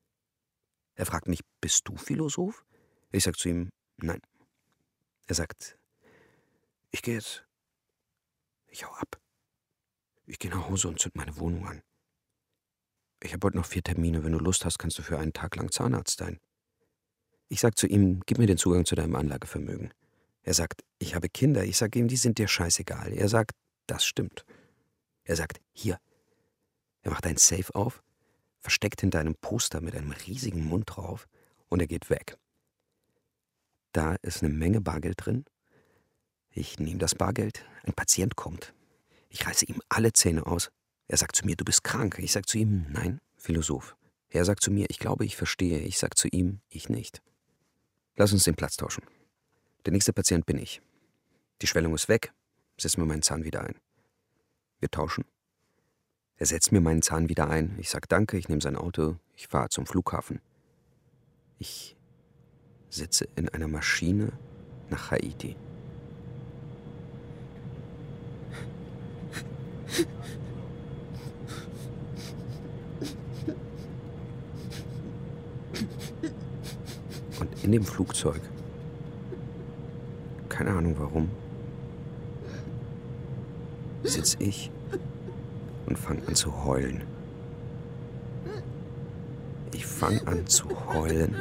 Er 0.94 1.06
fragt 1.06 1.28
mich, 1.28 1.40
bist 1.60 1.86
du 1.88 1.96
Philosoph? 1.96 2.64
Ich 3.12 3.24
sag 3.24 3.36
zu 3.36 3.48
ihm, 3.48 3.70
nein. 3.96 4.20
Er 5.26 5.34
sagt, 5.34 5.78
ich 6.90 7.02
gehe 7.02 7.14
jetzt. 7.14 7.44
Ich 8.68 8.84
hau 8.86 8.92
ab. 8.94 9.20
Ich 10.26 10.38
gehe 10.38 10.50
nach 10.50 10.68
Hause 10.68 10.88
und 10.88 10.98
zünd 10.98 11.16
meine 11.16 11.36
Wohnung 11.36 11.66
an. 11.66 11.82
Ich 13.22 13.32
habe 13.32 13.46
heute 13.46 13.56
noch 13.56 13.66
vier 13.66 13.82
Termine. 13.82 14.24
Wenn 14.24 14.32
du 14.32 14.38
Lust 14.38 14.64
hast, 14.64 14.78
kannst 14.78 14.98
du 14.98 15.02
für 15.02 15.18
einen 15.18 15.32
Tag 15.32 15.56
lang 15.56 15.70
Zahnarzt 15.70 16.18
sein. 16.18 16.40
Ich 17.48 17.60
sag 17.60 17.78
zu 17.78 17.86
ihm, 17.86 18.20
gib 18.26 18.38
mir 18.38 18.46
den 18.46 18.58
Zugang 18.58 18.84
zu 18.84 18.94
deinem 18.94 19.16
Anlagevermögen. 19.16 19.92
Er 20.42 20.54
sagt, 20.54 20.82
ich 20.98 21.14
habe 21.14 21.28
Kinder. 21.28 21.64
Ich 21.64 21.76
sage 21.76 21.98
ihm, 21.98 22.08
die 22.08 22.16
sind 22.16 22.38
dir 22.38 22.48
scheißegal. 22.48 23.12
Er 23.12 23.28
sagt, 23.28 23.52
das 23.86 24.04
stimmt. 24.04 24.44
Er 25.24 25.36
sagt, 25.36 25.60
hier. 25.72 25.98
Er 27.02 27.10
macht 27.10 27.26
ein 27.26 27.36
Safe 27.36 27.74
auf, 27.74 28.02
versteckt 28.60 29.00
hinter 29.00 29.20
einem 29.20 29.34
Poster 29.34 29.80
mit 29.80 29.94
einem 29.94 30.12
riesigen 30.12 30.64
Mund 30.64 30.84
drauf 30.86 31.28
und 31.68 31.80
er 31.80 31.86
geht 31.86 32.10
weg. 32.10 32.38
Da 33.92 34.16
ist 34.22 34.42
eine 34.42 34.52
Menge 34.52 34.80
Bargeld 34.80 35.24
drin. 35.24 35.44
Ich 36.50 36.78
nehme 36.78 36.98
das 36.98 37.14
Bargeld. 37.14 37.64
Ein 37.84 37.92
Patient 37.92 38.36
kommt. 38.36 38.74
Ich 39.28 39.46
reiße 39.46 39.66
ihm 39.66 39.82
alle 39.88 40.12
Zähne 40.12 40.46
aus. 40.46 40.70
Er 41.08 41.16
sagt 41.16 41.36
zu 41.36 41.44
mir, 41.44 41.56
du 41.56 41.64
bist 41.64 41.84
krank. 41.84 42.18
Ich 42.18 42.32
sage 42.32 42.46
zu 42.46 42.58
ihm, 42.58 42.86
nein, 42.90 43.20
Philosoph. 43.36 43.96
Er 44.28 44.44
sagt 44.44 44.62
zu 44.62 44.70
mir, 44.70 44.86
ich 44.88 44.98
glaube, 44.98 45.24
ich 45.24 45.36
verstehe. 45.36 45.78
Ich 45.80 45.98
sage 45.98 46.16
zu 46.16 46.28
ihm, 46.28 46.60
ich 46.68 46.88
nicht. 46.88 47.22
Lass 48.16 48.32
uns 48.32 48.44
den 48.44 48.54
Platz 48.54 48.76
tauschen. 48.76 49.04
Der 49.84 49.92
nächste 49.92 50.12
Patient 50.12 50.46
bin 50.46 50.58
ich. 50.58 50.80
Die 51.62 51.66
Schwellung 51.66 51.94
ist 51.94 52.08
weg. 52.08 52.32
Setz 52.76 52.96
mir 52.96 53.06
meinen 53.06 53.22
Zahn 53.22 53.44
wieder 53.44 53.62
ein. 53.62 53.76
Wir 54.80 54.90
tauschen. 54.90 55.24
Er 56.36 56.46
setzt 56.46 56.72
mir 56.72 56.80
meinen 56.80 57.02
Zahn 57.02 57.28
wieder 57.28 57.48
ein. 57.48 57.76
Ich 57.78 57.90
sag 57.90 58.08
Danke, 58.08 58.36
ich 58.36 58.48
nehme 58.48 58.60
sein 58.60 58.76
Auto. 58.76 59.16
Ich 59.36 59.46
fahre 59.46 59.68
zum 59.68 59.86
Flughafen. 59.86 60.40
Ich 61.58 61.96
sitze 62.90 63.28
in 63.36 63.48
einer 63.48 63.68
Maschine 63.68 64.32
nach 64.90 65.10
Haiti. 65.12 65.56
Und 77.38 77.64
in 77.64 77.72
dem 77.72 77.84
Flugzeug, 77.84 78.40
keine 80.48 80.70
Ahnung 80.70 80.96
warum, 80.98 81.30
sitze 84.04 84.36
ich 84.38 84.70
und 85.86 85.98
fange 85.98 86.26
an 86.26 86.34
zu 86.34 86.64
heulen. 86.64 87.02
Ich 89.72 89.86
fange 89.86 90.26
an 90.26 90.46
zu 90.46 90.68
heulen. 90.92 91.34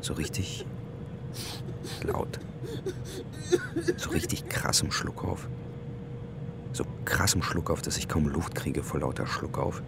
So 0.00 0.14
richtig 0.14 0.66
laut. 2.02 2.40
So 3.96 4.10
richtig 4.10 4.48
krassem 4.48 4.90
Schluckauf. 4.90 5.48
So 6.72 6.84
krassem 7.04 7.42
Schluckauf, 7.42 7.82
dass 7.82 7.98
ich 7.98 8.08
kaum 8.08 8.28
Luft 8.28 8.54
kriege 8.54 8.82
vor 8.82 9.00
lauter 9.00 9.26
Schluckauf. 9.26 9.82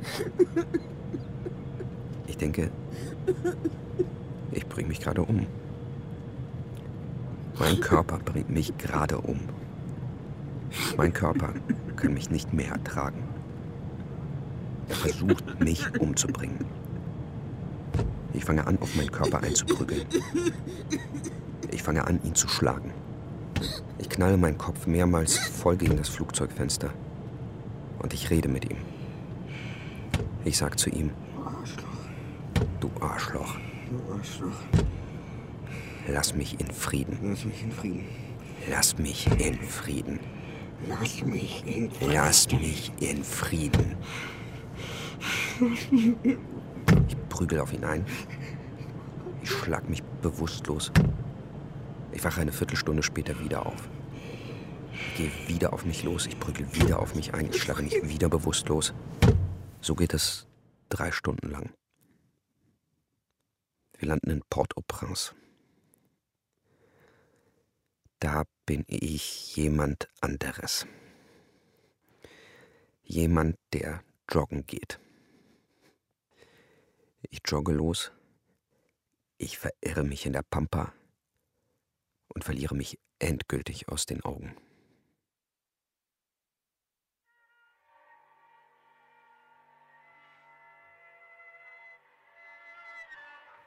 Ich 2.26 2.36
denke, 2.36 2.70
ich 4.52 4.66
bringe 4.66 4.88
mich 4.88 5.00
gerade 5.00 5.22
um. 5.22 5.46
Mein 7.58 7.80
Körper 7.80 8.18
bringt 8.18 8.50
mich 8.50 8.76
gerade 8.76 9.18
um. 9.18 9.40
Mein 10.96 11.12
Körper 11.12 11.50
kann 11.96 12.14
mich 12.14 12.30
nicht 12.30 12.52
mehr 12.52 12.70
ertragen. 12.72 13.22
Er 14.88 14.96
versucht, 14.96 15.60
mich 15.60 15.86
umzubringen. 16.00 16.64
Ich 18.32 18.44
fange 18.44 18.66
an, 18.66 18.78
auf 18.80 18.94
meinen 18.96 19.10
Körper 19.12 19.42
einzuprügeln. 19.42 20.04
Ich 21.70 21.82
fange 21.82 22.06
an, 22.06 22.20
ihn 22.24 22.34
zu 22.34 22.48
schlagen. 22.48 22.92
Ich 23.98 24.08
knalle 24.08 24.36
meinen 24.36 24.58
Kopf 24.58 24.86
mehrmals 24.86 25.38
voll 25.38 25.76
gegen 25.76 25.96
das 25.96 26.08
Flugzeugfenster. 26.08 26.90
Und 28.00 28.12
ich 28.12 28.30
rede 28.30 28.48
mit 28.48 28.70
ihm. 28.70 28.76
Ich 30.44 30.58
sag 30.58 30.78
zu 30.78 30.90
ihm, 30.90 31.10
du 32.80 32.90
Arschloch, 33.00 33.56
Du 33.90 34.12
Arschloch. 34.12 34.54
lass 36.08 36.34
mich 36.34 36.60
in 36.60 36.70
Frieden. 36.70 37.18
Lass 37.22 37.44
mich 37.44 37.62
in 37.62 37.72
Frieden. 37.72 38.04
Lass 38.70 38.98
mich 38.98 39.26
in 39.40 39.54
Frieden. 39.62 40.18
Lass 40.89 41.22
mich 41.24 41.64
in 41.66 41.91
Frieden. 41.91 42.12
Lass 42.12 42.51
mich 42.51 42.93
in 43.01 43.24
Frieden. 43.24 43.97
Ich 47.09 47.28
prügel 47.28 47.61
auf 47.61 47.72
ihn 47.72 47.85
ein. 47.85 48.05
Ich 49.43 49.51
schlag 49.51 49.89
mich 49.89 50.03
bewusstlos. 50.22 50.93
Ich 52.12 52.22
wache 52.24 52.41
eine 52.41 52.53
Viertelstunde 52.53 53.03
später 53.03 53.39
wieder 53.41 53.66
auf. 53.66 53.89
Ich 54.93 55.16
gehe 55.16 55.30
wieder 55.49 55.72
auf 55.72 55.85
mich 55.85 56.03
los. 56.05 56.26
Ich 56.26 56.39
prügel 56.39 56.66
wieder 56.74 57.01
auf 57.01 57.14
mich 57.14 57.35
ein. 57.35 57.47
Ich 57.51 57.62
schlage 57.62 57.82
mich 57.82 58.09
wieder 58.09 58.28
bewusstlos. 58.28 58.95
So 59.80 59.95
geht 59.95 60.14
es 60.14 60.47
drei 60.89 61.12
Stunden 61.12 61.51
lang. 61.51 61.72
Wir 63.99 64.09
landen 64.09 64.30
in 64.30 64.43
Port-au-Prince. 64.51 65.35
Da 68.20 68.45
bin 68.66 68.84
ich 68.88 69.56
jemand 69.56 70.08
anderes. 70.20 70.86
Jemand, 73.02 73.58
der 73.72 74.02
joggen 74.30 74.66
geht. 74.66 74.98
Ich 77.30 77.40
jogge 77.46 77.72
los. 77.72 78.12
Ich 79.36 79.58
verirre 79.58 80.04
mich 80.04 80.24
in 80.26 80.32
der 80.32 80.42
Pampa 80.42 80.92
und 82.28 82.44
verliere 82.44 82.74
mich 82.74 82.98
endgültig 83.18 83.88
aus 83.88 84.06
den 84.06 84.24
Augen. 84.24 84.56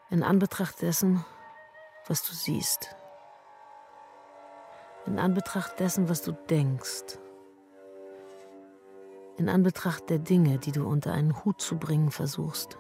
In 0.09 0.23
Anbetracht 0.23 0.81
dessen, 0.81 1.25
was 2.07 2.23
du 2.23 2.33
siehst. 2.33 2.95
In 5.07 5.19
Anbetracht 5.19 5.79
dessen, 5.79 6.09
was 6.09 6.21
du 6.21 6.33
denkst. 6.49 7.17
In 9.37 9.47
Anbetracht 9.47 10.09
der 10.09 10.19
Dinge, 10.19 10.57
die 10.59 10.73
du 10.73 10.85
unter 10.85 11.13
einen 11.13 11.45
Hut 11.45 11.61
zu 11.61 11.77
bringen 11.77 12.11
versuchst. 12.11 12.77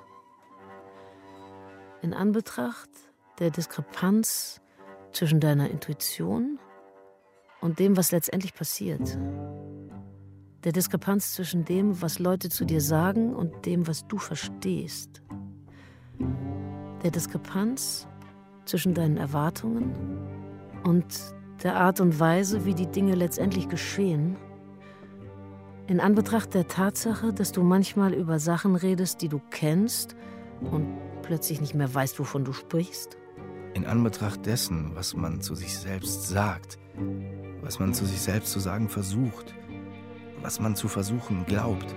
In 2.01 2.13
Anbetracht 2.13 2.89
der 3.39 3.49
Diskrepanz 3.49 4.59
zwischen 5.13 5.39
deiner 5.39 5.69
Intuition 5.69 6.59
und 7.61 7.79
dem, 7.79 7.95
was 7.95 8.11
letztendlich 8.11 8.53
passiert. 8.53 9.17
Der 10.65 10.73
Diskrepanz 10.73 11.33
zwischen 11.33 11.63
dem, 11.63 12.01
was 12.01 12.19
Leute 12.19 12.49
zu 12.49 12.65
dir 12.65 12.81
sagen 12.81 13.33
und 13.33 13.65
dem, 13.65 13.87
was 13.87 14.05
du 14.05 14.17
verstehst. 14.17 15.21
Der 17.03 17.11
Diskrepanz 17.11 18.05
zwischen 18.65 18.93
deinen 18.93 19.15
Erwartungen 19.15 19.93
und 20.83 21.36
der 21.63 21.75
Art 21.75 21.99
und 21.99 22.19
Weise, 22.19 22.65
wie 22.65 22.73
die 22.73 22.87
Dinge 22.87 23.15
letztendlich 23.15 23.69
geschehen. 23.69 24.35
In 25.87 25.99
Anbetracht 25.99 26.53
der 26.53 26.67
Tatsache, 26.67 27.33
dass 27.33 27.51
du 27.51 27.63
manchmal 27.63 28.13
über 28.13 28.39
Sachen 28.39 28.75
redest, 28.75 29.21
die 29.21 29.29
du 29.29 29.39
kennst 29.51 30.15
und 30.71 30.87
plötzlich 31.21 31.61
nicht 31.61 31.75
mehr 31.75 31.93
weißt, 31.93 32.19
wovon 32.19 32.43
du 32.43 32.53
sprichst. 32.53 33.17
In 33.73 33.85
Anbetracht 33.85 34.45
dessen, 34.45 34.91
was 34.95 35.15
man 35.15 35.41
zu 35.41 35.55
sich 35.55 35.77
selbst 35.77 36.27
sagt, 36.27 36.77
was 37.61 37.79
man 37.79 37.93
zu 37.93 38.05
sich 38.05 38.21
selbst 38.21 38.51
zu 38.51 38.59
sagen 38.59 38.89
versucht, 38.89 39.55
was 40.41 40.59
man 40.59 40.75
zu 40.75 40.87
versuchen 40.87 41.45
glaubt, 41.45 41.95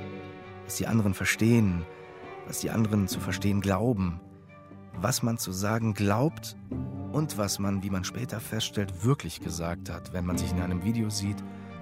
was 0.64 0.76
die 0.76 0.86
anderen 0.86 1.14
verstehen, 1.14 1.84
was 2.46 2.60
die 2.60 2.70
anderen 2.70 3.08
zu 3.08 3.20
verstehen 3.20 3.60
glauben, 3.60 4.20
was 5.00 5.22
man 5.22 5.38
zu 5.38 5.52
sagen 5.52 5.94
glaubt 5.94 6.56
und 7.12 7.38
was 7.38 7.58
man, 7.58 7.82
wie 7.82 7.90
man 7.90 8.04
später 8.04 8.40
feststellt, 8.40 9.04
wirklich 9.04 9.40
gesagt 9.40 9.90
hat, 9.90 10.12
wenn 10.12 10.24
man 10.24 10.38
sich 10.38 10.52
in 10.52 10.60
einem 10.60 10.84
Video 10.84 11.10
sieht, 11.10 11.36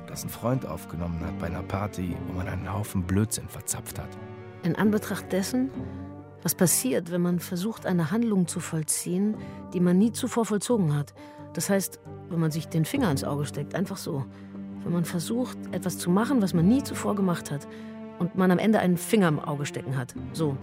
das 0.06 0.24
ein 0.24 0.30
Freund 0.30 0.66
aufgenommen 0.66 1.20
hat 1.20 1.38
bei 1.38 1.46
einer 1.46 1.62
Party, 1.62 2.16
wo 2.26 2.32
man 2.34 2.48
einen 2.48 2.72
Haufen 2.72 3.02
Blödsinn 3.02 3.48
verzapft 3.48 3.98
hat. 3.98 4.08
In 4.62 4.74
Anbetracht 4.74 5.30
dessen, 5.30 5.70
was 6.42 6.54
passiert, 6.54 7.10
wenn 7.10 7.20
man 7.20 7.40
versucht, 7.40 7.84
eine 7.84 8.10
Handlung 8.10 8.46
zu 8.46 8.60
vollziehen, 8.60 9.36
die 9.74 9.80
man 9.80 9.98
nie 9.98 10.12
zuvor 10.12 10.46
vollzogen 10.46 10.96
hat. 10.96 11.14
Das 11.52 11.68
heißt, 11.68 12.00
wenn 12.30 12.40
man 12.40 12.50
sich 12.50 12.68
den 12.68 12.84
Finger 12.84 13.10
ins 13.10 13.24
Auge 13.24 13.44
steckt, 13.44 13.74
einfach 13.74 13.96
so. 13.96 14.24
Wenn 14.84 14.92
man 14.92 15.04
versucht, 15.04 15.58
etwas 15.72 15.98
zu 15.98 16.10
machen, 16.10 16.40
was 16.40 16.54
man 16.54 16.66
nie 16.66 16.82
zuvor 16.82 17.14
gemacht 17.14 17.50
hat 17.50 17.68
und 18.18 18.36
man 18.36 18.50
am 18.50 18.58
Ende 18.58 18.78
einen 18.78 18.96
Finger 18.96 19.28
im 19.28 19.40
Auge 19.40 19.66
stecken 19.66 19.96
hat. 19.96 20.14
So. 20.32 20.56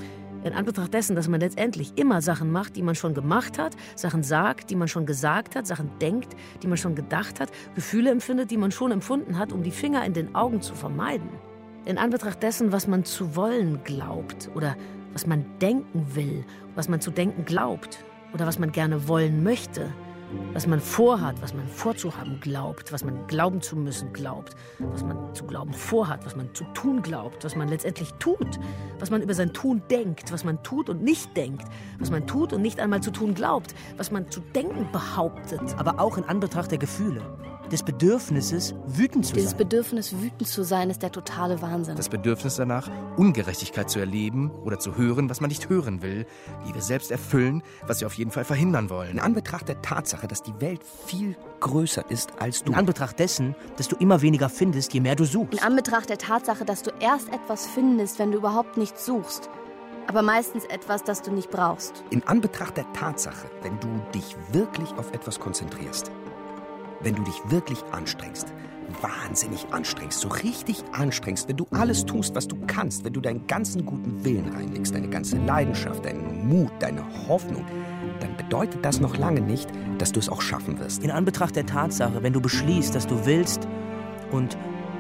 In 0.46 0.54
Anbetracht 0.54 0.93
dessen, 0.93 1.16
dass 1.16 1.28
man 1.28 1.39
letztendlich 1.39 1.93
immer 1.96 2.22
Sachen 2.22 2.52
macht, 2.52 2.76
die 2.76 2.84
man 2.84 2.93
schon 2.93 3.16
gemacht 3.16 3.58
hat, 3.58 3.76
Sachen 3.96 4.22
sagt, 4.22 4.70
die 4.70 4.76
man 4.76 4.88
schon 4.88 5.08
gesagt 5.08 5.56
hat, 5.56 5.66
Sachen 5.66 5.89
denkt, 6.00 6.36
die 6.62 6.68
man 6.68 6.78
schon 6.78 6.93
gedacht 6.93 7.39
hat, 7.39 7.50
Gefühle 7.74 8.12
empfindet, 8.12 8.52
die 8.52 8.58
man 8.58 8.72
schon 8.72 8.91
empfunden 8.91 9.39
hat, 9.39 9.52
um 9.52 9.64
die 9.64 9.72
Finger 9.72 10.06
in 10.06 10.14
den 10.14 10.36
Augen 10.36 10.62
zu 10.62 10.76
vermeiden. 10.76 11.30
In 11.86 11.98
Anbetracht 11.98 12.43
dessen, 12.43 12.72
was 12.72 12.86
man 12.86 13.06
zu 13.06 13.36
wollen 13.36 13.84
glaubt 13.86 14.52
oder 14.54 14.78
was 15.14 15.26
man 15.26 15.46
denken 15.62 16.06
will, 16.14 16.46
was 16.76 16.89
man 16.89 17.02
zu 17.02 17.10
denken 17.10 17.46
glaubt 17.46 18.06
oder 18.32 18.46
was 18.46 18.60
man 18.60 18.72
gerne 18.72 19.08
wollen 19.08 19.41
möchte, 19.41 19.91
was 20.53 20.67
man 20.67 20.80
vorhat, 20.80 21.41
was 21.41 21.53
man 21.53 21.67
vorzuhaben 21.67 22.39
glaubt, 22.39 22.91
was 22.91 23.03
man 23.03 23.28
glauben 23.28 23.61
zu 23.61 23.76
müssen 23.76 24.13
glaubt, 24.13 24.55
was 24.80 25.03
man 25.03 25.34
zu 25.34 25.45
glauben 25.45 25.73
vorhat, 25.73 26.26
was 26.26 26.36
man 26.36 26.53
zu 26.53 26.63
tun 26.73 27.01
glaubt, 27.01 27.43
was 27.43 27.55
man 27.55 27.67
letztendlich 27.67 28.13
tut, 28.19 28.59
was 28.99 29.09
man 29.09 29.21
über 29.21 29.34
sein 29.34 29.53
Tun 29.53 29.82
denkt, 29.89 30.32
was 30.32 30.43
man 30.43 30.61
tut 30.63 30.89
und 30.89 31.03
nicht 31.03 31.36
denkt, 31.36 31.67
was 31.99 32.11
man 32.11 32.26
tut 32.28 32.53
und 32.53 32.61
nicht 32.61 32.80
einmal 32.80 33.01
zu 33.01 33.11
tun 33.11 33.34
glaubt, 33.34 33.76
was 33.97 34.11
man 34.11 34.30
zu 34.32 34.39
denken 34.39 34.88
behauptet. 34.91 35.61
Aber 35.78 35.99
auch 35.99 36.17
in 36.17 36.23
Anbetracht 36.23 36.71
der 36.71 36.78
Gefühle, 36.78 37.21
des 37.72 37.84
Bedürfnisses, 37.84 38.76
wütend 38.86 39.26
zu 39.26 39.34
Dieses 39.34 39.51
sein. 39.51 39.57
Bedürfnis, 39.57 40.13
wütend 40.20 40.47
zu 40.47 40.63
sein, 40.63 40.89
ist 40.89 41.01
der 41.01 41.11
totale 41.11 41.61
Wahnsinn. 41.61 41.95
Das 41.95 42.09
Bedürfnis 42.09 42.55
danach, 42.55 42.89
Ungerechtigkeit 43.18 43.89
zu 43.89 43.99
erleben 43.99 44.51
oder 44.63 44.80
zu 44.80 44.95
hören, 44.97 45.30
was 45.30 45.41
man 45.41 45.49
nicht 45.49 45.70
hören 45.70 46.01
will, 46.01 46.26
die 46.68 46.74
wir 46.74 46.82
selbst 46.82 47.11
erfüllen, 47.11 47.63
was 47.88 48.01
wir 48.01 48.07
auf 48.07 48.13
jeden 48.13 48.32
Fall 48.32 48.45
verhindern 48.45 48.89
wollen. 48.89 49.11
In 49.11 49.20
Anbetracht 49.20 49.68
der 49.68 49.82
Tatsache, 49.82 50.28
dass 50.28 50.43
die 50.43 50.59
Welt 50.59 50.82
viel 51.05 51.36
größer 51.59 52.09
ist 52.09 52.32
als 52.39 52.63
du. 52.63 52.72
In 52.72 52.78
Anbetracht 52.78 53.20
dessen, 53.20 53.55
dass 53.78 53.88
du 53.88 53.95
immer 53.97 54.22
weniger 54.22 54.49
findest, 54.49 54.93
je 54.93 54.99
mehr 54.99 55.16
du 55.16 55.26
suchst. 55.26 55.53
In 55.53 55.59
Anbetracht 55.59 56.09
der 56.09 56.18
Tatsache, 56.18 56.66
dass 56.66 56.84
du 56.84 56.91
erst 56.99 57.30
etwas 57.30 57.68
findest, 57.68 58.20
wenn 58.20 58.32
du 58.32 58.38
überhaupt 58.38 58.78
nichts 58.78 59.05
suchst. 59.05 59.49
Aber 60.07 60.22
meistens 60.22 60.66
etwas, 60.66 61.03
das 61.03 61.24
du 61.24 61.32
nicht 61.32 61.49
brauchst. 61.49 62.03
In 62.11 62.22
Anbetracht 62.28 62.78
der 62.78 62.91
Tatsache, 62.93 63.49
wenn 63.63 63.80
du 63.80 63.88
dich 64.13 64.36
wirklich 64.51 64.91
auf 64.97 65.11
etwas 65.13 65.39
konzentrierst, 65.39 66.11
wenn 67.06 67.16
du 67.16 67.22
dich 67.22 67.39
wirklich 67.49 67.78
anstrengst, 67.91 68.51
wahnsinnig 69.01 69.68
anstrengst, 69.72 70.20
so 70.20 70.28
richtig 70.28 70.84
anstrengst, 70.91 71.47
wenn 71.47 71.56
du 71.56 71.68
alles 71.72 72.06
tust, 72.06 72.36
was 72.36 72.47
du 72.47 72.58
kannst, 72.66 73.06
wenn 73.06 73.14
du 73.14 73.22
deinen 73.22 73.45
ganzen 73.45 73.86
guten 73.86 74.26
Willen 74.26 74.49
reinlegst, 74.49 74.93
deine 74.93 75.08
ganze 75.08 75.38
Leidenschaft, 75.38 76.03
deinen 76.03 76.47
Mut, 76.47 76.72
deine 76.80 77.03
Hoffnung, 77.28 77.64
dann 78.20 78.36
bedeutet 78.38 78.84
das 78.84 78.99
noch 78.99 79.18
lange 79.18 79.41
nicht, 79.41 79.70
dass 79.99 80.12
du 80.12 80.20
es 80.20 80.30
auch 80.30 80.41
schaffen 80.41 80.80
wirst. 80.80 81.03
In 81.03 81.12
Anbetracht 81.12 81.56
der 81.56 81.68
Tatsache, 81.68 82.24
wenn 82.24 82.34
du 82.34 82.41
beschließt, 82.41 82.95
dass 82.95 83.06
du 83.06 83.26
willst 83.26 83.68
und 84.32 84.58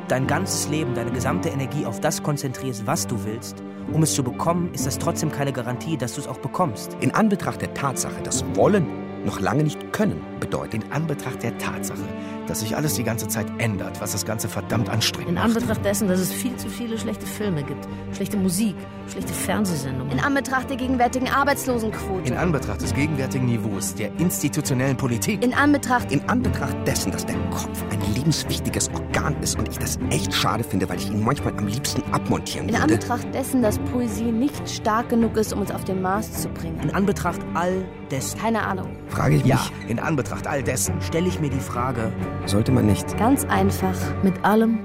dein 0.07 0.27
ganzes 0.27 0.69
Leben, 0.69 0.93
deine 0.93 1.11
gesamte 1.11 1.49
Energie 1.49 1.87
auf 1.87 1.99
das 1.99 2.21
konzentrierst, 2.21 2.85
was 2.85 3.07
du 3.07 3.25
willst, 3.25 3.63
um 3.91 4.03
es 4.03 4.13
zu 4.13 4.23
bekommen, 4.23 4.71
ist 4.73 4.85
das 4.85 4.99
trotzdem 4.99 5.31
keine 5.31 5.53
Garantie, 5.53 5.97
dass 5.97 6.13
du 6.13 6.21
es 6.21 6.27
auch 6.27 6.37
bekommst. 6.37 6.95
In 7.01 7.15
Anbetracht 7.15 7.61
der 7.61 7.73
Tatsache, 7.73 8.21
dass 8.23 8.45
Wollen 8.55 9.04
noch 9.25 9.39
lange 9.39 9.63
nicht 9.63 9.91
Können 9.91 10.21
bedeutet. 10.39 10.83
In 10.85 10.91
Anbetracht 10.91 11.43
der 11.43 11.57
Tatsache, 11.57 12.03
dass 12.47 12.59
sich 12.59 12.75
alles 12.75 12.93
die 12.93 13.03
ganze 13.03 13.27
Zeit 13.27 13.47
ändert, 13.57 13.99
was 14.01 14.11
das 14.11 14.25
Ganze 14.25 14.47
verdammt 14.47 14.89
anstrengend 14.89 15.29
In 15.29 15.35
macht. 15.35 15.45
Anbetracht 15.45 15.83
dessen, 15.83 16.07
dass 16.07 16.19
es 16.19 16.31
viel 16.31 16.55
zu 16.57 16.69
viele 16.69 16.97
schlechte 16.97 17.25
Filme 17.25 17.63
gibt, 17.63 17.87
schlechte 18.13 18.37
Musik, 18.37 18.75
schlechte 19.07 19.33
Fernsehsendungen. 19.33 20.11
In 20.11 20.19
Anbetracht 20.19 20.69
der 20.69 20.77
gegenwärtigen 20.77 21.29
Arbeitslosenquote. 21.29 22.27
In 22.27 22.35
Anbetracht 22.35 22.81
des 22.81 22.93
gegenwärtigen 22.93 23.45
Niveaus, 23.45 23.95
der 23.95 24.11
institutionellen 24.19 24.97
Politik. 24.97 25.43
In 25.43 25.53
Anbetracht. 25.53 26.11
In 26.11 26.27
Anbetracht 26.29 26.75
dessen, 26.85 27.11
dass 27.11 27.25
der 27.25 27.35
Kopf 27.49 27.83
ein 27.91 28.13
lebenswichtiges 28.13 28.89
Organ 28.93 29.35
ist 29.41 29.57
und 29.57 29.69
ich 29.69 29.77
das 29.77 29.97
echt 30.09 30.33
schade 30.33 30.63
finde, 30.63 30.87
weil 30.89 30.97
ich 30.97 31.09
ihn 31.09 31.23
manchmal 31.23 31.57
am 31.57 31.67
liebsten 31.67 32.03
abmontieren 32.11 32.69
In 32.69 32.75
würde. 32.75 32.93
Anbetracht 32.93 33.33
dessen, 33.33 33.61
dass 33.61 33.79
Poesie 33.79 34.31
nicht 34.31 34.69
stark 34.69 35.09
genug 35.09 35.37
ist, 35.37 35.53
um 35.53 35.61
uns 35.61 35.71
auf 35.71 35.83
den 35.83 36.01
Mars 36.01 36.41
zu 36.41 36.49
bringen. 36.49 36.79
In 36.81 36.91
Anbetracht 36.91 37.39
all 37.53 37.85
dessen. 38.11 38.39
Keine 38.39 38.65
Ahnung. 38.65 38.95
Frage 39.09 39.35
ich 39.35 39.43
mich, 39.43 39.51
Ja, 39.51 39.59
in 39.87 39.99
Anbetracht 39.99 40.47
all 40.47 40.63
dessen. 40.63 41.01
Stelle 41.01 41.27
ich 41.27 41.39
mir 41.39 41.49
die 41.49 41.59
Frage, 41.59 42.11
sollte 42.45 42.71
man 42.71 42.85
nicht 42.85 43.17
Ganz 43.17 43.45
einfach. 43.45 43.95
Mit 44.23 44.43
allem 44.43 44.79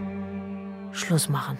Schluss 0.93 1.29
machen. 1.29 1.59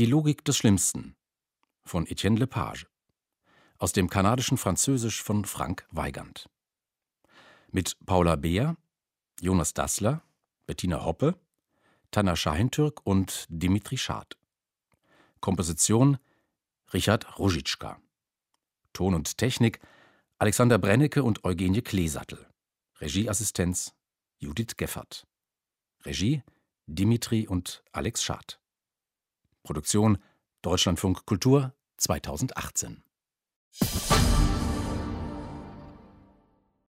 Die 0.00 0.06
Logik 0.06 0.46
des 0.46 0.56
Schlimmsten 0.56 1.14
von 1.84 2.06
Etienne 2.06 2.38
Lepage. 2.38 2.86
Aus 3.76 3.92
dem 3.92 4.08
kanadischen 4.08 4.56
Französisch 4.56 5.22
von 5.22 5.44
Frank 5.44 5.86
Weigand. 5.90 6.48
Mit 7.70 7.98
Paula 8.06 8.36
Beer, 8.36 8.78
Jonas 9.42 9.74
Dassler, 9.74 10.22
Bettina 10.64 11.04
Hoppe, 11.04 11.38
Tanner 12.12 12.34
Schahintürk 12.34 13.02
und 13.04 13.44
Dimitri 13.50 13.98
Schad. 13.98 14.38
Komposition 15.42 16.16
Richard 16.94 17.38
Ruzicka. 17.38 18.00
Ton 18.94 19.12
und 19.12 19.36
Technik 19.36 19.80
Alexander 20.38 20.78
Brennecke 20.78 21.22
und 21.22 21.44
Eugenie 21.44 21.82
Kleesattel. 21.82 22.48
Regieassistenz 23.02 23.92
Judith 24.38 24.78
Geffert. 24.78 25.26
Regie 26.06 26.42
Dimitri 26.86 27.46
und 27.46 27.84
Alex 27.92 28.22
Schad. 28.22 28.59
Produktion 29.62 30.18
Deutschlandfunk 30.62 31.26
Kultur 31.26 31.74
2018. 31.96 33.02